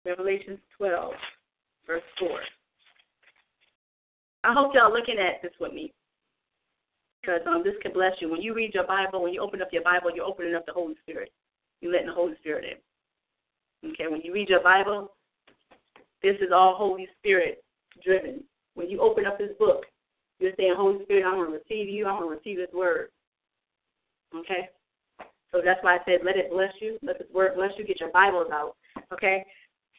[0.04, 1.12] Revelation 12,
[1.86, 2.28] verse 4.
[4.44, 5.92] I hope y'all looking at this with me
[7.24, 8.30] because um, this can bless you.
[8.30, 10.72] When you read your Bible, when you open up your Bible, you're opening up the
[10.72, 11.32] Holy Spirit.
[11.80, 13.90] You're letting the Holy Spirit in.
[13.90, 15.12] Okay, when you read your Bible,
[16.22, 17.62] this is all Holy Spirit
[18.02, 18.42] driven.
[18.74, 19.84] When you open up this book,
[20.38, 22.06] you're saying, Holy Spirit, I want to receive you.
[22.06, 23.08] I want to receive this word.
[24.34, 24.68] Okay?
[25.52, 26.98] So that's why I said, let it bless you.
[27.02, 27.86] Let this word bless you.
[27.86, 28.74] Get your Bibles out.
[29.12, 29.44] Okay?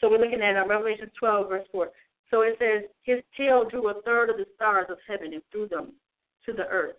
[0.02, 1.90] So we're looking at uh, Revelation 12, verse 4.
[2.32, 5.68] So it says, His tail drew a third of the stars of heaven and threw
[5.70, 5.94] them
[6.46, 6.96] to the earth.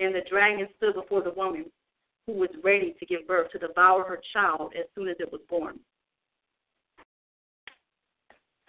[0.00, 1.66] And the dragon stood before the woman
[2.26, 5.40] who was ready to give birth to devour her child as soon as it was
[5.48, 5.78] born.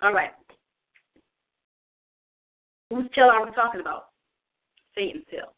[0.02, 0.32] All right.
[2.90, 4.08] Whose tail are we talking about?
[4.96, 5.54] Satan's tail.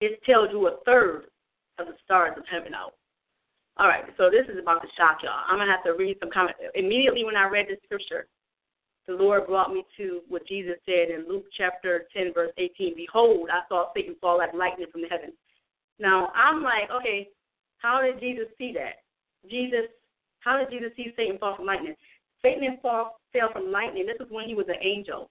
[0.00, 1.24] His tail drew a third
[1.78, 2.94] of the stars of heaven out.
[3.78, 5.44] All right, so this is about to shock y'all.
[5.48, 6.60] I'm gonna have to read some comments.
[6.74, 8.26] Immediately when I read this scripture,
[9.06, 12.94] the Lord brought me to what Jesus said in Luke chapter 10, verse 18.
[12.96, 15.34] Behold, I saw Satan fall like lightning from the heavens.
[15.98, 17.28] Now I'm like, okay,
[17.78, 19.02] how did Jesus see that?
[19.50, 19.90] Jesus,
[20.40, 21.94] how did Jesus see Satan fall from lightning?
[22.42, 24.06] Satan fall, fell from lightning.
[24.06, 25.30] This is when he was an angel.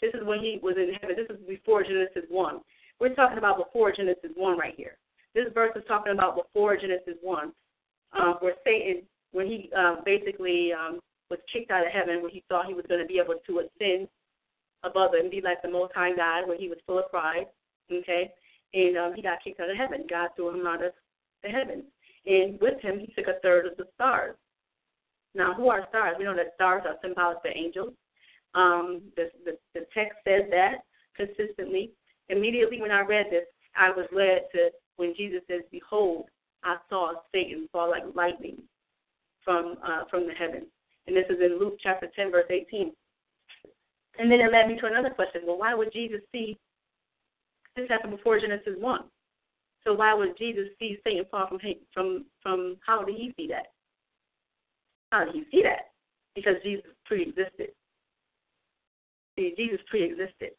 [0.00, 1.16] This is when he was in heaven.
[1.16, 2.60] This is before Genesis 1.
[3.00, 4.96] We're talking about before Genesis 1 right here.
[5.34, 7.52] This verse is talking about before Genesis 1
[8.18, 9.02] uh, where Satan,
[9.32, 12.86] when he uh, basically um, was kicked out of heaven, when he thought he was
[12.88, 14.08] going to be able to ascend
[14.84, 17.46] above and be like the Most High God, when he was full of pride,
[17.92, 18.32] okay,
[18.74, 20.06] and um, he got kicked out of heaven.
[20.08, 20.92] God threw him out of
[21.42, 21.84] the heavens,
[22.26, 24.36] and with him he took a third of the stars.
[25.34, 26.16] Now, who are stars?
[26.18, 27.92] We know that stars are symbolic for angels.
[28.54, 30.84] Um, the, the, the text says that
[31.16, 31.92] consistently.
[32.28, 33.44] Immediately when I read this,
[33.76, 36.26] I was led to when Jesus says, "Behold,
[36.64, 38.62] I saw Satan fall like lightning
[39.44, 40.66] from uh, from the heavens.
[41.08, 42.92] And this is in Luke chapter 10, verse 18.
[44.18, 45.40] And then it led me to another question.
[45.46, 46.58] Well, why would Jesus see
[47.76, 49.00] this happened before Genesis 1?
[49.84, 51.58] So why would Jesus see Satan fall from
[51.94, 53.68] from from how did he see that?
[55.10, 55.92] How did he see that?
[56.34, 57.68] Because Jesus pre-existed.
[59.38, 60.50] See, Jesus pre-existed.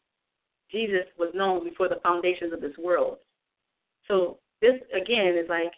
[0.72, 3.18] Jesus was known before the foundations of this world.
[4.08, 5.72] So this again is like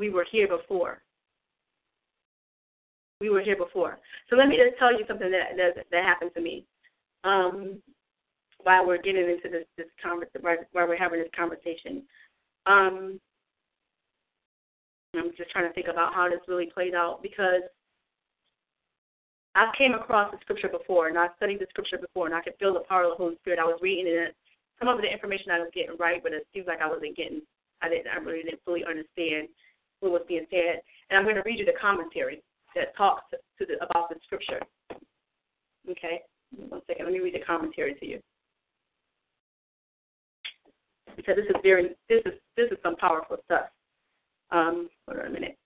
[0.00, 1.02] we were here before.
[3.20, 3.98] We were here before.
[4.28, 6.64] So let me just tell you something that that, that happened to me.
[7.24, 7.82] Um,
[8.62, 10.42] while we're getting into this this conversation,
[10.72, 12.02] while we're having this conversation,
[12.66, 13.20] um,
[15.14, 17.62] I'm just trying to think about how this really played out because
[19.54, 22.54] I came across the scripture before and I studied the scripture before and I could
[22.58, 23.58] feel the power of the Holy Spirit.
[23.58, 24.36] I was reading it.
[24.78, 27.42] Some of the information I was getting right, but it seems like I wasn't getting.
[27.82, 28.08] I didn't.
[28.08, 29.48] I really didn't fully understand
[30.00, 30.80] what was being said.
[31.10, 32.42] And I'm going to read you the commentary
[32.74, 34.60] that talks to, the, about the scripture.
[35.90, 36.20] Okay,
[36.68, 37.06] one second.
[37.06, 38.20] Let me read the commentary to you
[41.16, 43.66] because this is very this is this is some powerful stuff.
[44.50, 45.56] Um, hold on a minute.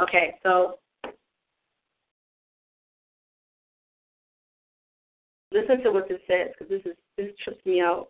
[0.00, 0.78] Okay, so
[5.56, 8.08] Listen to what this says because this is this trips me out.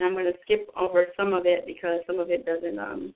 [0.00, 3.14] I'm going to skip over some of it because some of it doesn't um,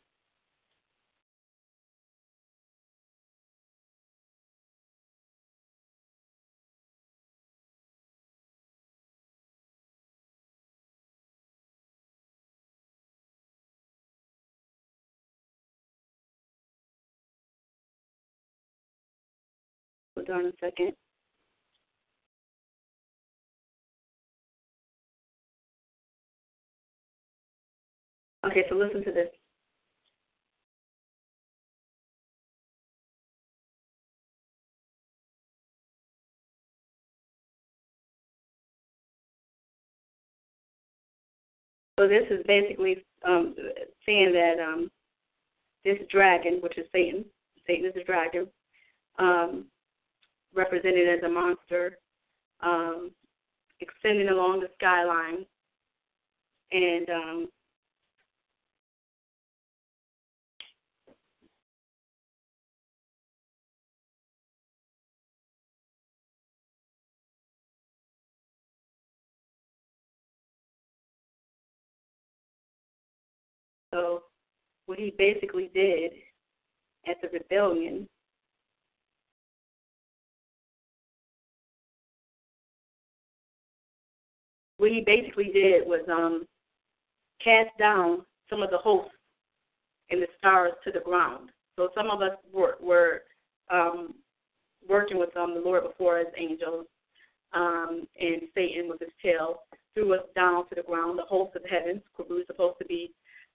[20.16, 20.92] Hold on a second.
[28.44, 29.28] Okay, so listen to this.
[41.98, 43.54] So this is basically um,
[44.04, 44.90] saying that um,
[45.84, 47.24] this dragon, which is Satan,
[47.64, 48.48] Satan is a dragon,
[49.20, 49.66] um,
[50.52, 51.98] represented as a monster,
[52.60, 53.12] um,
[53.80, 55.46] extending along the skyline,
[56.72, 57.08] and
[73.92, 74.22] So
[74.86, 76.12] what he basically did
[77.06, 78.08] at the rebellion
[84.76, 86.46] what he basically did was um
[87.42, 89.14] cast down some of the hosts
[90.10, 91.50] and the stars to the ground.
[91.76, 93.22] So some of us were, were
[93.70, 94.14] um,
[94.86, 96.86] working with um, the Lord before as angels,
[97.54, 99.60] um, and Satan with his tail
[99.94, 101.18] threw us down to the ground.
[101.18, 103.12] The hosts of heaven, we were supposed to be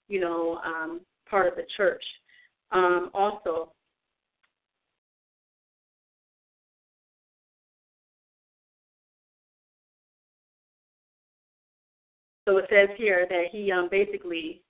[0.08, 2.04] you know, um, part of the church.
[2.72, 3.72] Um, also,
[12.48, 14.62] so it says here that he um, basically,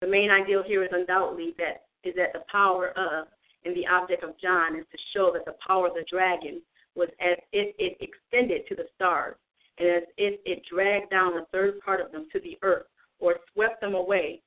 [0.00, 3.26] the main ideal here is undoubtedly that is that the power of
[3.64, 6.60] and the object of John is to show that the power of the dragon
[6.94, 9.36] was as if it extended to the stars,
[9.78, 12.84] and as if it dragged down a third part of them to the earth
[13.20, 14.40] or swept them away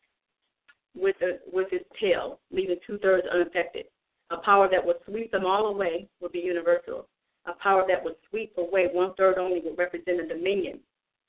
[0.96, 1.68] with a, with
[2.00, 3.86] tail, leaving two thirds unaffected.
[4.30, 7.08] A power that would sweep them all away would be universal.
[7.46, 10.80] A power that would sweep away one third only would represent a dominion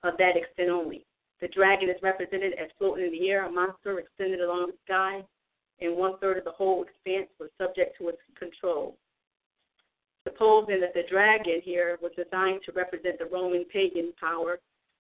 [0.02, 1.04] of that extent only.
[1.40, 5.24] The dragon is represented as floating in the air, a monster extended along the sky,
[5.80, 8.96] and one third of the whole expanse was subject to its control.
[10.24, 14.58] Supposing that the dragon here was designed to represent the Roman pagan power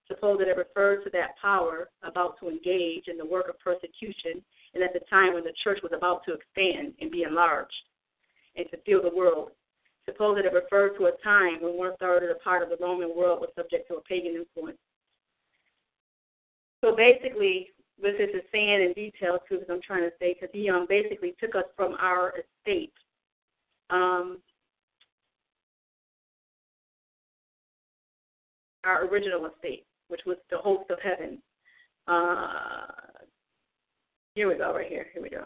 [0.08, 4.42] Suppose that it referred to that power about to engage in the work of persecution
[4.74, 7.72] and at the time when the church was about to expand and be enlarged
[8.56, 9.50] and to fill the world.
[10.06, 12.82] Suppose that it referred to a time when one third of the part of the
[12.82, 14.78] Roman world was subject to a pagan influence.
[16.82, 17.68] So basically,
[18.00, 21.34] this is saying in detail too, because I'm trying to say, because he um, basically
[21.38, 22.92] took us from our estate
[23.90, 24.38] um,
[28.84, 31.38] our original estate which was the host of heaven.
[32.06, 32.86] Uh,
[34.34, 35.06] here we go, right here.
[35.12, 35.44] Here we go.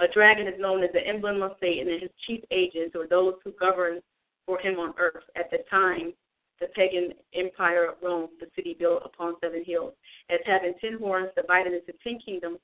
[0.00, 3.34] A dragon is known as the emblem of Satan, and his chief agents, or those
[3.44, 4.00] who govern
[4.46, 6.12] for him on earth, at the time,
[6.60, 9.94] the pagan empire of Rome, the city built upon seven hills,
[10.30, 12.58] as having ten horns divided into ten kingdoms,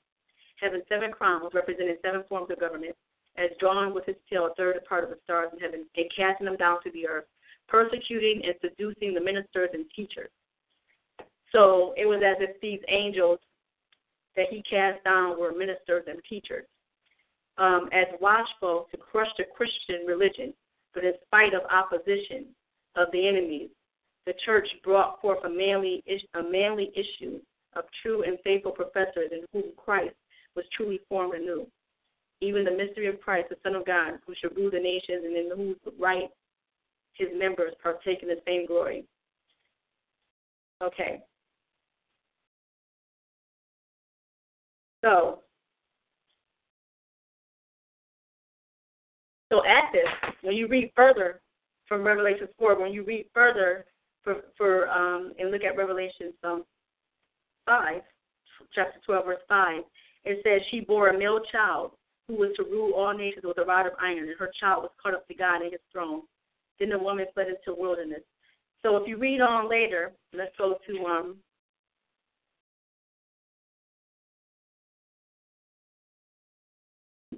[0.57, 2.95] having seven crowns representing seven forms of government,
[3.37, 6.45] as drawn with his tail a third part of the stars in heaven, and casting
[6.45, 7.25] them down to the earth
[7.71, 10.29] persecuting and seducing the ministers and teachers.
[11.53, 13.39] So it was as if these angels
[14.35, 16.65] that he cast down were ministers and teachers,
[17.57, 20.53] um, as watchful to crush the Christian religion.
[20.93, 22.47] But in spite of opposition
[22.95, 23.69] of the enemies,
[24.25, 26.03] the church brought forth a manly,
[26.35, 27.39] a manly issue
[27.75, 30.15] of true and faithful professors in whom Christ
[30.55, 31.65] was truly formed anew.
[32.41, 35.37] Even the mystery of Christ, the Son of God, who should rule the nations and
[35.37, 36.29] in whose right
[37.13, 39.05] his members partake in the same glory.
[40.81, 41.21] Okay.
[45.03, 45.39] So,
[49.51, 51.41] so at this, when you read further
[51.87, 53.85] from Revelation 4, when you read further
[54.23, 56.63] for, for um, and look at Revelation um,
[57.65, 58.01] 5,
[58.73, 59.83] chapter 12, verse 5,
[60.23, 61.91] it says, She bore a male child
[62.27, 64.91] who was to rule all nations with a rod of iron, and her child was
[65.01, 66.21] caught up to God in his throne.
[66.81, 68.21] Then the woman fled into the wilderness.
[68.81, 71.35] So if you read on later, let's go to um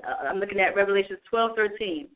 [0.02, 2.08] uh, I'm looking at Revelation 12:13.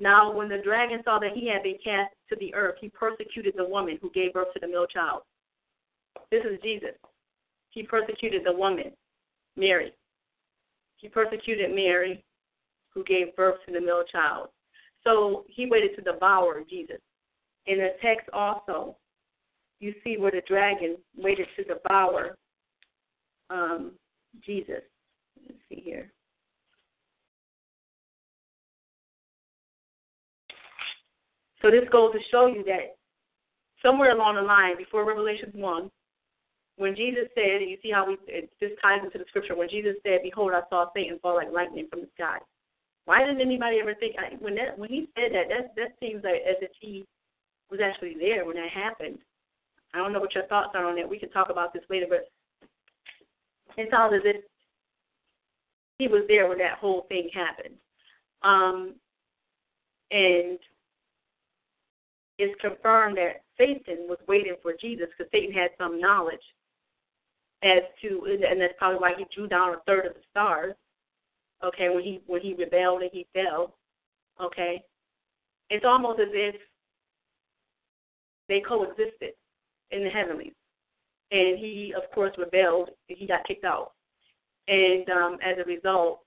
[0.00, 3.54] Now, when the dragon saw that he had been cast to the earth, he persecuted
[3.56, 5.22] the woman who gave birth to the male child.
[6.32, 6.96] This is Jesus.
[7.70, 8.90] He persecuted the woman,
[9.56, 9.92] Mary.
[10.96, 12.24] He persecuted Mary,
[12.92, 14.48] who gave birth to the male child.
[15.06, 16.98] So he waited to devour Jesus.
[17.66, 18.96] In the text also,
[19.78, 22.36] you see where the dragon waited to devour
[23.48, 23.92] um,
[24.44, 24.82] Jesus.
[25.46, 26.10] Let's see here.
[31.62, 32.96] So this goes to show you that
[33.84, 35.90] somewhere along the line, before Revelation 1,
[36.78, 39.68] when Jesus said, and you see how we, it, this ties into the scripture, when
[39.68, 42.38] Jesus said, Behold, I saw Satan fall like lightning from the sky.
[43.06, 46.22] Why didn't anybody ever think, I, when that when he said that, that, that seems
[46.24, 47.06] like as if he
[47.70, 49.18] was actually there when that happened.
[49.94, 51.08] I don't know what your thoughts are on that.
[51.08, 52.28] We can talk about this later, but
[53.76, 54.44] it sounds as if
[55.98, 57.74] he was there when that whole thing happened.
[58.42, 58.94] Um,
[60.10, 60.58] and
[62.38, 66.34] it's confirmed that Satan was waiting for Jesus because Satan had some knowledge
[67.62, 70.74] as to, and that's probably why he drew down a third of the stars.
[71.64, 73.74] Okay, when he when he rebelled and he fell.
[74.40, 74.82] Okay,
[75.70, 76.54] it's almost as if
[78.48, 79.32] they coexisted
[79.90, 80.52] in the heavenlies,
[81.30, 82.90] and he of course rebelled.
[83.08, 83.92] He got kicked out,
[84.68, 86.20] and um, as a result,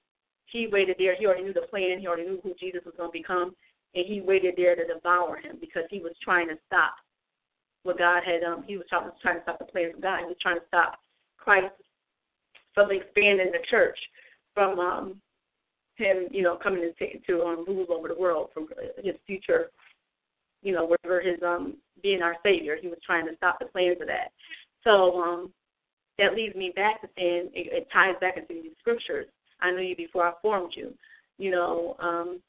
[0.47, 1.15] he waited there.
[1.15, 1.99] He already knew the plan.
[1.99, 3.53] He already knew who Jesus was going to become,
[3.93, 6.95] and he waited there to devour him because he was trying to stop
[7.83, 8.43] what God had.
[8.43, 10.19] Um, he was trying, trying to stop the plans of God.
[10.19, 10.99] He was trying to stop
[11.37, 11.73] Christ
[12.73, 13.97] from expanding the church,
[14.53, 15.21] from um,
[15.95, 18.67] him, you know, coming to to um, rule over the world, from
[19.03, 19.69] his future,
[20.61, 22.77] you know, wherever his um being our savior.
[22.81, 24.31] He was trying to stop the plans of that.
[24.83, 25.53] So um,
[26.17, 29.27] that leads me back to saying it, it ties back into these scriptures.
[29.61, 30.93] I knew you before I formed you.
[31.37, 32.39] You know, um,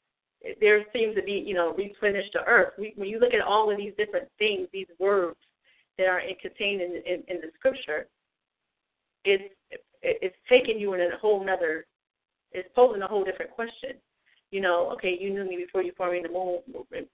[0.59, 2.73] there seems to be, you know, replenish the earth.
[2.77, 5.37] We, when you look at all of these different things, these words
[5.97, 8.07] that are contained in, in, in the scripture,
[9.23, 9.53] it's
[10.03, 11.85] it's taking you in a whole nother.
[12.53, 13.91] It's posing a whole different question.
[14.51, 16.59] You know, okay, you knew me before you formed me in the womb.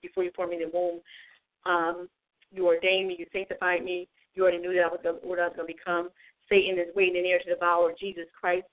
[0.01, 1.01] Before you formed me in the womb,
[1.65, 2.09] um,
[2.51, 3.15] you ordained me.
[3.19, 4.07] You sanctified me.
[4.33, 6.09] You already knew that I was gonna, what I was going to become.
[6.49, 8.65] Satan is waiting in there to devour Jesus Christ.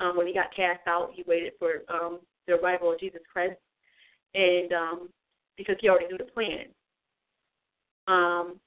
[0.00, 3.60] Um, when he got cast out, he waited for um, the arrival of Jesus Christ,
[4.34, 5.08] and um,
[5.56, 6.64] because he already knew the plan.
[8.08, 8.58] Um,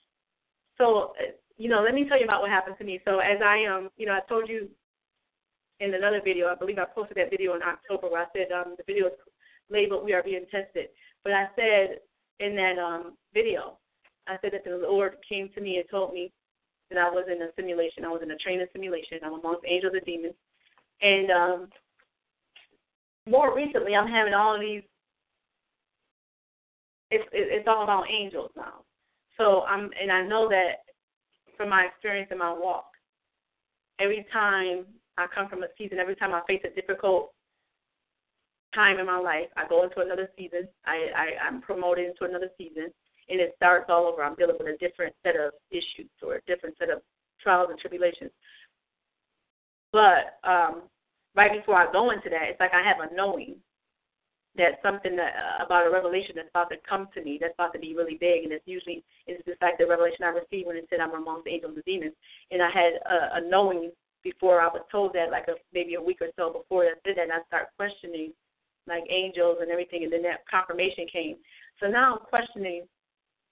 [0.78, 1.14] so,
[1.58, 3.00] you know, let me tell you about what happened to me.
[3.04, 4.70] So, as I um, you know, I told you
[5.80, 8.76] in another video, I believe I posted that video in October where I said um,
[8.78, 9.14] the video is
[9.70, 10.90] labeled "We Are Being Tested,"
[11.24, 12.00] but I said
[12.40, 13.78] in that um, video,
[14.28, 16.32] I said that the Lord came to me and told me
[16.90, 18.06] that I was in a simulation.
[18.06, 19.20] I was in a training simulation.
[19.24, 20.36] I'm amongst angels and demons,
[21.02, 21.70] and um,
[23.28, 24.84] more recently, I'm having all of these.
[27.12, 28.86] It's it's all about angels now.
[29.38, 30.84] So I'm and I know that
[31.58, 32.86] from my experience in my walk,
[34.00, 34.86] every time
[35.18, 37.32] I come from a season, every time I face a difficult
[38.74, 40.68] time in my life, I go into another season.
[40.86, 42.90] I, I I'm promoted into another season,
[43.30, 44.24] and it starts all over.
[44.24, 47.02] I'm dealing with a different set of issues or a different set of
[47.42, 48.32] trials and tribulations.
[49.92, 50.84] But um,
[51.36, 53.56] right before I go into that, it's like I have a knowing
[54.56, 57.74] that something that, uh, about a revelation that's about to come to me that's about
[57.74, 60.78] to be really big, and it's usually it's just like the revelation I received when
[60.78, 62.14] it said I'm amongst the angels and demons,
[62.52, 63.92] and I had a, a knowing
[64.24, 67.18] before I was told that, like a, maybe a week or so before I did
[67.18, 68.32] that, and I start questioning
[68.88, 71.36] like angels and everything, and then that confirmation came.
[71.80, 72.84] So now I'm questioning: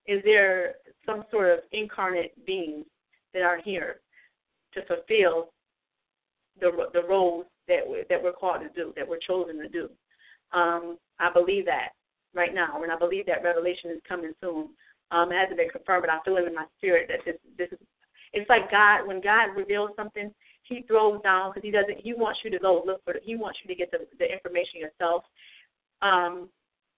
[0.07, 0.75] Is there
[1.05, 2.85] some sort of incarnate beings
[3.33, 4.01] that are here
[4.73, 5.49] to fulfill
[6.59, 9.89] the the roles that we're, that we're called to do, that we're chosen to do.
[10.53, 11.89] Um, I believe that
[12.33, 14.69] right now, and I believe that revelation is coming soon.
[15.11, 17.71] Um, it hasn't been confirmed, but I feel it in my spirit that this this
[17.71, 17.85] is.
[18.33, 20.33] It's like God when God reveals something,
[20.71, 21.99] He throws down because He doesn't.
[21.99, 23.15] He wants you to go look for.
[23.23, 25.23] He wants you to get the the information yourself.
[26.01, 26.49] Um,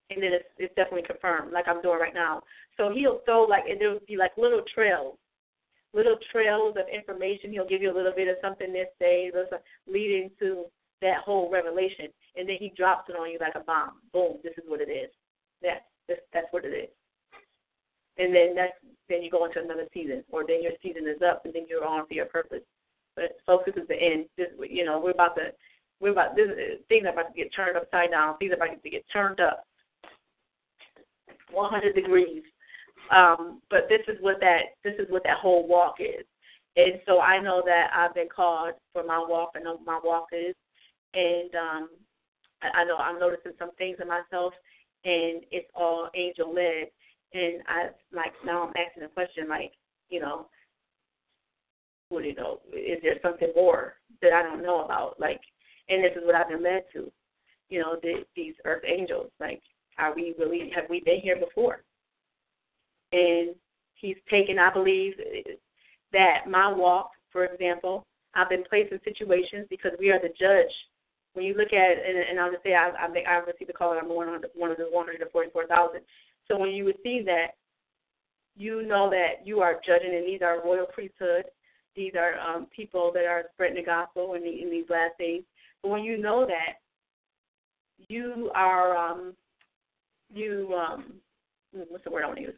[0.10, 2.44] and then it's, it's definitely confirmed, like I'm doing right now.
[2.78, 5.18] So he'll throw like, and there will be like little trails
[5.94, 7.52] little trails of information.
[7.52, 9.32] He'll give you a little bit of something this day,
[9.88, 10.66] leading to
[11.02, 14.02] that whole revelation, and then he drops it on you like a bomb.
[14.12, 14.38] Boom!
[14.44, 15.10] This is what it is.
[15.62, 16.90] That's this, that's what it is.
[18.18, 18.74] And then that's
[19.10, 21.86] then you go into another season, or then your season is up, and then you're
[21.86, 22.64] on for your purpose.
[23.16, 24.26] But focus is the end.
[24.38, 25.52] This, you know, we're about to,
[26.00, 26.48] we're about this,
[26.90, 28.38] things are about to get turned upside down.
[28.38, 29.66] Things are about to get turned up
[31.52, 32.44] 100 degrees
[33.12, 36.26] um, but this is what that this is what that whole walk is.
[36.76, 40.56] And so I know that I've been called for my walk and my walk is.
[41.14, 41.90] And um,
[42.62, 44.54] I, I know I'm noticing some things in myself,
[45.06, 46.88] and it's all angel led.
[47.34, 49.74] And I like now I'm asking the question like,
[50.10, 50.48] you know,
[52.22, 52.60] you know?
[52.72, 55.20] Is there something more that I don't know about?
[55.20, 55.42] Like,
[55.90, 57.12] and this is what I've been led to.
[57.70, 59.32] You know, the, these earth angels.
[59.40, 59.62] Like,
[59.98, 60.72] are we really?
[60.76, 61.84] Have we been here before?
[63.14, 63.56] and
[63.96, 65.14] he's taken, I believe,
[66.12, 70.74] that my walk, for example, I've been placed in situations because we are the judge.
[71.34, 73.94] When you look at, and, and I'll just say, I, I, I received a call.
[73.94, 76.02] I'm one of the, one of the 144,000.
[76.48, 77.54] So when you receive that,
[78.56, 81.46] you know that you are judging, and these are royal priesthood.
[81.96, 85.44] These are um, people that are spreading the gospel in, the, in these last days.
[85.82, 86.80] But when you know that,
[88.10, 89.34] you are um,
[90.34, 91.14] you um,
[91.90, 92.56] what's the word I want to use?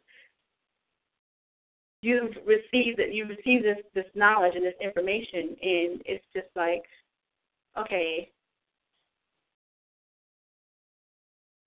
[2.01, 6.83] You've received that you receive this this knowledge and this information, and it's just like,
[7.77, 8.29] okay,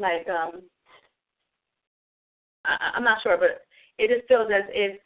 [0.00, 0.62] like um,
[2.64, 3.62] I, I'm not sure, but
[3.98, 5.00] it just feels as if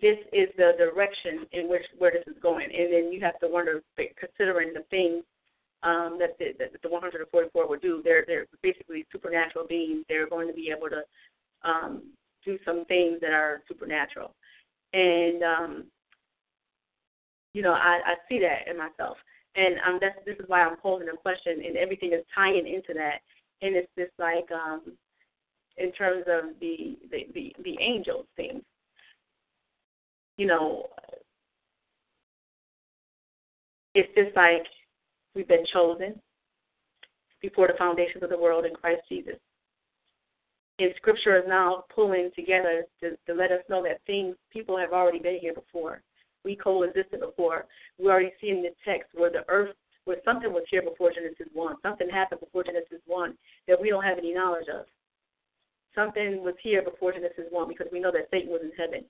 [0.00, 3.48] this is the direction in which where this is going, and then you have to
[3.48, 3.82] wonder,
[4.18, 5.24] considering the things
[5.82, 8.00] um, that the, that the 144 would do.
[8.04, 10.04] They're they're basically supernatural beings.
[10.08, 11.02] They're going to be able to
[11.68, 12.02] um,
[12.44, 14.34] do some things that are supernatural,
[14.92, 15.84] and um,
[17.54, 19.16] you know I, I see that in myself,
[19.56, 22.94] and um, that's this is why I'm posing a question, and everything is tying into
[22.94, 23.18] that,
[23.62, 24.92] and it's just like um,
[25.76, 28.62] in terms of the the the, the angels thing.
[30.38, 30.86] You know,
[33.94, 34.64] it's just like
[35.34, 36.20] we've been chosen
[37.42, 39.34] before the foundations of the world in Christ Jesus.
[40.78, 44.92] And Scripture is now pulling together to, to let us know that things people have
[44.92, 46.02] already been here before.
[46.44, 47.66] We coexisted before.
[47.98, 49.74] We already see in the text where the earth,
[50.04, 51.74] where something was here before Genesis one.
[51.82, 53.34] Something happened before Genesis one
[53.66, 54.86] that we don't have any knowledge of
[55.96, 59.04] something was here before Genesis one because we know that Satan was in heaven.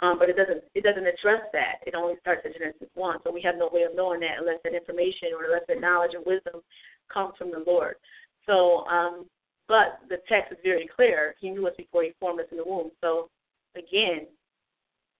[0.00, 1.80] Um, but it doesn't it doesn't address that.
[1.86, 3.18] It only starts at Genesis one.
[3.24, 6.12] So we have no way of knowing that unless that information or unless that knowledge
[6.14, 6.60] and wisdom
[7.12, 7.96] comes from the Lord.
[8.44, 9.24] So um
[9.68, 11.34] but the text is very clear.
[11.40, 12.90] He knew us before he formed us in the womb.
[13.00, 13.30] So
[13.74, 14.26] again,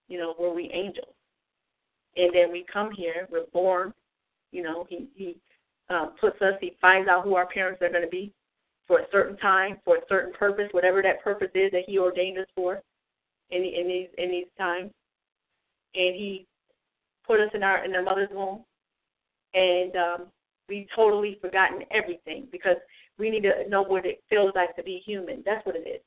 [0.08, 1.14] you know, were we angels?
[2.16, 3.94] And then we come here, we're born,
[4.52, 5.36] you know, he he
[5.88, 8.30] uh, puts us, he finds out who our parents are going to be
[8.86, 12.38] for a certain time, for a certain purpose, whatever that purpose is that He ordained
[12.38, 12.82] us for
[13.50, 14.90] in, in these in these times.
[15.94, 16.46] And He
[17.26, 18.64] put us in our in our mother's womb,
[19.54, 20.26] and um,
[20.68, 22.76] we totally forgotten everything because
[23.18, 25.42] we need to know what it feels like to be human.
[25.44, 26.00] That's what it is.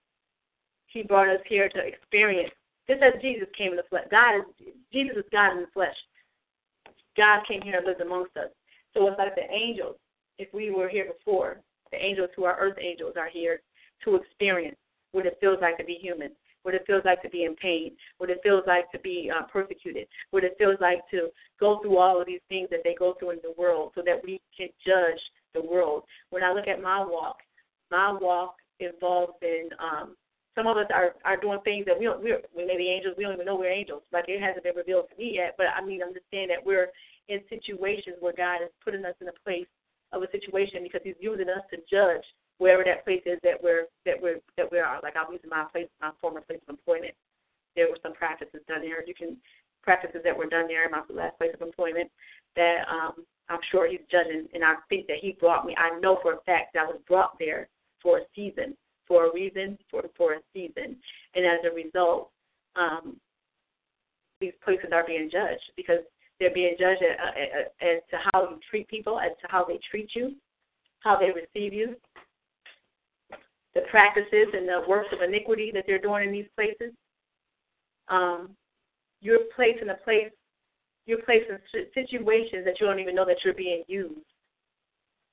[0.88, 2.52] He brought us here to experience.
[2.88, 5.96] Just as Jesus came in the flesh, God is Jesus is God in the flesh.
[7.18, 8.50] God came here and lived amongst us.
[8.94, 9.96] So it's like the angels.
[10.38, 11.60] If we were here before,
[11.92, 13.62] the angels who are earth angels are here
[14.06, 14.78] to experience
[15.12, 16.32] what it feels like to be human,
[16.64, 19.44] what it feels like to be in pain, what it feels like to be uh,
[19.44, 21.30] persecuted, what it feels like to
[21.60, 24.22] go through all of these things that they go through in the world so that
[24.24, 25.20] we can judge
[25.54, 26.04] the world.
[26.30, 27.38] When I look at my walk,
[27.92, 30.16] my walk involves in um,
[30.56, 33.16] some of us are are doing things that we don't we're we may be angels,
[33.18, 34.04] we don't even know we're angels.
[34.12, 35.56] Like it hasn't been revealed to me yet.
[35.58, 36.88] But I mean understand that we're
[37.30, 39.68] in situations where God is putting us in a place
[40.12, 42.26] of a situation because he's using us to judge
[42.60, 45.00] wherever that place is that we're that we're that we are.
[45.02, 47.16] Like I'm using my place my former place of employment.
[47.76, 49.04] There were some practices done there.
[49.06, 49.38] You can
[49.82, 52.12] practices that were done there in my last place of employment
[52.56, 56.20] that um I'm sure he's judging and I think that he brought me I know
[56.22, 57.68] for a fact that I was brought there
[58.04, 58.78] for a season,
[59.08, 60.96] for a reason, for for a season.
[61.36, 62.30] And as a result,
[62.76, 63.18] um
[64.42, 66.00] these places are being judged because
[66.40, 67.04] they're being judged
[67.82, 70.36] as to how you treat people, as to how they treat you,
[71.02, 71.96] how they receive you,
[73.76, 76.94] the practices and the works of iniquity that they're doing in these places.
[78.08, 78.50] Um,
[79.22, 80.32] you're placed in a place,
[81.06, 84.26] you're placed in situations that you don't even know that you're being used.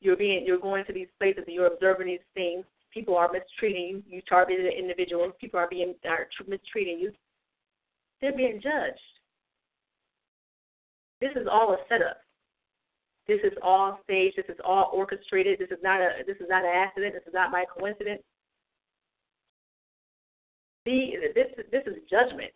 [0.01, 2.65] You're being, you're going to these places and you're observing these things.
[2.93, 4.21] People are mistreating you.
[4.29, 5.33] Targeted individuals.
[5.41, 7.13] People are being are mistreating you.
[8.21, 9.01] They're being judged.
[11.21, 12.19] This is all a setup.
[13.29, 14.37] This is all staged.
[14.37, 15.59] This is all orchestrated.
[15.59, 17.15] This is not a this is not an accident.
[17.15, 18.23] This is not by coincidence.
[20.87, 22.53] See, this this is judgment.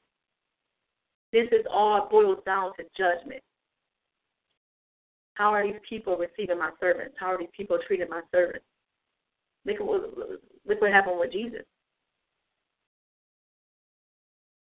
[1.33, 3.43] This is all boils down to judgment.
[5.35, 7.15] How are these people receiving my servants?
[7.19, 8.65] How are these people treating my servants?
[9.65, 10.17] Look what
[10.67, 11.65] look what happened with Jesus.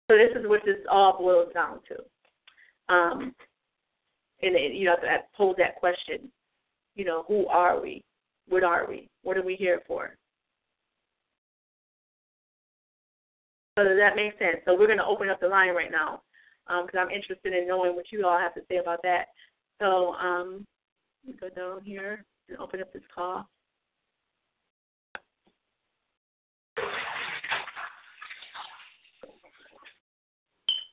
[0.09, 2.93] So this is what this all boils down to.
[2.93, 3.35] Um,
[4.41, 6.31] and you know, to pose that question,
[6.95, 8.03] you know, who are we?
[8.47, 9.09] What are we?
[9.23, 10.15] What are we here for?
[13.77, 14.57] So does that make sense?
[14.65, 16.21] So we're going to open up the line right now
[16.67, 19.27] because um, I'm interested in knowing what you all have to say about that.
[19.79, 20.65] So um,
[21.39, 23.47] go down here and open up this call.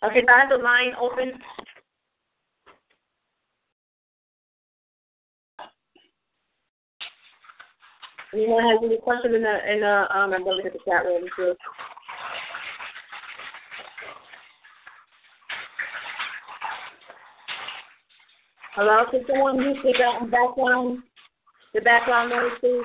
[0.05, 1.33] Okay, so I have the line open.
[8.35, 11.23] Anyone has any questions in the in the um I'm going to the chat room
[11.37, 11.55] too.
[18.75, 19.93] Hello, can someone mute the
[20.33, 21.05] background
[21.75, 22.83] the background noise please?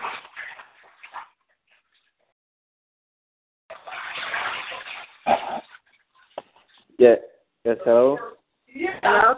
[6.99, 7.15] Yeah.
[7.65, 7.77] Yes.
[7.85, 8.17] Hello.
[9.01, 9.35] Hello?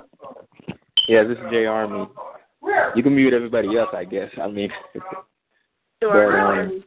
[1.08, 2.06] Yeah, this is J Army.
[2.96, 4.30] You can mute everybody else, I guess.
[4.42, 4.70] I mean.
[6.02, 6.32] Sure.
[6.32, 6.84] But, um,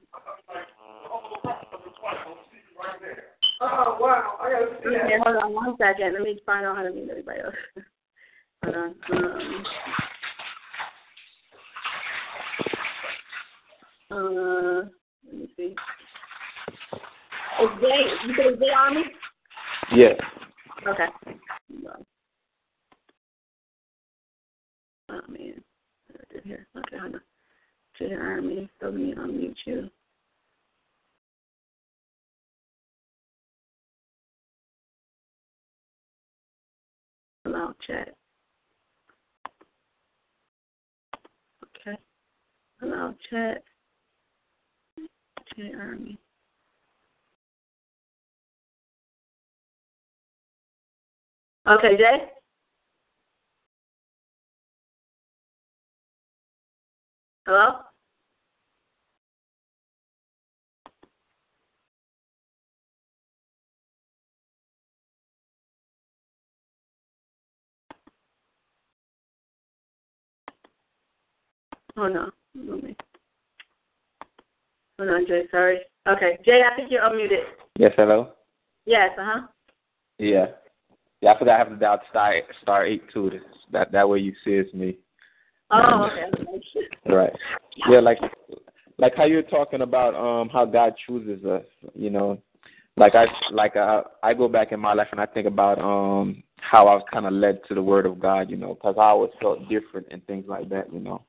[4.86, 6.14] Okay, hold on one second.
[6.14, 7.54] Let me find out how to mute everybody else.
[8.64, 8.94] hold on.
[14.10, 14.88] Um, uh,
[15.26, 15.74] let me see.
[17.62, 19.04] Is Jay, you said it's Jay Army?
[19.94, 20.20] yes.
[20.86, 21.06] Okay.
[25.08, 25.62] Oh, man.
[26.10, 26.66] I did here.
[26.76, 27.20] Okay, hold on.
[27.98, 29.88] Jay Army, so let me unmute you.
[37.44, 38.14] Allow chat.
[41.64, 41.98] Okay.
[42.82, 43.62] Allow chat.
[45.56, 46.18] Jay Army.
[51.66, 52.33] Okay, Jay?
[57.46, 57.72] Hello?
[71.98, 72.30] Oh no.
[72.54, 72.96] Let me.
[74.98, 75.42] Hold on, Jay.
[75.50, 75.80] Sorry.
[76.08, 76.62] Okay, Jay.
[76.62, 77.42] I think you're unmuted.
[77.78, 77.92] Yes.
[77.96, 78.30] Hello.
[78.86, 79.10] Yes.
[79.18, 79.46] Uh huh.
[80.18, 80.46] Yeah.
[81.20, 81.32] Yeah.
[81.34, 83.30] I forgot I have to dial star star eight two.
[83.70, 84.96] That that way you see it's me.
[85.70, 86.30] Oh, okay.
[87.06, 87.32] Right.
[87.88, 88.18] Yeah, like
[88.98, 91.64] like how you're talking about um how God chooses us,
[91.94, 92.40] you know.
[92.96, 96.42] Like I like I I go back in my life and I think about um
[96.56, 99.08] how I was kind of led to the word of God, you know, cuz I
[99.08, 101.22] always felt different and things like that, you know.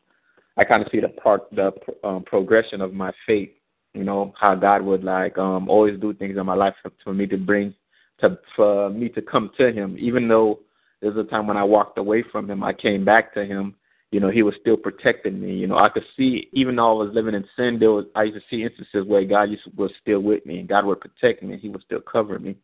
[0.57, 1.73] I kind of see the part the
[2.03, 3.51] um, progression of my faith,
[3.93, 7.13] you know, how God would like um always do things in my life for, for
[7.13, 7.73] me to bring
[8.19, 10.59] to for me to come to him even though
[11.01, 13.75] there's a time when I walked away from him, I came back to him
[14.15, 15.51] you know, he was still protecting me.
[15.55, 18.23] You know, I could see even though I was living in sin, there was I
[18.23, 21.43] used to see instances where God used, was still with me and God would protect
[21.43, 21.57] me.
[21.57, 22.55] He would still cover me.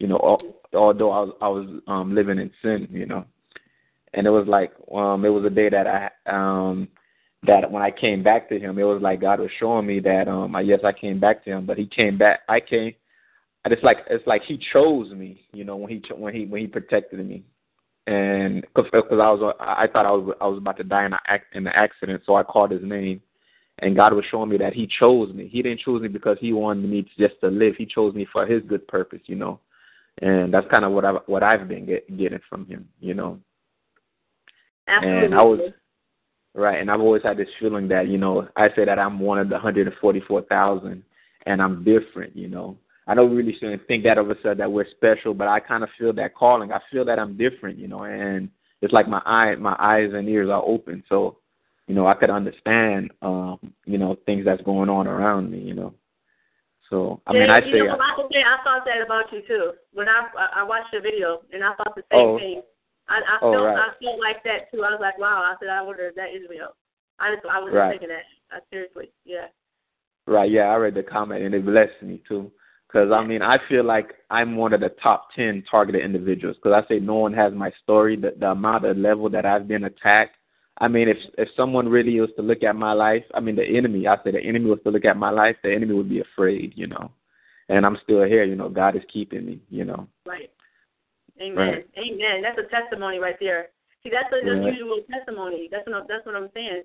[0.00, 2.88] You know, al- although I was I was um living in sin.
[2.90, 3.24] You know,
[4.14, 6.88] and it was like um it was a day that I um
[7.44, 10.26] that when I came back to Him, it was like God was showing me that
[10.26, 12.40] um I, yes I came back to Him, but He came back.
[12.48, 12.94] I came.
[13.64, 15.42] It's like it's like He chose me.
[15.52, 17.44] You know, when He when He when He protected me
[18.06, 18.98] and because I
[19.30, 21.72] was I thought I was I was about to die in an ac- in an
[21.74, 23.20] accident, so I called his name,
[23.80, 25.48] and God was showing me that He chose me.
[25.48, 27.74] He didn't choose me because He wanted me to, just to live.
[27.76, 29.58] He chose me for His good purpose, you know,
[30.22, 33.38] and that's kind of what I what I've been get, getting from Him, you know.
[34.86, 35.24] Absolutely.
[35.24, 35.60] And I was
[36.54, 39.40] right, and I've always had this feeling that you know I say that I'm one
[39.40, 41.02] of the hundred and forty four thousand,
[41.44, 42.76] and I'm different, you know.
[43.06, 45.90] I don't really shouldn't think that of us that we're special, but I kind of
[45.98, 46.72] feel that calling.
[46.72, 48.48] I feel that I'm different, you know, and
[48.82, 51.38] it's like my eye, my eyes and ears are open, so
[51.86, 55.74] you know I could understand, um, you know, things that's going on around me, you
[55.74, 55.94] know.
[56.90, 59.72] So I mean, Jay, I you say, know, I, I thought that about you too.
[59.92, 62.38] When I I watched your video and I thought the same Oh.
[62.38, 62.62] thing.
[63.08, 63.78] I I Oh, felt right.
[63.78, 64.82] I felt like that too.
[64.84, 65.42] I was like, wow.
[65.42, 66.74] I said, I wonder if that is real.
[67.18, 67.90] I just I was Right.
[67.90, 68.24] thinking that.
[68.50, 69.46] I, seriously, yeah.
[70.26, 72.50] Right, yeah, I read the comment and it blessed me too.
[72.86, 76.56] Because I mean, I feel like I'm one of the top ten targeted individuals.
[76.56, 79.68] Because I say no one has my story, the the amount of level that I've
[79.68, 80.36] been attacked.
[80.78, 83.64] I mean, if if someone really was to look at my life, I mean, the
[83.64, 84.06] enemy.
[84.06, 86.74] I say the enemy was to look at my life, the enemy would be afraid,
[86.76, 87.10] you know.
[87.68, 88.68] And I'm still here, you know.
[88.68, 90.06] God is keeping me, you know.
[90.24, 90.50] Right.
[91.40, 91.56] Amen.
[91.56, 91.86] Right.
[91.98, 92.42] Amen.
[92.42, 93.68] That's a testimony right there.
[94.02, 94.68] See, that's an Right.
[94.68, 95.68] unusual testimony.
[95.70, 96.82] That's what I'm, that's what I'm saying.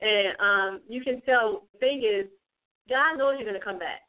[0.00, 1.68] And um, you can tell.
[1.74, 2.26] The thing is,
[2.88, 4.00] God knows you're gonna come back.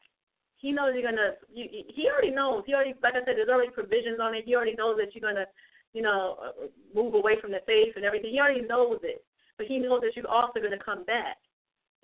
[0.58, 1.34] He knows you're gonna.
[1.52, 2.64] You, he already knows.
[2.66, 4.44] He already, like I said, there's already provisions on it.
[4.44, 5.46] He already knows that you're gonna,
[5.94, 8.32] you know, uh, move away from the faith and everything.
[8.32, 9.24] He already knows it.
[9.56, 11.36] But he knows that you're also gonna come back,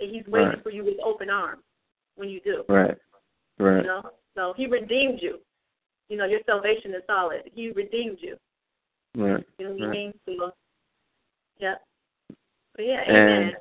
[0.01, 0.63] and he's waiting Right.
[0.63, 1.63] for you with open arms
[2.17, 2.65] when you do.
[2.69, 2.97] Right.
[3.59, 3.83] Right.
[3.83, 5.41] You know, so he redeemed you.
[6.09, 7.51] You know, your salvation is solid.
[7.55, 8.37] He redeemed you.
[9.17, 9.45] Right.
[9.59, 9.91] You know what I Right.
[9.91, 10.21] mean?
[10.27, 10.53] So,
[11.59, 11.77] yeah.
[12.77, 13.57] But yeah, And- amen.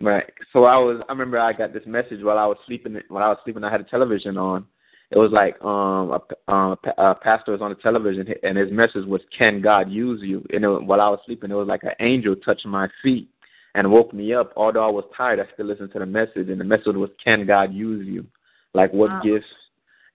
[0.00, 0.32] Right.
[0.52, 1.02] So I was.
[1.08, 3.00] I remember I got this message while I was sleeping.
[3.08, 4.66] While I was sleeping, I had a television on.
[5.10, 9.06] It was like um a, um, a pastor was on the television, and his message
[9.06, 11.92] was, "Can God use you?" And it, while I was sleeping, it was like an
[12.00, 13.28] angel touching my feet,
[13.76, 14.52] and woke me up.
[14.56, 17.46] Although I was tired, I still listened to the message, and the message was, "Can
[17.46, 18.26] God use you?
[18.72, 19.20] Like what wow.
[19.22, 19.46] gifts,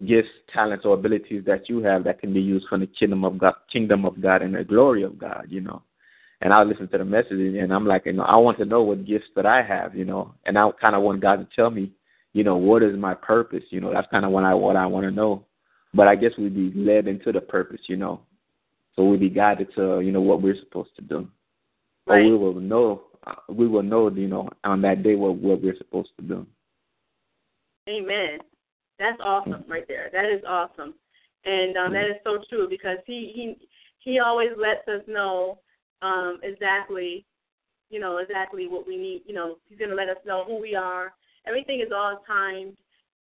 [0.06, 3.38] gifts, talents, or abilities that you have that can be used for the kingdom of
[3.38, 5.84] God, kingdom of God, and the glory of God?" You know.
[6.42, 8.82] And I listened to the message, and I'm like, you know, I want to know
[8.82, 11.70] what gifts that I have, you know, and I kind of want God to tell
[11.70, 11.92] me,
[12.32, 13.92] you know, what is my purpose, you know.
[13.92, 15.46] That's kind of what I what I want to know.
[15.94, 18.22] But I guess we'd be led into the purpose, you know.
[18.96, 21.28] So we'd be guided to, you know, what we're supposed to do.
[22.06, 22.20] Right.
[22.20, 23.04] Or we will know,
[23.50, 26.46] we will know, you know, on that day what what we're supposed to do.
[27.90, 28.40] Amen.
[29.00, 30.10] That's awesome right there.
[30.12, 30.94] That is awesome,
[31.46, 33.56] and um, that is so true because he he
[34.00, 35.60] he always lets us know
[36.02, 37.26] um, exactly,
[37.90, 39.24] you know, exactly what we need.
[39.26, 41.14] You know, he's going to let us know who we are.
[41.46, 42.78] Everything is all timed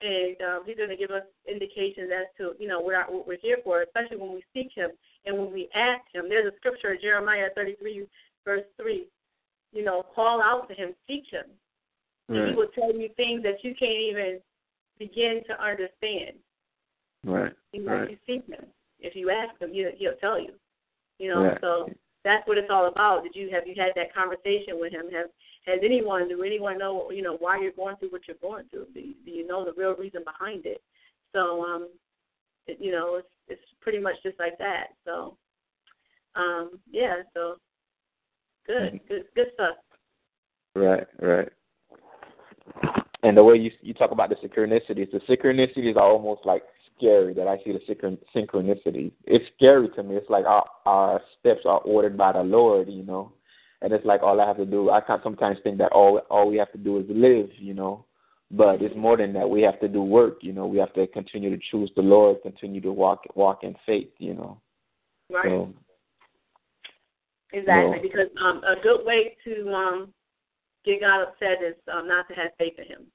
[0.03, 3.39] and um, he's going to give us indications as to you know what, what we're
[3.41, 4.91] here for, especially when we seek him
[5.27, 6.29] and when we ask him.
[6.29, 8.07] There's a scripture, Jeremiah 33,
[8.45, 9.07] verse 3.
[9.73, 11.45] You know, call out to him, seek him.
[12.29, 12.39] Right.
[12.39, 14.41] And he will tell you things that you can't even
[14.99, 16.39] begin to understand.
[17.25, 17.53] Right.
[17.73, 18.05] You know, right.
[18.05, 18.67] if you seek him,
[19.01, 20.53] if you ask him, he, he'll tell you.
[21.19, 21.59] You know, right.
[21.61, 21.91] so
[22.25, 23.23] that's what it's all about.
[23.23, 25.11] Did you have you had that conversation with him?
[25.13, 25.27] Have
[25.67, 28.87] has anyone do anyone know you know why you're going through what you're going through?
[28.95, 30.83] Do you, do you know the real reason behind it?
[31.33, 31.89] So um,
[32.67, 34.89] it, you know, it's it's pretty much just like that.
[35.05, 35.37] So
[36.35, 37.57] um, yeah, so
[38.67, 39.07] good, mm-hmm.
[39.09, 39.77] good, good stuff.
[40.75, 41.49] Right, right.
[43.23, 46.63] And the way you you talk about the synchronicities, the synchronicities are almost like
[47.01, 47.81] scary that I see the
[48.35, 49.13] synchronicity.
[49.25, 50.17] It's scary to me.
[50.17, 53.33] It's like our, our steps are ordered by the Lord, you know,
[53.83, 54.91] and it's like all I have to do.
[54.91, 58.05] I can sometimes think that all all we have to do is live, you know,
[58.51, 59.49] but it's more than that.
[59.49, 60.67] We have to do work, you know.
[60.67, 64.35] We have to continue to choose the Lord, continue to walk walk in faith, you
[64.35, 64.61] know.
[65.31, 65.47] Right.
[65.47, 65.73] So,
[67.53, 70.13] exactly, you know, because um, a good way to um,
[70.85, 73.07] get God upset is um, not to have faith in Him.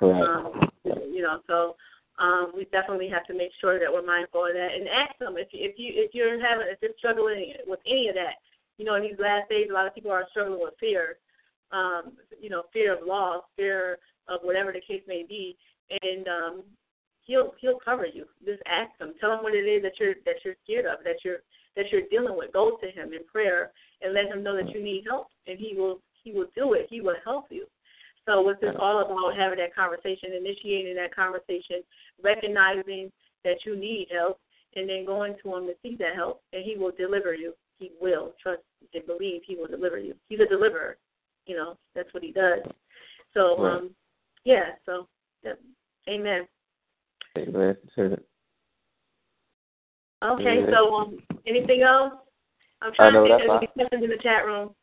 [0.00, 0.22] Right.
[0.22, 1.76] Um, you know, so
[2.20, 5.34] um, we definitely have to make sure that we're mindful of that and ask them
[5.38, 8.36] if you, if you if you're having if you're struggling with any of that.
[8.76, 11.16] You know, in these last days, a lot of people are struggling with fear.
[11.72, 13.98] Um, you know, fear of loss, fear
[14.28, 15.56] of whatever the case may be,
[16.02, 16.62] and um,
[17.24, 18.26] he'll he'll cover you.
[18.44, 19.14] Just ask him.
[19.20, 21.40] Tell him what it is that you're that you're scared of, that you're
[21.76, 22.52] that you're dealing with.
[22.52, 23.72] Go to him in prayer
[24.02, 26.86] and let him know that you need help, and he will he will do it.
[26.90, 27.66] He will help you.
[28.26, 31.82] So it's just all about having that conversation, initiating that conversation,
[32.22, 33.10] recognizing
[33.44, 34.38] that you need help,
[34.76, 37.52] and then going to him to seek that help, and he will deliver you.
[37.78, 38.62] He will trust
[38.94, 40.14] and believe he will deliver you.
[40.28, 40.96] He's a deliverer.
[41.46, 42.60] You know that's what he does.
[43.34, 43.76] So right.
[43.76, 43.90] um,
[44.44, 44.72] yeah.
[44.86, 45.08] So
[45.42, 45.52] yeah.
[46.08, 46.46] amen.
[47.38, 47.76] Amen.
[50.22, 50.60] Okay.
[50.60, 50.70] Yeah.
[50.72, 52.12] So um, anything else?
[52.82, 54.74] I'm trying to think questions in the chat room.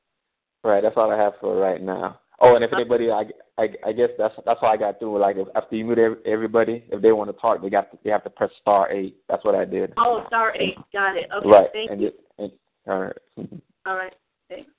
[0.63, 0.81] Right.
[0.81, 2.19] That's all I have for right now.
[2.39, 3.23] Oh, and if anybody, I,
[3.57, 5.19] I, I guess that's that's how I got through.
[5.19, 8.11] Like if, after you meet everybody, if they want to talk, they got to, they
[8.11, 9.17] have to press star eight.
[9.27, 9.93] That's what I did.
[9.97, 10.75] Oh, star eight.
[10.93, 11.29] Got it.
[11.35, 11.49] Okay.
[11.49, 11.67] Right.
[11.73, 12.07] Thank and you.
[12.07, 12.51] It, and,
[12.87, 13.17] all right.
[13.87, 14.13] all right.
[14.49, 14.69] Thanks.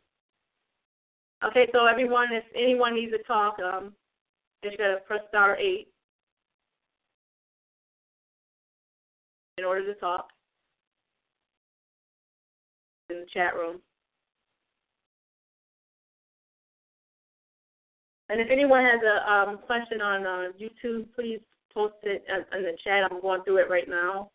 [1.44, 3.93] Okay, so everyone, if anyone needs to talk, um,
[4.62, 5.89] you got to press star eight
[9.56, 10.28] in order to talk
[13.10, 13.80] in the chat room.
[18.29, 21.41] And if anyone has a um, question on uh, YouTube, please
[21.73, 23.09] post it in, the chat.
[23.11, 24.31] I'm going through it right now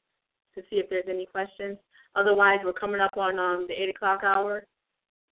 [0.56, 1.78] to see if there's any questions.
[2.15, 4.65] Otherwise, we're coming up on um, the 8 o'clock hour.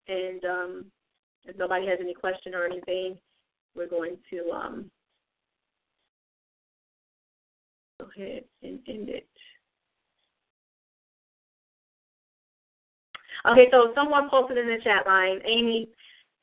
[0.09, 0.85] And um,
[1.45, 3.17] if nobody has any question or anything,
[3.75, 4.91] we're going to um,
[7.99, 9.27] go ahead and end it.
[13.51, 15.89] Okay, so someone posted in the chat line, Amy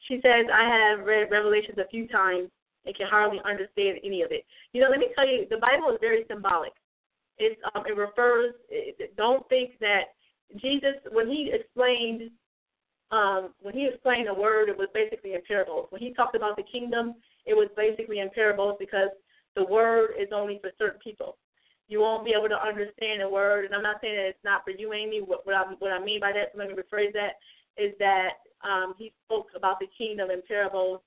[0.07, 2.49] she says, I have read Revelations a few times
[2.85, 4.45] and can hardly understand any of it.
[4.73, 6.73] You know, let me tell you, the Bible is very symbolic.
[7.37, 8.53] It's, um, it refers,
[9.17, 10.15] don't think that
[10.55, 12.31] Jesus, when he explained,
[13.11, 15.87] um, when he explained the word, it was basically in parables.
[15.89, 17.15] When he talked about the kingdom,
[17.45, 19.09] it was basically in parables because
[19.55, 21.37] the word is only for certain people.
[21.87, 24.63] You won't be able to understand the word, and I'm not saying that it's not
[24.63, 25.21] for you, Amy.
[25.21, 27.39] What, what, I, what I mean by that, let me rephrase that,
[27.77, 28.31] is that
[28.63, 31.01] um, he spoke about the kingdom in parables,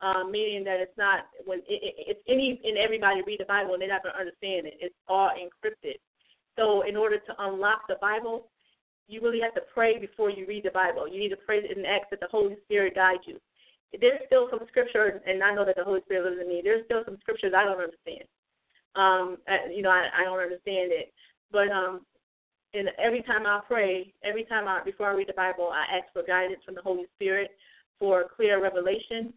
[0.00, 3.72] um, meaning that it's not when it, it, it's any and everybody read the Bible
[3.74, 4.74] and they're not to understand it.
[4.80, 5.96] It's all encrypted.
[6.56, 8.48] So in order to unlock the Bible,
[9.08, 11.06] you really have to pray before you read the Bible.
[11.08, 13.38] You need to pray and ask that the Holy Spirit guide you.
[14.00, 16.60] There's still some scripture, and I know that the Holy Spirit lives in me.
[16.62, 18.24] There's still some scriptures I don't understand.
[18.96, 19.36] Um,
[19.72, 21.12] you know, I, I don't understand it,
[21.52, 22.00] but um,
[22.76, 26.12] and every time I pray, every time I before I read the Bible, I ask
[26.12, 27.50] for guidance from the Holy Spirit
[27.98, 29.32] for clear revelation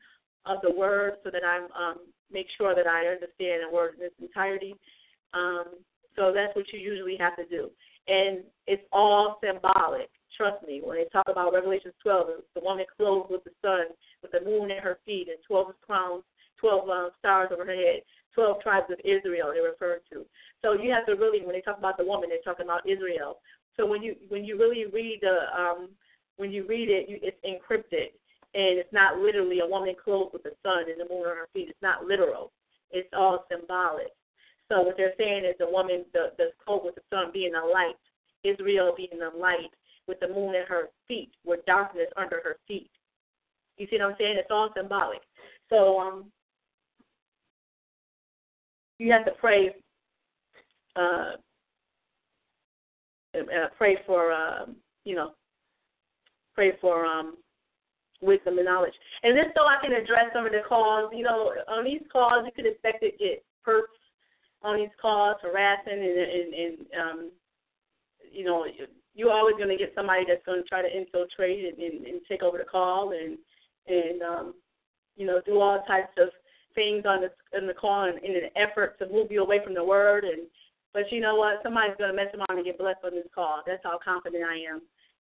[0.45, 1.99] of the word so that I um,
[2.31, 4.75] make sure that I understand the word in its entirety.
[5.33, 5.65] Um,
[6.15, 7.69] so that's what you usually have to do.
[8.07, 10.09] And it's all symbolic.
[10.35, 14.31] Trust me, when they talk about Revelation 12, the woman clothed with the sun, with
[14.31, 16.23] the moon at her feet, and 12 crowns,
[16.59, 18.01] 12 um, stars over her head,
[18.35, 20.25] 12 tribes of Israel they refer to.
[20.61, 23.39] So you have to really, when they talk about the woman, they're talking about Israel.
[23.77, 25.89] So when you when you really read the um,
[26.37, 28.11] when you read it, you, it's encrypted
[28.53, 31.49] and it's not literally a woman clothed with the sun and the moon on her
[31.53, 31.69] feet.
[31.69, 32.51] It's not literal.
[32.91, 34.09] It's all symbolic.
[34.67, 37.65] So what they're saying is the woman, the the clothed with the sun being a
[37.65, 37.97] light,
[38.43, 39.71] Israel being the light,
[40.07, 42.89] with the moon at her feet, with darkness under her feet.
[43.77, 44.35] You see what I'm saying?
[44.37, 45.21] It's all symbolic.
[45.69, 46.25] So um,
[48.99, 49.75] you have to pray.
[50.95, 51.31] Uh,
[53.35, 55.31] uh, pray for um, you know,
[56.53, 57.37] pray for um,
[58.21, 58.93] wisdom and knowledge.
[59.23, 62.45] And just so I can address some of the calls, you know, on these calls
[62.45, 63.83] you could expect to get perps
[64.61, 67.31] on these calls, harassing and and, and um,
[68.31, 68.65] you know,
[69.15, 72.21] you're always going to get somebody that's going to try to infiltrate and, and, and
[72.27, 73.37] take over the call and
[73.87, 74.53] and um,
[75.15, 76.29] you know do all types of
[76.79, 79.73] things on the in the call in, in an effort to move you away from
[79.73, 80.47] the word and
[80.91, 81.59] but you know what?
[81.61, 84.81] Somebody's to mess around and get blessed on this call that's how confident I am.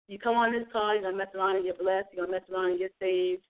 [0.08, 2.08] You come on this call you're to mess around and get blessed.
[2.12, 3.42] You're to mess around and get saved.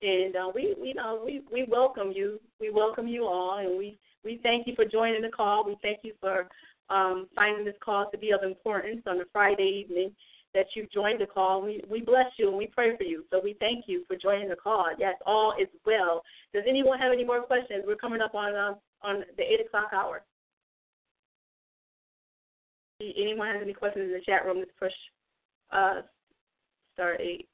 [0.00, 2.40] And uh, we we know we we welcome you.
[2.58, 5.66] We welcome you all and we we thank you for joining the call.
[5.66, 6.48] We thank you for
[6.88, 10.12] um, finding this call to be of importance on a Friday evening
[10.54, 11.62] that you joined the call.
[11.62, 13.24] We, we bless you and we pray for you.
[13.30, 14.86] So we thank you for joining the call.
[14.98, 16.22] Yes, all is well.
[16.52, 17.84] Does anyone have any more questions?
[17.86, 20.22] We're coming up on uh, on the eight o'clock hour.
[23.00, 24.58] Anyone has any questions in the chat room?
[24.58, 24.92] Let's push
[25.72, 26.02] uh,
[26.94, 27.48] star eight.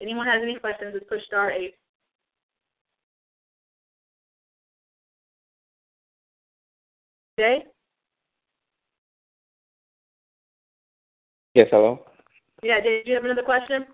[0.00, 0.92] Anyone has any questions?
[0.94, 1.74] Let's push star eight.
[7.38, 7.64] Jay?
[11.58, 12.06] Yes, hello.
[12.62, 13.84] Yeah, did you have another question?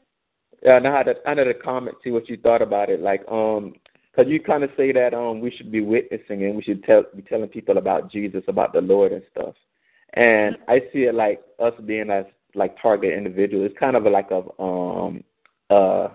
[0.62, 1.96] Yeah, I had a, I had a comment.
[2.04, 3.00] See what you thought about it.
[3.00, 3.72] Like, um,
[4.10, 7.04] because you kind of say that um we should be witnessing and we should tell
[7.16, 9.54] be telling people about Jesus, about the Lord and stuff.
[10.12, 13.70] And I see it like us being as like target individuals.
[13.70, 15.24] It's kind of like a um
[15.70, 16.08] uh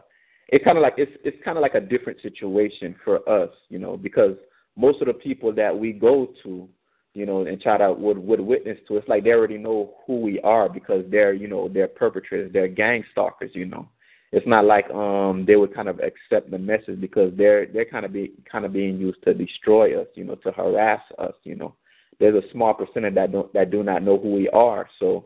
[0.50, 3.80] it's kind of like it's it's kind of like a different situation for us, you
[3.80, 4.36] know, because
[4.78, 6.70] most of the people that we go to
[7.14, 8.98] you know, and try to would would witness to.
[8.98, 12.68] It's like they already know who we are because they're you know they're perpetrators, they're
[12.68, 13.52] gang stalkers.
[13.54, 13.88] You know,
[14.32, 18.06] it's not like um they would kind of accept the message because they're they're kind
[18.06, 20.08] of be kind of being used to destroy us.
[20.16, 21.34] You know, to harass us.
[21.44, 21.76] You know,
[22.20, 24.88] there's a small percentage that don't that do not know who we are.
[25.00, 25.26] So.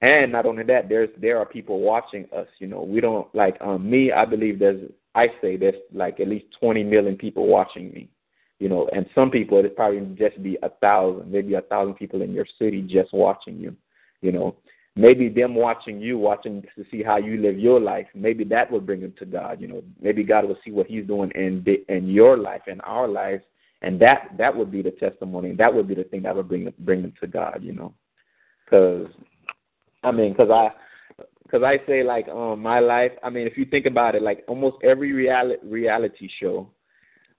[0.00, 2.48] And not only that, there's there are people watching us.
[2.58, 4.10] You know, we don't like um, me.
[4.10, 8.08] I believe there's I say there's like at least 20 million people watching me
[8.62, 12.22] you know, and some people it probably just be a thousand, maybe a thousand people
[12.22, 13.74] in your city just watching you,
[14.20, 14.54] you know.
[14.94, 18.06] Maybe them watching you, watching to see how you live your life.
[18.14, 19.60] Maybe that will bring them to God.
[19.60, 23.08] You know, maybe God will see what He's doing in in your life, in our
[23.08, 23.42] lives,
[23.80, 25.56] and that that would be the testimony.
[25.56, 27.62] That would be the thing that would bring bring them to God.
[27.62, 27.94] You know,
[28.64, 29.08] because
[30.04, 30.70] I mean, because I
[31.42, 33.12] because I say like um my life.
[33.24, 36.70] I mean, if you think about it, like almost every reality reality show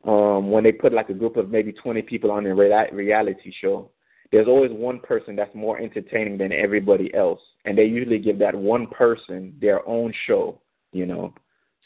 [0.05, 3.89] um, when they put like a group of maybe 20 people on a reality show,
[4.31, 8.55] there's always one person that's more entertaining than everybody else, and they usually give that
[8.55, 10.59] one person their own show,
[10.91, 11.33] you know.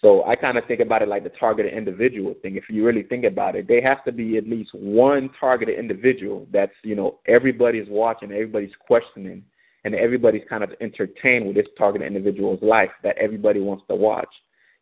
[0.02, 2.56] So I kind of think about it like the targeted individual thing.
[2.56, 6.48] If you really think about it, there has to be at least one targeted individual
[6.52, 9.44] that's you know everybody's watching, everybody's questioning,
[9.84, 14.34] and everybody's kind of entertained with this targeted individual's life that everybody wants to watch.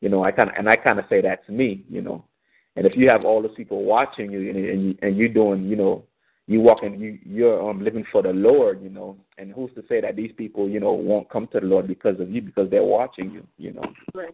[0.02, 1.86] You know, I kind of and I kind of say that to me.
[1.90, 2.26] You know,
[2.76, 5.76] and if you have all those people watching you and and, and you're doing, you
[5.76, 6.04] know,
[6.48, 10.02] you walking, you you're um living for the Lord, you know, and who's to say
[10.02, 12.84] that these people, you know, won't come to the Lord because of you because they're
[12.84, 13.84] watching you, you know.
[14.14, 14.34] Right.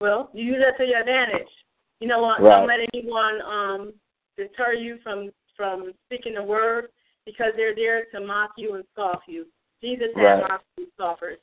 [0.00, 1.48] Well, you use that to your advantage.
[2.00, 2.40] You know what?
[2.40, 3.92] Don't let anyone um
[4.36, 6.88] deter you from from speaking the word
[7.24, 9.46] because they're there to mock you and scoff you.
[9.80, 10.48] Jesus had right.
[10.48, 11.38] mocked and scoffers.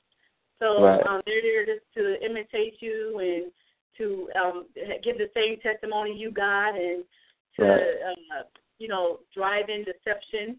[0.59, 1.05] So right.
[1.07, 3.51] um, they're there just to imitate you and
[3.99, 4.65] to um,
[5.03, 7.03] give the same testimony you got and
[7.59, 7.81] to right.
[8.09, 8.43] uh,
[8.79, 10.57] you know drive in deception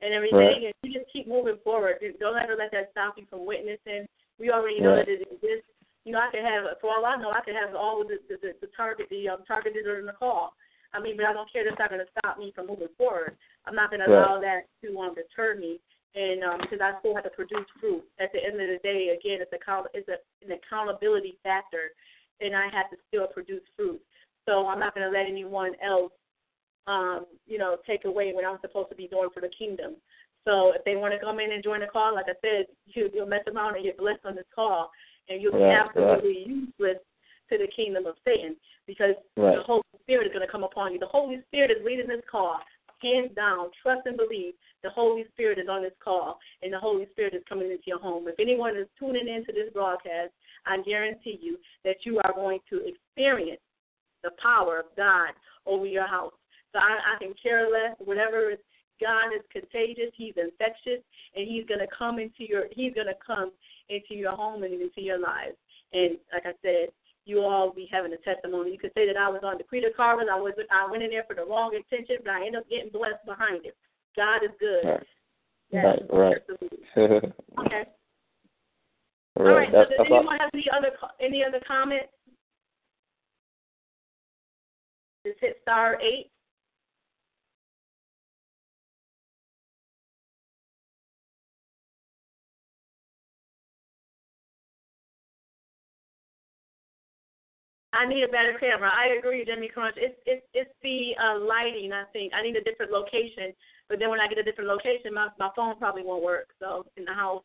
[0.00, 0.38] and everything.
[0.38, 0.70] Right.
[0.70, 1.96] And you just keep moving forward.
[2.20, 4.06] Don't ever let that stop you from witnessing.
[4.38, 5.06] We already know right.
[5.06, 5.66] that it exists.
[6.04, 8.18] You know, I could have, for all I know, I could have all of the
[8.28, 10.54] the, the, the target the um, targeted in the call.
[10.94, 11.64] I mean, but I don't care.
[11.64, 13.36] That's not going to stop me from moving forward.
[13.64, 15.80] I'm not going to allow that to um, deter me
[16.14, 18.04] and um, because I still have to produce fruit.
[18.20, 19.60] At the end of the day, again, it's a
[19.94, 21.96] it's a, an accountability factor,
[22.42, 24.00] and I have to still produce fruit.
[24.46, 26.12] So I'm not going to let anyone else,
[26.86, 29.94] um, you know, take away what I'm supposed to be doing for the kingdom.
[30.44, 33.08] So if they want to come in and join the call, like I said, you,
[33.14, 34.90] you'll mess around and get blessed on this call,
[35.28, 36.98] and you'll be absolutely useless
[37.50, 38.56] to the kingdom of Satan
[38.86, 39.56] because right.
[39.56, 40.98] the Holy Spirit is going to come upon you.
[40.98, 42.58] The Holy Spirit is leading this call
[43.02, 47.06] hands down, trust and believe the Holy Spirit is on this call and the Holy
[47.10, 48.26] Spirit is coming into your home.
[48.28, 50.30] If anyone is tuning into this broadcast,
[50.66, 53.60] I guarantee you that you are going to experience
[54.22, 55.30] the power of God
[55.66, 56.32] over your house.
[56.72, 57.96] So I, I can care less.
[57.98, 58.58] Whatever is
[59.00, 61.02] God is contagious, He's infectious,
[61.34, 63.52] and He's gonna come into your He's gonna come
[63.88, 65.56] into your home and into your lives.
[65.92, 66.88] And like I said,
[67.24, 68.72] you all will be having a testimony.
[68.72, 70.28] You could say that I was on the Creed Carvers.
[70.32, 72.90] I was I went in there for the wrong intention, but I ended up getting
[72.90, 73.76] blessed behind it.
[74.16, 74.84] God is good.
[74.84, 75.06] Right.
[75.70, 76.36] Yes, right,
[76.96, 76.96] right.
[77.66, 77.84] okay.
[79.36, 79.48] Right.
[79.48, 79.68] All right.
[79.72, 80.90] So does anyone have any other
[81.20, 82.08] any other comments?
[85.24, 86.32] Just hit star eight.
[97.94, 98.90] I need a better camera.
[98.92, 99.96] I agree, Jimmy Crunch.
[99.98, 101.92] It's it's it's the uh, lighting.
[101.92, 103.52] I think I need a different location.
[103.88, 106.48] But then when I get a different location, my my phone probably won't work.
[106.58, 107.44] So in the house,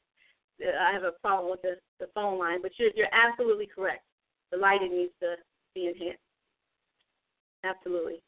[0.61, 2.61] I have a problem with the the phone line.
[2.61, 4.03] But you're you're absolutely correct.
[4.51, 5.35] The lighting needs to
[5.75, 6.21] be enhanced.
[7.63, 8.21] Absolutely.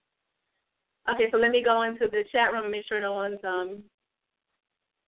[1.10, 3.84] Okay, so let me go into the chat room and make sure no one's um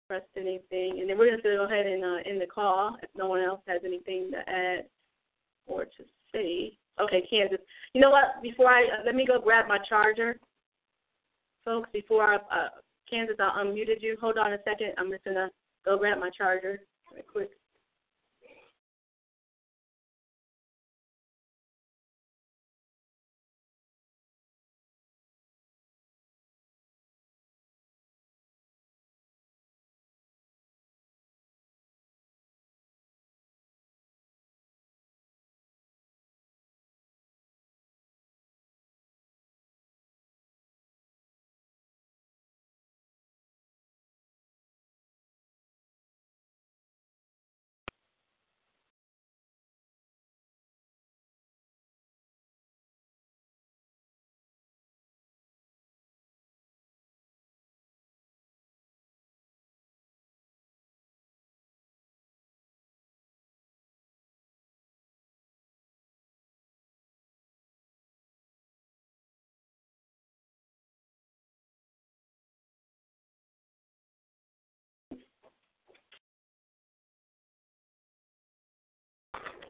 [0.07, 3.09] pressed anything, and then we're going to go ahead and uh, end the call if
[3.15, 4.85] no one else has anything to add
[5.65, 6.03] or to
[6.33, 6.77] say.
[6.99, 7.59] Okay, Kansas.
[7.93, 8.41] You know what?
[8.41, 10.39] Before I uh, let me go grab my charger,
[11.65, 11.89] folks.
[11.93, 12.69] Before I uh,
[13.09, 14.17] Kansas, I unmuted you.
[14.19, 14.93] Hold on a second.
[14.97, 15.49] I'm just gonna
[15.85, 16.79] go grab my charger
[17.23, 17.51] quick.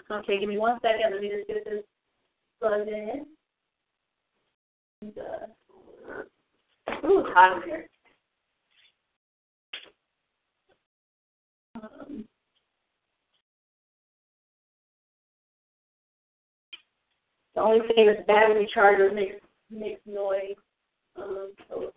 [0.10, 1.12] Okay, give me one second.
[1.12, 1.84] Let me just get this
[2.62, 3.26] plugged in.
[7.06, 7.90] Ooh, it's hot in here.
[11.76, 12.26] Um,
[17.54, 19.36] the only thing is battery charger makes
[19.70, 20.56] makes noise.
[21.18, 21.92] Um, so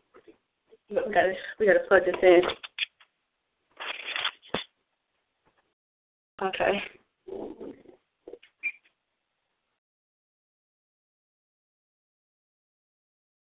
[0.91, 2.43] we gotta we gotta plug this in.
[6.43, 6.83] Okay.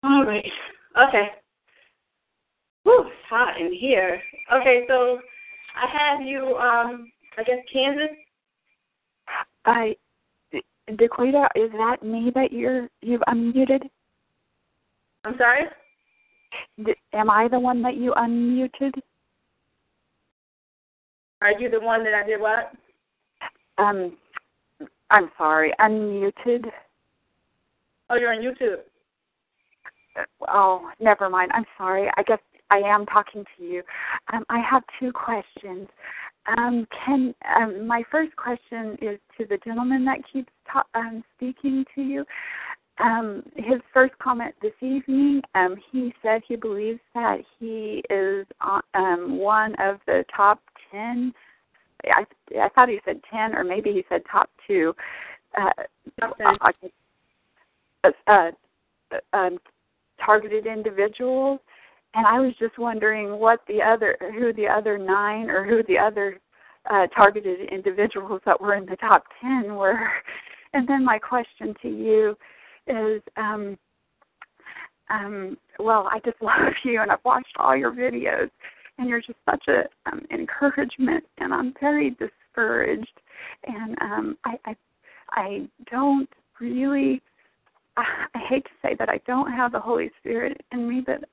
[0.07, 0.53] All right.
[1.09, 1.28] Okay.
[2.85, 4.23] Whew, it's hot in here.
[4.53, 5.19] Okay, so
[5.74, 8.16] I have you, um, I guess Kansas.
[9.65, 9.97] I,
[10.89, 13.81] Daquita, is that me that you're you've unmuted?
[15.24, 15.65] I'm sorry.
[16.85, 18.93] D- am I the one that you unmuted?
[21.43, 22.73] Are you the one that I did what?
[23.78, 24.16] Um,
[25.11, 26.66] I'm sorry, unmuted.
[28.09, 28.83] Oh, you're on YouTube.
[30.48, 31.51] Oh, never mind.
[31.55, 32.10] I'm sorry.
[32.16, 32.38] I guess
[32.70, 33.82] I am talking to you.
[34.32, 35.88] Um, I have two questions.
[36.56, 41.84] Um, can um, my first question is to the gentleman that keeps ta- um, speaking
[41.94, 42.24] to you.
[42.98, 48.47] Um, his first comment this evening, um, he said he believes that he is
[48.94, 50.60] um, one of the top
[50.90, 51.34] ten.
[52.05, 52.24] I,
[52.59, 54.94] I thought he said ten, or maybe he said top two.
[55.59, 55.70] Uh,
[56.20, 56.38] Top
[58.05, 58.51] uh, uh,
[59.32, 59.59] um,
[60.24, 61.60] targeted individuals
[62.14, 65.98] and I was just wondering what the other who the other nine or who the
[65.98, 66.38] other
[66.90, 70.09] uh, targeted individuals that were in the top 10 were
[70.72, 72.36] and then my question to you
[72.86, 73.76] is um
[75.10, 78.51] um well I just love you and I've watched all your videos
[78.98, 81.24] and you're just such a um, encouragement.
[81.38, 83.20] And I'm very discouraged,
[83.66, 84.76] and um, I, I
[85.30, 86.28] I don't
[86.60, 87.22] really.
[87.97, 88.05] I,
[88.35, 91.25] I hate to say that I don't have the Holy Spirit in me, but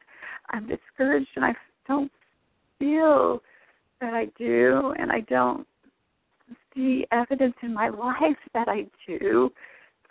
[0.50, 1.54] I'm discouraged, and I
[1.88, 2.12] don't
[2.80, 3.42] feel
[4.02, 5.68] that I do, and I don't
[6.76, 9.52] see evidence in my life that I do.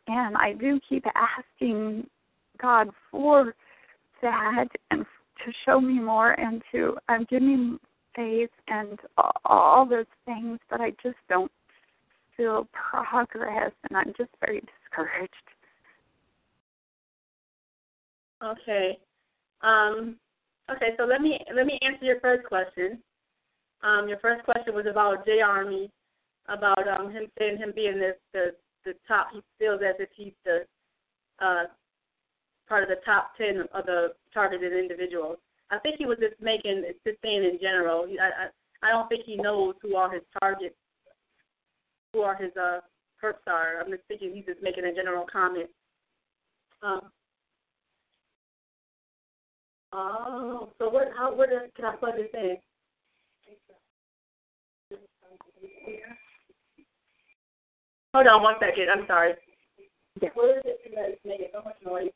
[0.06, 2.06] And I do keep asking
[2.60, 3.54] God for
[4.20, 5.04] that and
[5.44, 7.78] to show me more and to um, give me
[8.14, 8.98] faith and
[9.44, 11.50] all those things, but I just don't
[12.36, 15.32] feel progress, and I'm just very discouraged.
[18.42, 18.98] Okay.
[19.60, 20.16] Um,
[20.70, 22.98] okay, so let me let me answer your first question.
[23.82, 25.90] Um, your first question was about J Army,
[26.48, 28.50] about um, him saying him being the, the
[28.84, 29.28] the top.
[29.32, 30.60] He feels as if he's the
[31.40, 31.64] uh,
[32.68, 35.38] part of the top ten of the targeted individuals.
[35.70, 38.06] I think he was just making just saying in general.
[38.20, 40.74] I I, I don't think he knows who are his targets,
[42.12, 42.80] who are his uh
[43.22, 43.80] perps are.
[43.80, 45.70] I'm just thinking he's just making a general comment.
[46.82, 47.12] Um,
[49.92, 51.08] oh, so what?
[51.16, 51.34] How?
[51.34, 52.56] Where can I plug this in?
[58.14, 58.88] Hold on one second.
[58.90, 59.34] I'm sorry.
[60.20, 60.28] Yeah.
[60.34, 62.10] What is it that's making so much noise?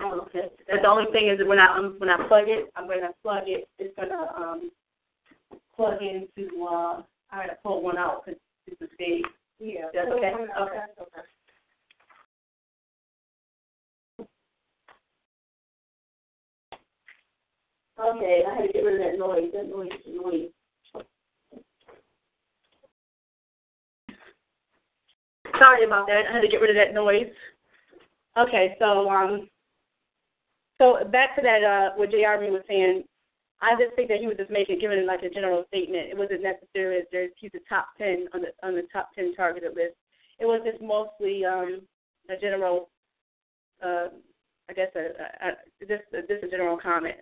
[0.00, 0.48] Oh, okay.
[0.68, 3.44] That's the only thing is when I um, when I plug it, I'm gonna plug
[3.46, 3.68] it.
[3.78, 4.70] It's gonna um
[5.76, 6.64] plug into.
[6.64, 9.24] uh I gotta pull one out because it's a stage.
[9.58, 9.86] Yeah.
[9.94, 10.12] Okay.
[10.12, 10.34] Okay.
[10.58, 11.22] Okay.
[17.98, 19.50] Okay, I had to get rid of that noise.
[19.54, 20.50] That noise is annoying.
[25.58, 26.24] Sorry about that.
[26.28, 27.32] I had to get rid of that noise.
[28.36, 29.48] Okay, so um,
[30.76, 32.18] so back to that uh, what J.
[32.50, 33.04] Was saying.
[33.62, 36.10] I just think that he was just making giving like a general statement.
[36.10, 39.74] It wasn't necessarily there's he's the top ten on the on the top ten targeted
[39.74, 39.96] list.
[40.38, 41.80] It was just mostly um,
[42.28, 42.90] a general,
[43.82, 44.08] uh,
[44.68, 47.16] I guess a, a, a just a, just a general comment.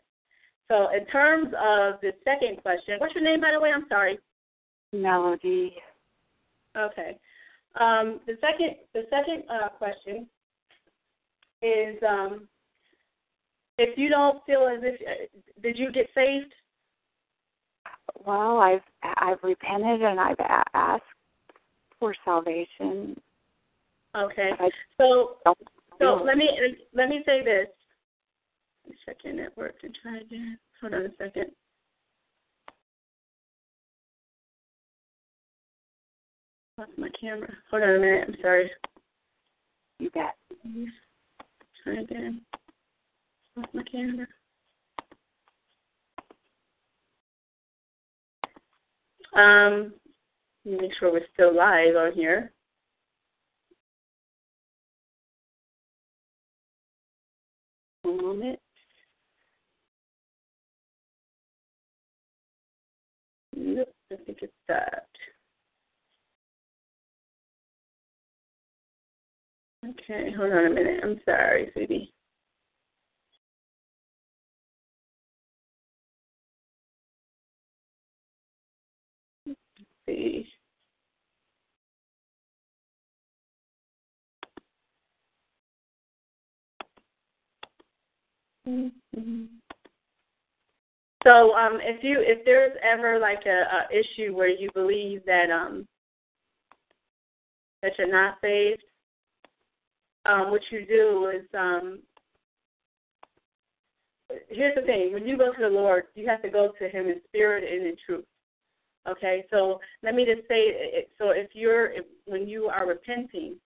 [0.69, 3.71] So in terms of the second question, what's your name by the way?
[3.75, 4.19] I'm sorry.
[4.93, 5.77] Melody.
[6.77, 7.17] Okay.
[7.81, 10.27] Um, the second the second uh, question
[11.63, 12.49] is um,
[13.79, 16.53] if you don't feel as if uh, did you get saved?
[18.25, 20.37] Well, I've I've repented and I've
[20.75, 21.03] asked
[21.99, 23.19] for salvation.
[24.17, 24.51] Okay.
[24.99, 25.37] So
[25.99, 26.49] so let me
[26.95, 27.69] let me say this.
[29.07, 30.59] Check your network and try again.
[30.81, 31.51] Hold on a second.
[36.77, 37.53] Lost my camera.
[37.71, 38.25] Hold on a minute.
[38.29, 38.71] I'm sorry.
[39.99, 40.35] you bet.
[41.83, 42.41] Try again.
[43.57, 44.27] Lost my camera.
[49.37, 49.93] Um,
[50.65, 52.53] make sure we're still live on here.
[58.03, 58.59] One moment.
[63.57, 65.19] Nope, I think it stopped.
[69.85, 71.01] Okay, hold on a minute.
[71.05, 72.14] I'm sorry, sweetie.
[80.15, 80.49] See.
[88.67, 89.49] Mhm.
[91.23, 95.51] So, um, if you if there's ever like a, a issue where you believe that
[95.51, 95.87] um
[97.83, 98.83] that you're not saved,
[100.27, 102.01] um, what you do is um
[104.49, 107.09] here's the thing, when you go to the Lord, you have to go to him
[107.09, 108.25] in spirit and in truth.
[109.07, 111.91] Okay, so let me just say so if you're
[112.25, 113.57] when you are repenting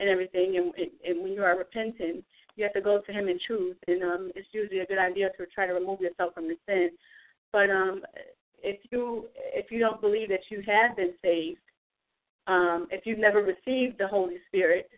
[0.00, 0.72] and everything and,
[1.06, 2.22] and when you are repenting,
[2.56, 5.30] you have to go to him in truth and um it's usually a good idea
[5.36, 6.90] to try to remove yourself from the sin.
[7.52, 8.02] But um
[8.62, 11.60] if you if you don't believe that you have been saved,
[12.48, 14.90] um, if you've never received the Holy Spirit,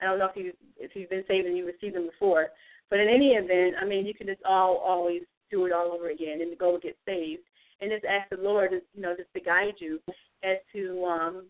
[0.00, 2.48] I don't know if you if you've been saved and you received them before,
[2.88, 6.08] but in any event, I mean you can just all always do it all over
[6.08, 7.42] again and go get saved
[7.80, 10.00] and just ask the Lord, you know, just to guide you
[10.42, 11.44] as to um,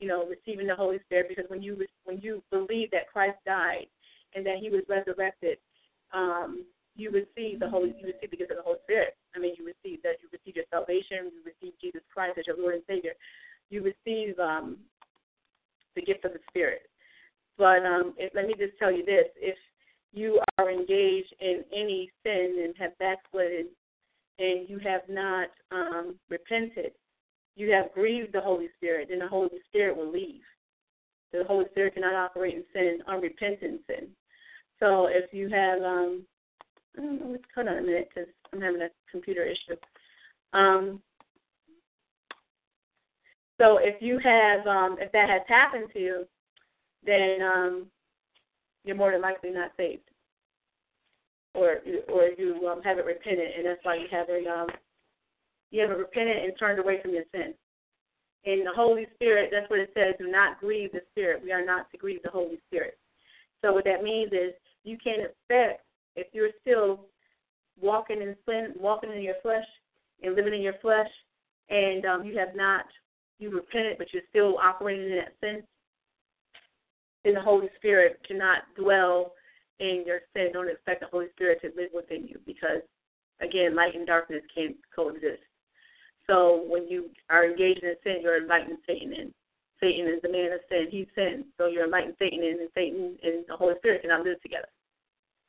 [0.00, 3.86] you know, receiving the Holy Spirit because when you when you believe that Christ died
[4.34, 5.58] and that He was resurrected,
[6.12, 6.64] um,
[6.94, 9.16] you receive the Holy, you receive the gift of the Holy Spirit.
[9.34, 12.56] I mean, you receive that, you receive your salvation, you receive Jesus Christ as your
[12.58, 13.12] Lord and Savior.
[13.70, 14.76] You receive um,
[15.94, 16.82] the gift of the Spirit.
[17.56, 19.56] But um, if, let me just tell you this: if
[20.12, 23.66] you are engaged in any sin and have backslidden,
[24.38, 26.92] and you have not um, repented,
[27.56, 30.42] you have grieved the Holy Spirit, then the Holy Spirit will leave.
[31.32, 34.08] The Holy Spirit cannot operate in sin, unrepentant sin.
[34.80, 36.22] So if you have, um,
[36.96, 39.76] I don't know, hold on a minute because I'm having a computer issue.
[40.52, 41.02] Um,
[43.60, 46.24] so if you have, um, if that has happened to you,
[47.04, 47.86] then um,
[48.84, 50.07] you're more than likely not saved,
[51.58, 51.78] or
[52.08, 54.68] or you um, haven't repented, and that's why you haven't um,
[55.70, 57.54] you haven't repented and turned away from your sin.
[58.44, 61.42] In the Holy Spirit, that's what it says: do not grieve the Spirit.
[61.42, 62.98] We are not to grieve the Holy Spirit.
[63.62, 64.54] So what that means is
[64.84, 65.82] you can't expect
[66.16, 67.06] if you're still
[67.80, 69.66] walking in sin, walking in your flesh,
[70.22, 71.10] and living in your flesh,
[71.68, 72.84] and um, you have not
[73.38, 75.62] you repented, but you're still operating in that sin,
[77.24, 79.32] then the Holy Spirit cannot dwell
[79.80, 80.50] in your sin.
[80.52, 82.82] Don't expect the Holy Spirit to live within you because,
[83.40, 85.42] again, light and darkness can't coexist.
[86.26, 89.34] So when you are engaged in sin, you're inviting Satan in.
[89.80, 90.88] Satan is the man of sin.
[90.90, 91.44] He sins.
[91.56, 94.68] So you're inviting Satan in, and Satan and the Holy Spirit cannot live together.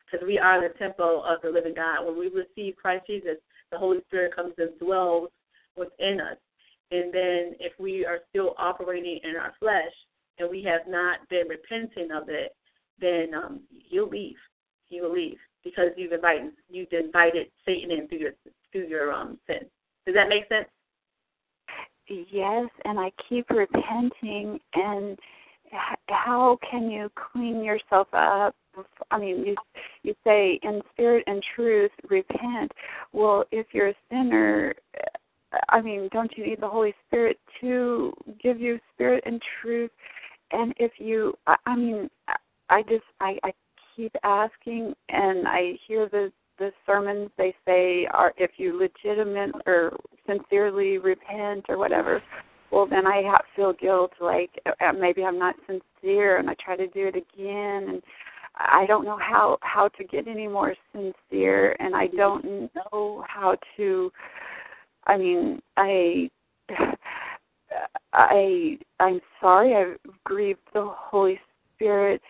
[0.06, 2.06] Because we are the temple of the living God.
[2.06, 3.38] When we receive Christ Jesus,
[3.72, 5.30] the Holy Spirit comes and dwells
[5.76, 6.38] within us.
[6.92, 9.94] And then if we are still operating in our flesh
[10.40, 12.56] and we have not been repenting of it,
[13.00, 14.38] then um, you'll leave.
[14.90, 18.32] You will leave because you've invited you've invited Satan in through your
[18.72, 19.68] through your um sin.
[20.06, 20.68] Does that make sense?
[22.08, 24.60] Yes, and I keep repenting.
[24.74, 25.18] And
[26.08, 28.56] how can you clean yourself up?
[29.12, 29.56] I mean, you
[30.04, 32.72] you say in spirit and truth, repent.
[33.14, 34.74] Well, if you're a sinner,
[35.70, 39.92] I mean, don't you need the Holy Spirit to give you spirit and truth?
[40.52, 42.10] And if you, I, I mean,
[42.70, 43.52] I just, I, I
[43.96, 49.98] keep asking, and I hear the the sermons they say are if you legitimate or
[50.28, 52.22] sincerely repent or whatever.
[52.70, 56.76] Well, then I have feel guilt, like uh, maybe I'm not sincere, and I try
[56.76, 58.02] to do it again, and
[58.58, 63.56] I don't know how how to get any more sincere, and I don't know how
[63.78, 64.12] to
[65.10, 66.30] I mean, I
[68.14, 71.40] I I'm sorry I've grieved the Holy
[71.76, 72.22] Spirit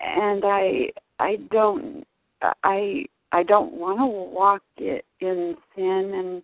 [0.00, 2.04] and I I don't
[2.62, 6.42] I I don't want to walk it in sin and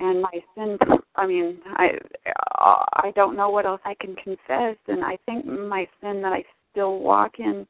[0.00, 0.78] and my sin
[1.16, 1.90] I mean I
[2.26, 4.76] uh, I don't know what else I can confess.
[4.86, 7.66] And I think my sin that I still walk in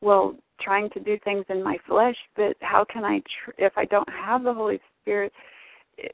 [0.00, 3.84] well trying to do things in my flesh but how can I tr- if I
[3.84, 5.32] don't have the Holy Spirit
[6.02, 6.06] eh,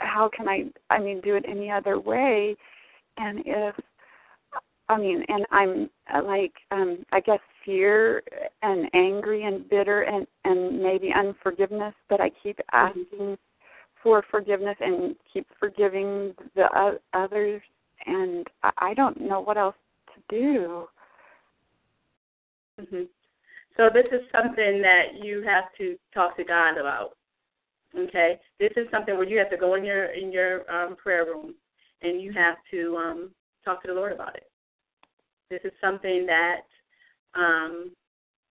[0.00, 2.56] how can I I mean do it any other way?
[3.18, 3.74] And if
[4.88, 8.22] I mean and I'm uh, like um I guess fear
[8.62, 13.38] and angry and bitter and and maybe unforgiveness but I keep asking
[14.02, 17.62] for forgiveness and keep forgiving the uh, others
[18.06, 19.76] and I, I don't know what else
[20.14, 20.88] to do.
[22.80, 23.08] Mhm.
[23.76, 27.16] So this is something that you have to talk to God about.
[27.96, 31.26] Okay, this is something where you have to go in your in your um, prayer
[31.26, 31.54] room
[32.00, 33.30] and you have to um,
[33.64, 34.50] talk to the Lord about it.
[35.52, 36.60] This is something that
[37.34, 37.90] um,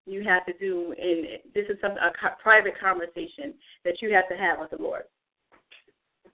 [0.07, 2.11] you have to do, and this is some a
[2.41, 3.53] private conversation
[3.85, 5.03] that you have to have with the Lord.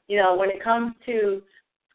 [0.08, 1.42] You know, when it comes to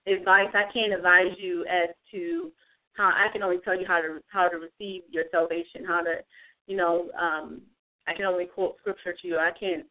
[0.07, 2.53] advice, I can't advise you as to
[2.93, 6.17] how I can only tell you how to how to receive your salvation, how to,
[6.67, 7.63] you know, um,
[8.07, 9.39] I can only quote scripture to you.
[9.39, 9.87] I can't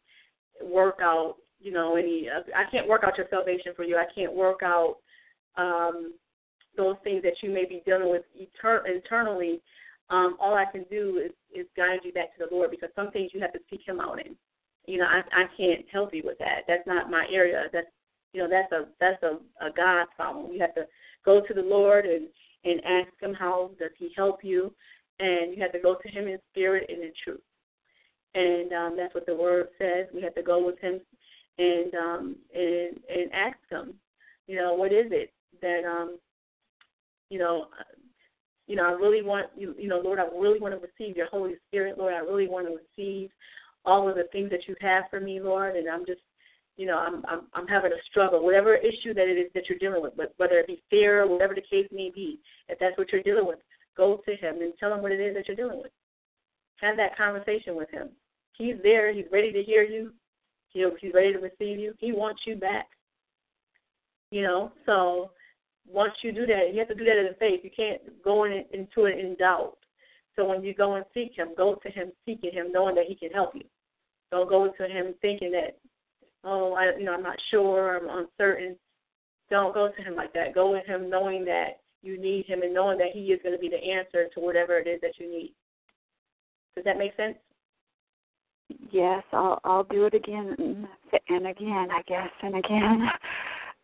[0.62, 2.28] work out, you know, any.
[2.30, 3.96] I can't work out your salvation for you.
[3.96, 4.98] I can't work out
[5.56, 6.12] um,
[6.78, 9.60] those things that you may be dealing with etern- internally.
[10.08, 13.10] Um, all I can do is is guide you back to the Lord because some
[13.10, 14.34] things you have to seek Him out in.
[14.86, 16.62] You know, I I can't help you with that.
[16.66, 17.64] That's not my area.
[17.70, 17.86] That's
[18.32, 20.50] you know that's a that's a, a God problem.
[20.52, 20.86] You have to
[21.26, 22.28] go to the Lord and
[22.64, 24.72] and ask Him how does He help you,
[25.20, 27.42] and you have to go to Him in spirit and in truth
[28.34, 30.06] and um, that's what the word says.
[30.14, 31.00] We have to go with him
[31.58, 33.94] and um, and and ask him,
[34.46, 36.18] you know, what is it that um,
[37.30, 37.66] you know,
[38.66, 41.28] you know, I really want you, you know, Lord, I really want to receive your
[41.28, 42.14] Holy Spirit, Lord.
[42.14, 43.30] I really want to receive
[43.84, 46.20] all of the things that you have for me, Lord, and I'm just
[46.78, 49.78] you know, I'm I'm I'm having a struggle, whatever issue that it is that you're
[49.78, 52.96] dealing with, but whether it be fear, or whatever the case may be, if that's
[52.96, 53.58] what you're dealing with,
[53.96, 55.90] go to him and tell him what it is that you're dealing with.
[56.80, 58.10] Have that conversation with him.
[58.52, 59.12] He's there.
[59.12, 60.12] He's ready to hear you.
[60.70, 61.94] He'll, he's ready to receive you.
[61.98, 62.86] He wants you back.
[64.30, 65.32] You know, so
[65.90, 67.60] once you do that, you have to do that in faith.
[67.62, 69.76] You can't go in, into it in doubt.
[70.36, 73.14] So when you go and seek Him, go to Him seeking Him, knowing that He
[73.14, 73.64] can help you.
[74.30, 75.78] Don't go to Him thinking that,
[76.44, 78.76] oh, I, you know, I'm not sure, I'm uncertain.
[79.50, 80.54] Don't go to Him like that.
[80.54, 83.60] Go with Him knowing that you need Him and knowing that He is going to
[83.60, 85.54] be the answer to whatever it is that you need.
[86.76, 87.36] Does that make sense?
[88.92, 90.86] Yes, I'll I'll do it again
[91.28, 93.08] and again, I guess, and again.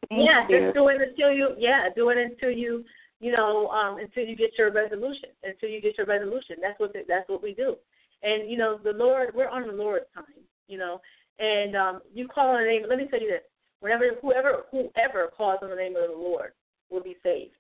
[0.09, 0.61] Thank yeah, you.
[0.61, 2.85] just do it until you yeah, do it until you
[3.21, 5.31] you know, um, until you get your resolution.
[5.43, 6.57] Until you get your resolution.
[6.61, 7.77] That's what the, that's what we do.
[8.23, 10.25] And you know, the Lord we're on the Lord's time,
[10.69, 11.01] you know.
[11.39, 13.43] And um you call on the name let me tell you this.
[13.81, 16.53] Whenever whoever whoever calls on the name of the Lord
[16.91, 17.57] will be saved.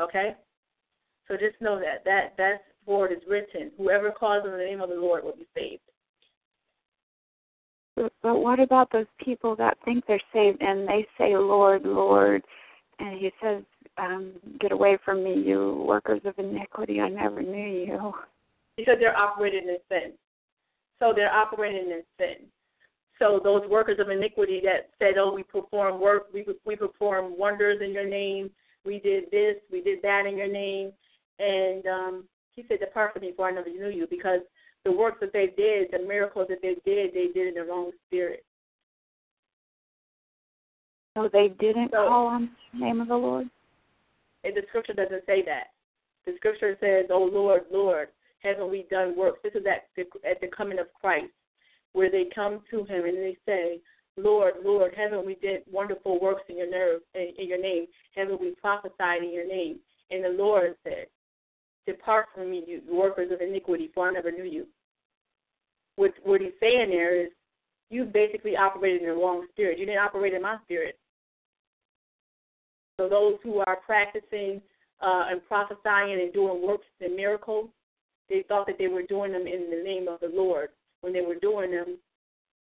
[0.00, 0.34] Okay?
[1.28, 2.04] So just know that.
[2.04, 3.70] That that's word is written.
[3.76, 5.82] Whoever calls on the name of the Lord will be saved.
[7.96, 12.42] But, what about those people that think they're saved and they say, Lord, Lord,
[12.98, 13.62] and he says,
[13.98, 18.12] um, get away from me, you workers of iniquity, I never knew you.
[18.76, 20.12] Because they're operating in sin.
[20.98, 22.46] So they're operating in sin.
[23.18, 27.80] So those workers of iniquity that said, "Oh, we perform work, we we perform wonders
[27.82, 28.50] in your name,
[28.84, 30.92] we did this, we did that in your name,"
[31.38, 34.40] and um, he said, "Depart from me, for I never knew you," because
[34.86, 37.90] the works that they did, the miracles that they did, they did in the wrong
[38.06, 38.44] spirit.
[41.14, 43.50] So they didn't So- call on the name of the Lord?
[44.44, 45.72] And the scripture doesn't say that.
[46.24, 50.40] The scripture says, "Oh Lord, Lord, haven't we done works?" This is at the at
[50.40, 51.32] the coming of Christ,
[51.92, 53.80] where they come to Him and they say,
[54.16, 57.88] "Lord, Lord, haven't we did wonderful works in your nerve in, in your name?
[58.14, 61.08] Haven't we prophesied in your name?" And the Lord said,
[61.86, 64.68] "Depart from me, you workers of iniquity, for I never knew you."
[65.96, 67.30] What what He's saying there is,
[67.90, 69.78] you basically operated in the wrong spirit.
[69.78, 70.98] You didn't operate in my spirit.
[72.98, 74.62] So those who are practicing
[75.00, 77.68] uh, and prophesying and doing works and miracles,
[78.28, 80.70] they thought that they were doing them in the name of the Lord
[81.02, 81.98] when they were doing them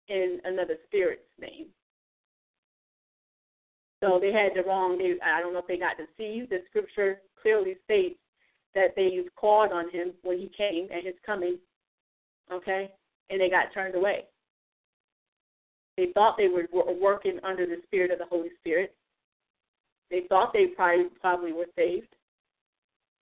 [0.08, 1.68] in another spirit's name.
[4.02, 4.98] So they had the wrong.
[4.98, 6.52] They, I don't know if they got deceived.
[6.52, 8.20] The scripture clearly states
[8.76, 11.58] that they called on him when he came at his coming.
[12.52, 12.92] Okay,
[13.30, 14.26] and they got turned away.
[15.98, 18.96] They thought they were working under the spirit of the Holy Spirit,
[20.10, 22.16] they thought they probably probably were saved,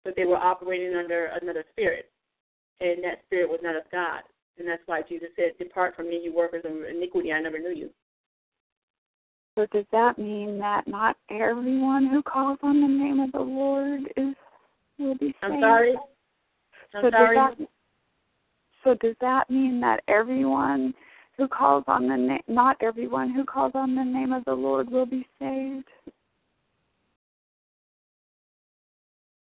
[0.05, 2.09] but they were operating under another spirit,
[2.79, 4.21] and that spirit was not of God.
[4.57, 7.33] And that's why Jesus said, "Depart from me, you workers of iniquity.
[7.33, 7.93] I never knew you."
[9.55, 14.01] So does that mean that not everyone who calls on the name of the Lord
[14.15, 14.35] is
[14.97, 15.43] will be saved?
[15.43, 15.95] I'm sorry.
[16.93, 17.35] I'm so sorry.
[17.35, 17.69] Does that,
[18.83, 20.93] so does that mean that everyone
[21.37, 24.89] who calls on the name, not everyone who calls on the name of the Lord
[24.89, 25.87] will be saved?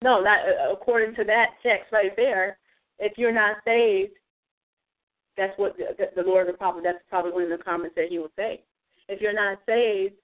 [0.02, 2.58] No, not uh, according to that text right there.
[2.98, 4.12] If you're not saved,
[5.36, 6.82] that's what the, the Lord will probably.
[6.82, 8.62] That's probably one of the comments that He will say.
[9.08, 10.15] If you're not saved,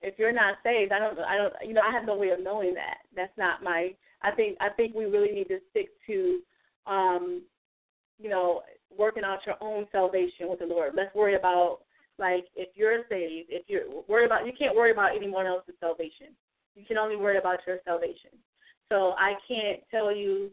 [0.00, 1.18] if you're not saved, I don't.
[1.20, 1.52] I don't.
[1.64, 2.98] You know, I have no way of knowing that.
[3.14, 3.94] That's not my.
[4.22, 4.56] I think.
[4.60, 6.40] I think we really need to stick to,
[6.86, 7.42] um,
[8.22, 8.62] you know,
[8.96, 10.92] working out your own salvation with the Lord.
[10.94, 11.78] Let's worry about
[12.18, 13.48] like if you're saved.
[13.50, 16.28] If you're worry about, you can't worry about anyone else's salvation.
[16.74, 18.30] You can only worry about your salvation.
[18.90, 20.50] So I can't tell you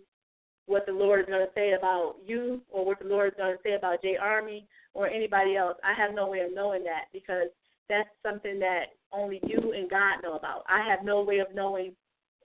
[0.65, 3.55] what the Lord is going to say about you or what the Lord is going
[3.55, 5.77] to say about J Army or anybody else.
[5.83, 7.49] I have no way of knowing that because
[7.89, 10.63] that's something that only you and God know about.
[10.69, 11.93] I have no way of knowing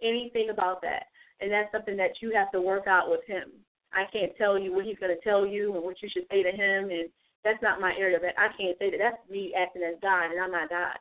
[0.03, 1.05] anything about that.
[1.41, 3.51] And that's something that you have to work out with him.
[3.94, 6.42] I can't tell you what he's going to tell you and what you should say
[6.42, 7.08] to him and
[7.44, 8.18] that's not my area.
[8.20, 8.98] But I can't say that.
[8.98, 10.97] That's me acting as God, and I'm not God.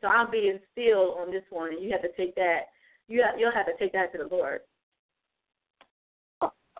[0.00, 2.68] So I'm being still on this one, and you have to take that.
[3.08, 4.60] You have, you'll have to take that to the Lord.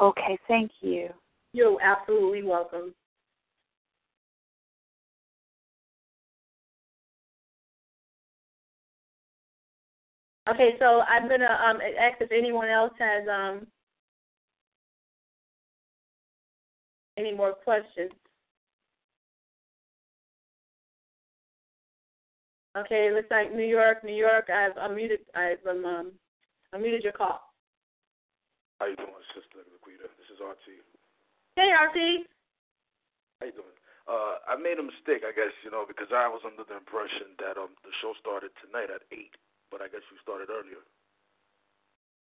[0.00, 1.08] Okay, thank you.
[1.52, 2.94] You're absolutely welcome.
[10.48, 13.66] Okay, so I'm gonna um, ask if anyone else has um,
[17.18, 18.12] any more questions.
[22.76, 24.46] Okay, it looks like New York, New York.
[24.50, 25.26] I've unmuted.
[25.34, 26.12] I've um, um
[26.74, 27.42] unmuted your call.
[28.78, 30.06] How you doing, Sister Laquita?
[30.14, 30.78] This is RT.
[31.58, 32.28] Hey, RT.
[33.40, 33.76] How you doing?
[34.06, 37.34] Uh, I made a mistake, I guess, you know, because I was under the impression
[37.42, 39.34] that um the show started tonight at eight,
[39.74, 40.80] but I guess you started earlier.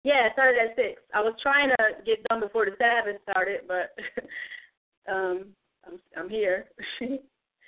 [0.03, 1.03] Yeah, it started at six.
[1.13, 3.93] I was trying to get done before the Sabbath started, but
[5.09, 5.55] um,
[5.87, 6.67] I'm I'm here.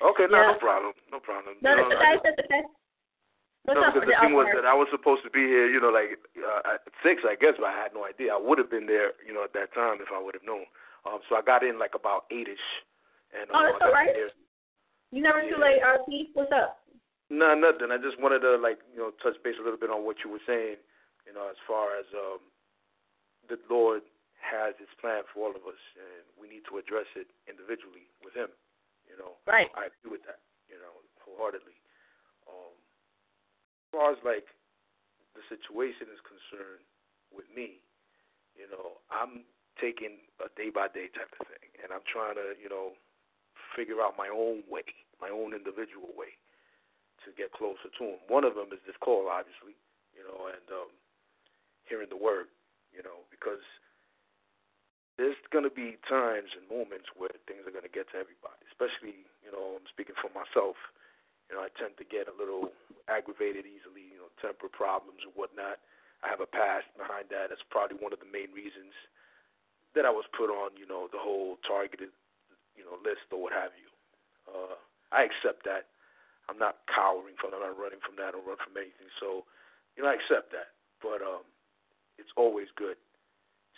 [0.03, 0.51] Okay, no, Yeah.
[0.51, 1.63] no problem, no problem.
[1.63, 2.35] no, know, that's I okay.
[2.35, 2.63] That's okay.
[3.63, 5.79] What's no, up because the thing was that I was supposed to be here, you
[5.79, 8.35] know, like uh, at six, I guess, but I had no idea.
[8.35, 10.67] I would have been there, you know, at that time if I would have known.
[11.07, 12.67] Um, so I got in like about eight-ish,
[13.31, 14.11] and Oh, uh, that's all right.
[14.11, 14.35] there.
[15.15, 15.63] You never too Yeah.
[15.63, 16.35] late, RP.
[16.35, 16.83] What's up?
[17.31, 17.95] No, nothing.
[17.95, 20.31] I just wanted to like you know touch base a little bit on what you
[20.35, 20.83] were saying.
[21.23, 22.43] You know, as far as um,
[23.47, 24.03] the Lord
[24.43, 28.35] has His plan for all of us, and we need to address it individually with
[28.35, 28.51] Him.
[29.07, 29.71] You know, Right.
[29.79, 30.43] I agree with that.
[30.69, 31.77] You know, wholeheartedly.
[32.47, 34.49] Um, as far as like
[35.39, 36.85] the situation is concerned
[37.31, 37.81] with me,
[38.57, 39.47] you know, I'm
[39.81, 42.97] taking a day by day type of thing, and I'm trying to you know
[43.77, 44.85] figure out my own way,
[45.21, 46.37] my own individual way
[47.25, 48.21] to get closer to him.
[48.29, 49.79] One of them is this call, obviously,
[50.13, 50.91] you know, and um,
[51.87, 52.51] hearing the word,
[52.91, 53.63] you know, because
[55.21, 58.65] there's going to be times and moments where things are going to get to everybody,
[58.73, 60.81] especially, you know, I'm speaking for myself.
[61.51, 62.73] You know, I tend to get a little
[63.13, 65.85] aggravated easily, you know, temper problems and whatnot.
[66.25, 67.53] I have a past behind that.
[67.53, 68.97] That's probably one of the main reasons
[69.93, 72.15] that I was put on, you know, the whole targeted,
[72.73, 73.89] you know, list or what have you.
[74.49, 74.81] Uh,
[75.13, 75.93] I accept that.
[76.49, 77.61] I'm not cowering from that.
[77.61, 79.13] I'm not running from that or run from anything.
[79.21, 79.45] So,
[79.95, 80.73] you know, I accept that.
[81.05, 81.45] But um,
[82.17, 82.97] it's always good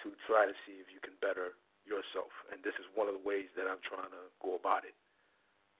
[0.03, 2.33] to try to see if you can better yourself.
[2.51, 4.97] And this is one of the ways that I'm trying to go about it.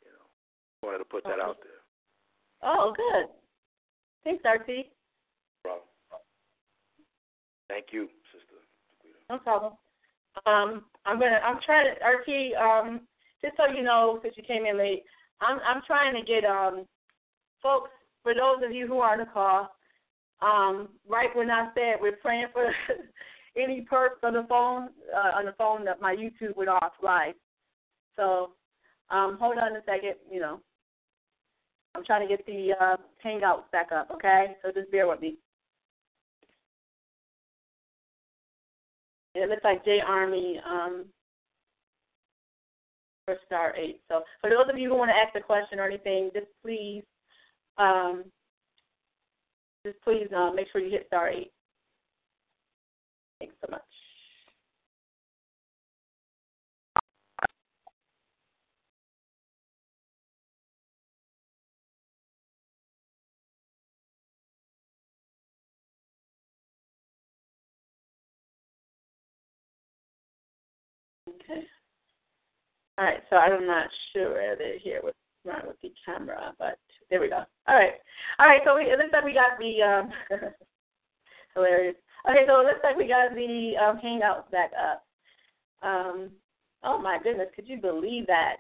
[0.05, 0.27] You know,
[0.85, 1.81] wanted to put that out there.
[2.63, 3.29] Oh, good.
[4.23, 4.89] Thanks, RP.
[5.63, 5.85] Problem.
[7.69, 8.61] Thank you, sister.
[9.29, 9.73] No problem.
[10.47, 11.41] Um, I'm gonna.
[11.45, 12.01] I'm trying to.
[12.01, 12.57] RP.
[12.57, 13.01] Um,
[13.43, 15.05] just so you know, since you came in late,
[15.41, 15.59] I'm.
[15.67, 16.87] I'm trying to get um,
[17.63, 17.91] folks.
[18.23, 19.69] For those of you who are on the call,
[20.41, 22.67] um, right when I said we're praying for
[23.57, 27.35] any perps on the phone, uh, on the phone that my YouTube went off live.
[28.17, 28.51] So,
[29.11, 30.15] um, hold on a second.
[30.31, 30.61] You know,
[31.95, 34.11] I'm trying to get the uh, Hangouts back up.
[34.13, 35.37] Okay, so just bear with me.
[39.35, 41.07] It looks like J Army um,
[43.25, 44.01] for star eight.
[44.09, 47.03] So for those of you who want to ask a question or anything, just please,
[47.79, 48.25] um,
[49.85, 51.51] just please uh, make sure you hit star eight.
[53.41, 53.83] Thanks so much.
[71.29, 71.63] Okay.
[72.99, 76.79] All right, so I'm not sure whether here what's wrong with the camera, but
[77.11, 77.45] there we go.
[77.69, 77.95] All right,
[78.39, 78.61] all right.
[78.65, 80.11] So we, it looks like we got the um,
[81.55, 81.97] hilarious.
[82.29, 85.05] Okay, so it looks like we got the um, Hangouts back up.
[85.83, 86.31] Um,
[86.83, 88.57] oh my goodness, could you believe that?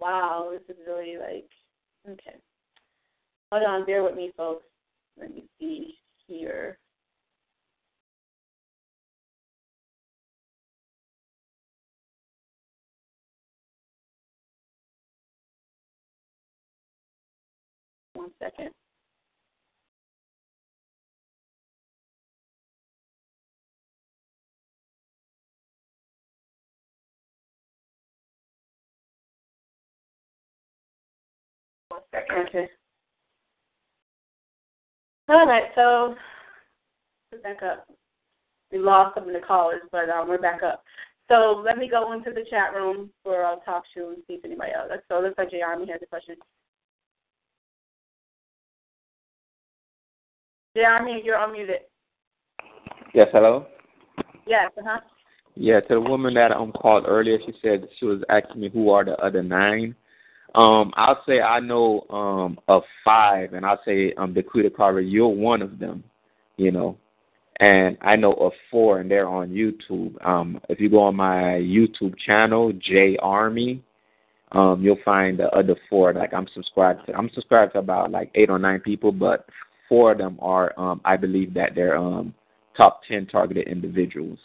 [0.00, 1.48] Wow, this is really like
[2.10, 2.36] okay.
[3.52, 4.66] Hold on, bear with me, folks.
[5.18, 5.94] Let me see
[6.26, 6.78] here.
[18.14, 18.70] One second.
[31.96, 32.48] One second.
[32.48, 32.68] Okay.
[35.28, 36.14] All right, so
[37.32, 37.88] we're back up.
[38.70, 40.84] We lost some of the callers, but um, we're back up.
[41.28, 44.44] So let me go into the chat room for our talk show and see if
[44.44, 44.90] anybody else.
[45.08, 46.36] So it looks like J has a question.
[50.76, 51.86] J Army, you're unmuted.
[53.14, 53.66] Yes, hello.
[54.46, 55.00] Yes, uh huh.
[55.54, 58.90] Yeah, to the woman that um called earlier, she said she was asking me who
[58.90, 59.96] are the other nine.
[60.54, 65.28] Um, I'll say I know um of five, and I'll say um Daquita Carver, you're
[65.28, 66.02] one of them,
[66.56, 66.96] you know,
[67.60, 70.24] and I know of four, and they're on YouTube.
[70.26, 73.82] Um, if you go on my YouTube channel, J Army,
[74.52, 76.12] um, you'll find the other four.
[76.12, 79.46] Like I'm subscribed to, I'm subscribed to about like eight or nine people, but
[79.88, 82.34] four of them are, um, I believe that they're um
[82.76, 84.38] top ten targeted individuals.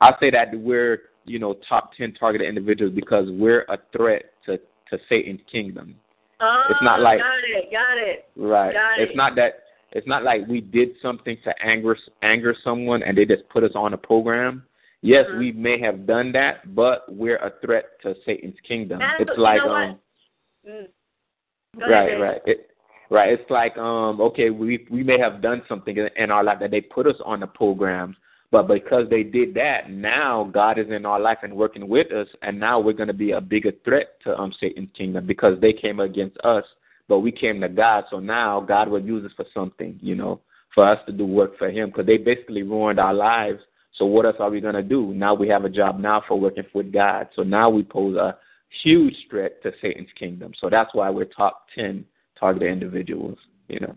[0.00, 4.58] I say that we're, you know, top ten targeted individuals because we're a threat to
[4.90, 5.94] to Satan's kingdom.
[6.40, 8.28] Oh, It's not like- got it, got it.
[8.36, 8.72] Right.
[8.72, 9.16] Got it's it.
[9.16, 13.48] not that it's not like we did something to anger anger someone and they just
[13.48, 14.64] put us on a program.
[15.02, 15.38] Yes, Mhm.
[15.38, 19.00] we may have done that, but we're a threat to Satan's kingdom.
[19.02, 19.98] And it's you like know um
[20.68, 20.88] Mm.
[21.76, 22.42] Right, ahead, right.
[22.46, 22.70] It,
[23.10, 23.32] right.
[23.32, 26.70] It's like um okay, we we may have done something in, in our life that
[26.70, 28.16] they put us on the programs,
[28.50, 32.26] but because they did that, now God is in our life and working with us,
[32.42, 35.72] and now we're going to be a bigger threat to um Satan's kingdom because they
[35.72, 36.64] came against us,
[37.08, 38.04] but we came to God.
[38.10, 40.40] So now God will use us for something, you know,
[40.74, 43.60] for us to do work for Him because they basically ruined our lives.
[43.94, 45.14] So what else are we gonna do?
[45.14, 47.28] Now we have a job now for working with God.
[47.36, 48.36] So now we pose a
[48.82, 50.52] huge threat to Satan's kingdom.
[50.60, 52.04] So that's why we're top ten
[52.38, 53.38] targeted individuals.
[53.68, 53.94] You know.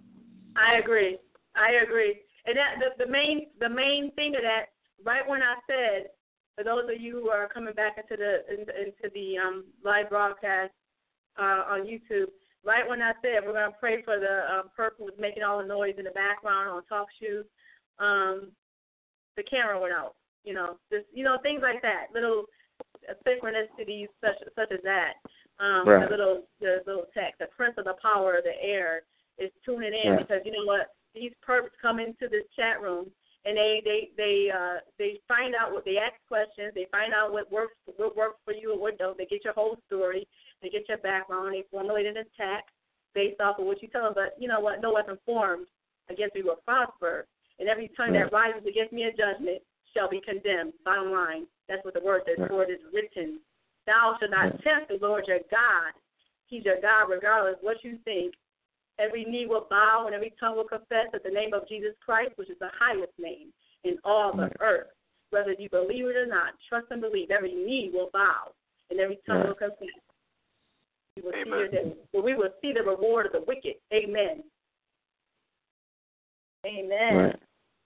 [0.55, 1.17] I agree.
[1.55, 2.19] I agree.
[2.45, 6.09] And that the, the main the main thing of that, right when I said,
[6.55, 10.71] for those of you who are coming back into the into the um, live broadcast
[11.39, 12.27] uh, on YouTube,
[12.65, 15.59] right when I said we're going to pray for the um, person who's making all
[15.59, 17.45] the noise in the background on talk shoes,
[17.99, 18.51] um,
[19.37, 20.15] the camera went out.
[20.43, 22.43] You know, just you know things like that, little
[23.25, 25.13] synchronicities such such as that.
[25.59, 26.09] Um, right.
[26.09, 29.03] The little the little text, the prince of the power of the air
[29.37, 30.19] is tuning in right.
[30.19, 33.11] because you know what these perps come into this chat room
[33.45, 37.31] and they they they uh they find out what they ask questions, they find out
[37.31, 39.17] what works what works for you and what don't.
[39.17, 40.27] They get your whole story,
[40.61, 42.65] they get your background, they formulate an attack
[43.13, 44.13] based off of what you tell them.
[44.15, 44.81] But you know what?
[44.81, 45.67] No weapon formed
[46.09, 47.27] against me will prosper,
[47.59, 49.61] and every tongue that rises against me in judgment
[49.93, 50.73] shall be condemned.
[50.85, 52.47] Bottom line, that's what the word says.
[52.47, 53.39] For it is written,
[53.85, 55.93] Thou shalt not tempt the Lord your God.
[56.47, 58.33] He's your God, regardless what you think.
[59.03, 62.31] Every knee will bow and every tongue will confess that the name of Jesus Christ,
[62.35, 63.49] which is the highest name
[63.83, 64.87] in all the earth.
[65.31, 67.31] Whether you believe it or not, trust and believe.
[67.31, 68.53] Every knee will bow
[68.89, 69.47] and every tongue Right.
[69.47, 69.87] will confess.
[71.15, 71.69] We will, Amen.
[71.71, 73.75] see the, we will see the reward of the wicked.
[73.93, 74.43] Amen.
[76.65, 77.15] Amen.
[77.15, 77.39] Right.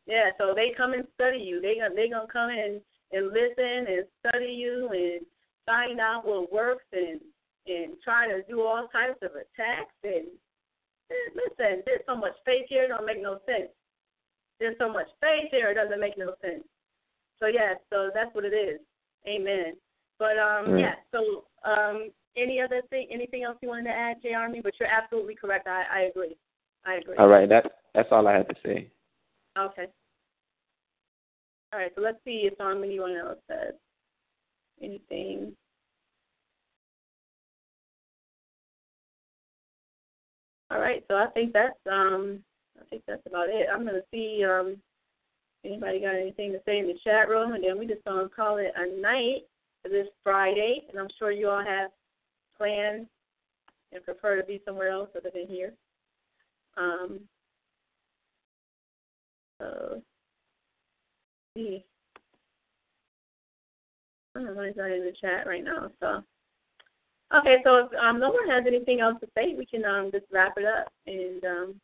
[0.05, 1.59] Yeah, so they come and study you.
[1.59, 2.79] They gonna they gonna come and
[3.11, 5.25] and listen and study you and
[5.65, 7.19] find out what works and
[7.67, 10.27] and try to do all types of attacks and
[11.09, 11.83] listen.
[11.85, 13.69] There's so much faith here, it don't make no sense.
[14.59, 16.63] There's so much faith here, it doesn't make no sense.
[17.39, 18.79] So yeah, so that's what it is.
[19.27, 19.75] Amen.
[20.19, 20.79] But um Right.
[20.81, 24.61] yeah, so um any other thing anything else you wanted to add, J Army?
[24.61, 25.67] But you're absolutely correct.
[25.67, 26.35] I, I agree.
[26.85, 27.17] I agree.
[27.17, 27.47] All right.
[27.47, 28.91] That's that's all I had to say.
[29.57, 29.87] Okay.
[31.73, 33.73] All right, so let's see if um, anyone else says
[34.81, 35.53] anything.
[40.69, 42.39] All right, so I think that's um
[42.79, 43.67] I think that's about it.
[43.73, 44.77] I'm gonna see um
[45.65, 48.57] anybody got anything to say in the chat room and then we just gonna call
[48.57, 49.43] it a night
[49.81, 51.91] for this Friday and I'm sure you all have
[52.57, 53.07] plans
[53.93, 55.73] and prefer to be somewhere else other than here.
[56.77, 57.21] Um
[59.59, 60.01] so
[61.55, 61.83] see.
[64.35, 65.89] I don't know not in the chat right now.
[65.99, 66.23] So,
[67.35, 67.57] okay.
[67.64, 70.53] So if um, no one has anything else to say, we can um just wrap
[70.57, 71.75] it up and um.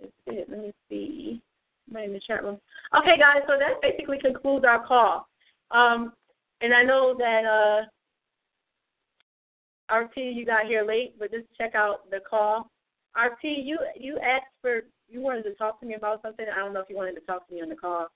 [0.00, 0.48] That's it.
[0.48, 1.42] Let me see.
[1.90, 2.58] Right in the chat room.
[2.96, 3.42] Okay, guys.
[3.46, 5.26] So that basically concludes our call.
[5.70, 6.12] Um,
[6.60, 7.86] and I know that
[9.90, 12.70] uh, RT, you got here late, but just check out the call.
[13.16, 16.46] RT, you you asked for you wanted to talk to me about something.
[16.52, 18.08] I don't know if you wanted to talk to me on the call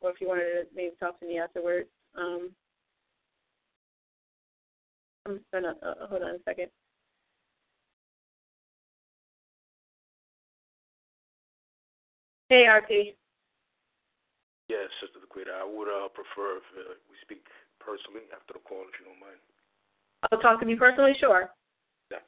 [0.00, 1.88] or if you wanted to maybe talk to me afterwards.
[2.16, 2.50] Um,
[5.28, 6.72] I'm just gonna uh, hold on a second.
[12.48, 13.12] Hey, RT.
[14.72, 17.44] Yes, Sister Laquita, I would uh, prefer if uh, we speak
[17.76, 19.36] personally after the call, if you don't mind.
[20.32, 21.52] Oh, talk to me personally, sure.
[22.10, 22.24] Yeah.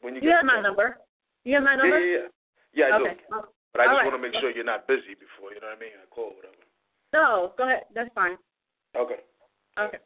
[0.00, 0.96] When you, You get have my number.
[1.44, 2.00] You have my number.
[2.00, 2.28] yeah, yeah.
[2.72, 3.16] Yeah, yeah I okay.
[3.28, 3.44] do.
[3.76, 4.08] But I all just right.
[4.08, 5.92] want to make sure you're not busy before, you know what I mean?
[6.00, 6.64] I call, whatever.
[7.12, 7.84] No, go ahead.
[7.92, 8.40] That's fine.
[8.96, 9.20] Okay.
[9.76, 10.00] Okay.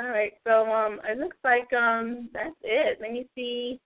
[0.00, 0.32] All right.
[0.46, 2.98] So um, it looks like um, that's it.
[3.02, 3.78] Let me see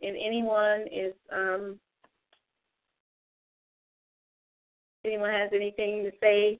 [0.00, 1.78] if anyone is um,
[5.04, 6.58] anyone has anything to say.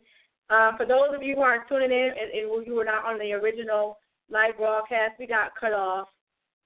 [0.49, 3.19] Uh, for those of you who are tuning in and, and you were not on
[3.19, 3.99] the original
[4.31, 6.09] live broadcast, we got cut off,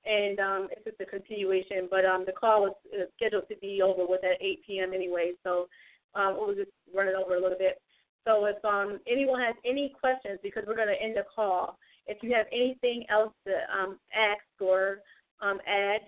[0.05, 1.89] and um, it's just a continuation.
[1.91, 4.93] But um, the call was uh, scheduled to be over with at 8 p.m.
[4.93, 5.67] anyway, so
[6.15, 7.81] um, it was just running over a little bit.
[8.27, 12.19] So if um, anyone has any questions, because we're going to end the call, if
[12.23, 14.99] you have anything else to um, ask or
[15.41, 16.01] um, add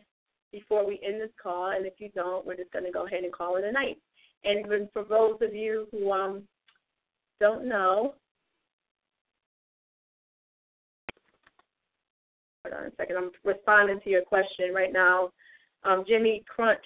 [0.53, 3.25] before we end this call, and if you don't, we're just going to go ahead
[3.25, 3.99] and call it a night.
[4.45, 6.43] And for those of you who um,
[7.41, 8.15] don't know,
[12.65, 15.31] hold on a second, I'm responding to your question right now.
[15.85, 16.79] Um, Jimmy Crunch,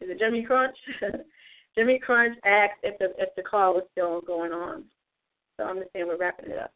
[0.00, 0.76] is it Jimmy Crunch?
[1.76, 4.84] Jimmy Crunch asked if the if the call was still going on.
[5.56, 6.72] So I'm just saying we're wrapping it up.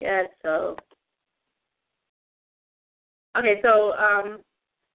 [0.00, 0.76] Yeah, so
[3.38, 4.40] Okay, so um,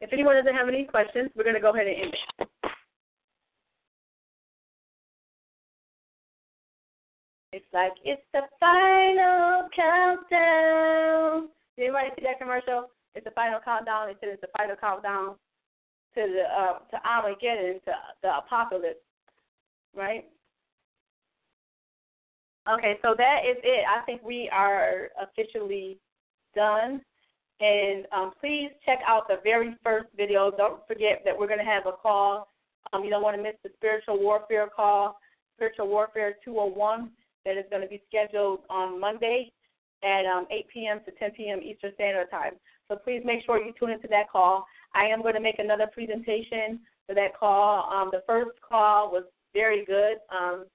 [0.01, 2.47] if anyone doesn't have any questions, we're going to go ahead and end it.
[7.53, 11.49] It's like it's the final countdown.
[11.77, 12.89] Did anybody see that commercial?
[13.15, 14.07] It's the final countdown.
[14.07, 15.35] They said it's the final countdown
[16.15, 17.91] to the uh, to Armageddon, to
[18.23, 19.05] the apocalypse,
[19.95, 20.25] right?
[22.71, 23.85] Okay, so that is it.
[23.87, 25.97] I think we are officially
[26.55, 27.01] done.
[27.59, 30.51] And um, please check out the very first video.
[30.51, 32.47] Don't forget that we're going to have a call.
[32.91, 35.19] Um, you don't want to miss the spiritual warfare call,
[35.55, 37.09] spiritual warfare 201,
[37.45, 39.51] that is going to be scheduled on Monday
[40.03, 40.99] at um, 8 p.m.
[41.05, 41.61] to 10 p.m.
[41.61, 42.53] Eastern Standard Time.
[42.89, 44.65] So please make sure you tune into that call.
[44.93, 47.89] I am going to make another presentation for that call.
[47.91, 50.65] Um, the first call was very good, um,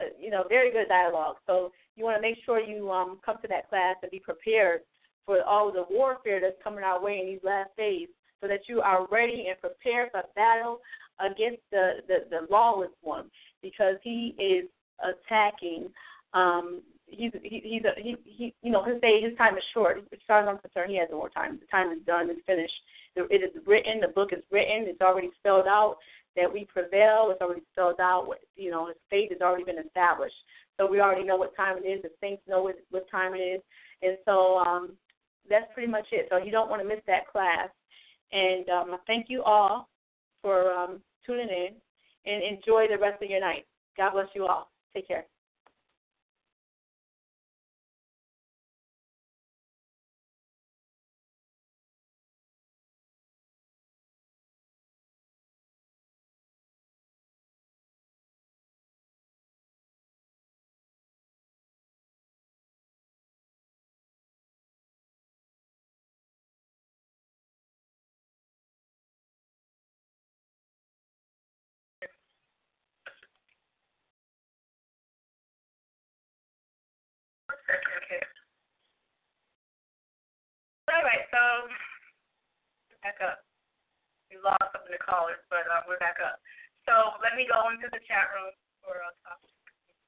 [0.00, 1.36] uh, you know, very good dialogue.
[1.46, 4.80] So you want to make sure you um, come to that class and be prepared
[5.24, 8.08] for all the warfare that's coming our way in these last days
[8.40, 10.80] so that you are ready and prepared for battle
[11.20, 13.30] against the, the, the lawless one
[13.62, 14.68] because he is
[15.02, 15.88] attacking
[16.34, 19.98] um he's he, he's a, he he you know his day his time is short.
[20.12, 21.58] As far as I'm concerned, he has no more time.
[21.60, 22.30] The time is done.
[22.30, 22.74] It's finished.
[23.16, 24.00] It is written.
[24.00, 24.84] The book is written.
[24.86, 25.96] It's already spelled out
[26.36, 27.28] that we prevail.
[27.30, 28.28] It's already spelled out.
[28.56, 30.34] You know, his fate has already been established.
[30.76, 32.02] So we already know what time it is.
[32.02, 33.60] The saints know what, what time it is,
[34.02, 34.92] and so um,
[35.48, 36.26] that's pretty much it.
[36.30, 37.68] So you don't want to miss that class.
[38.32, 39.88] And um, I thank you all
[40.42, 41.68] for um, tuning in,
[42.30, 43.64] and enjoy the rest of your night.
[43.96, 44.70] God bless you all.
[44.94, 45.24] Take care.
[83.06, 83.46] Back up.
[84.34, 86.42] We lost some of the callers, but uh, we're back up.
[86.90, 88.50] So let me go into the chat room
[88.82, 89.54] for a topic.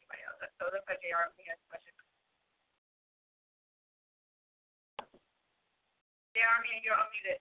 [0.02, 0.42] Anybody else?
[0.58, 1.94] So looks like JR has questions.
[6.34, 7.38] JR, you're unmuted.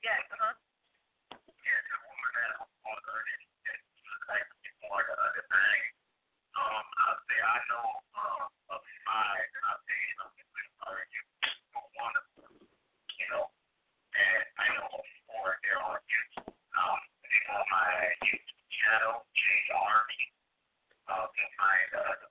[0.00, 0.56] Yes, uh huh.
[6.56, 7.84] Um, I say I know
[8.16, 10.46] uh, of my uh, days of you
[11.96, 12.12] one,
[13.16, 13.48] you know,
[14.12, 16.20] and I know before there are you
[16.76, 17.00] um,
[18.06, 19.42] on my YouTube channel, J
[19.74, 20.24] Army.
[21.10, 22.25] Uh, you can find uh,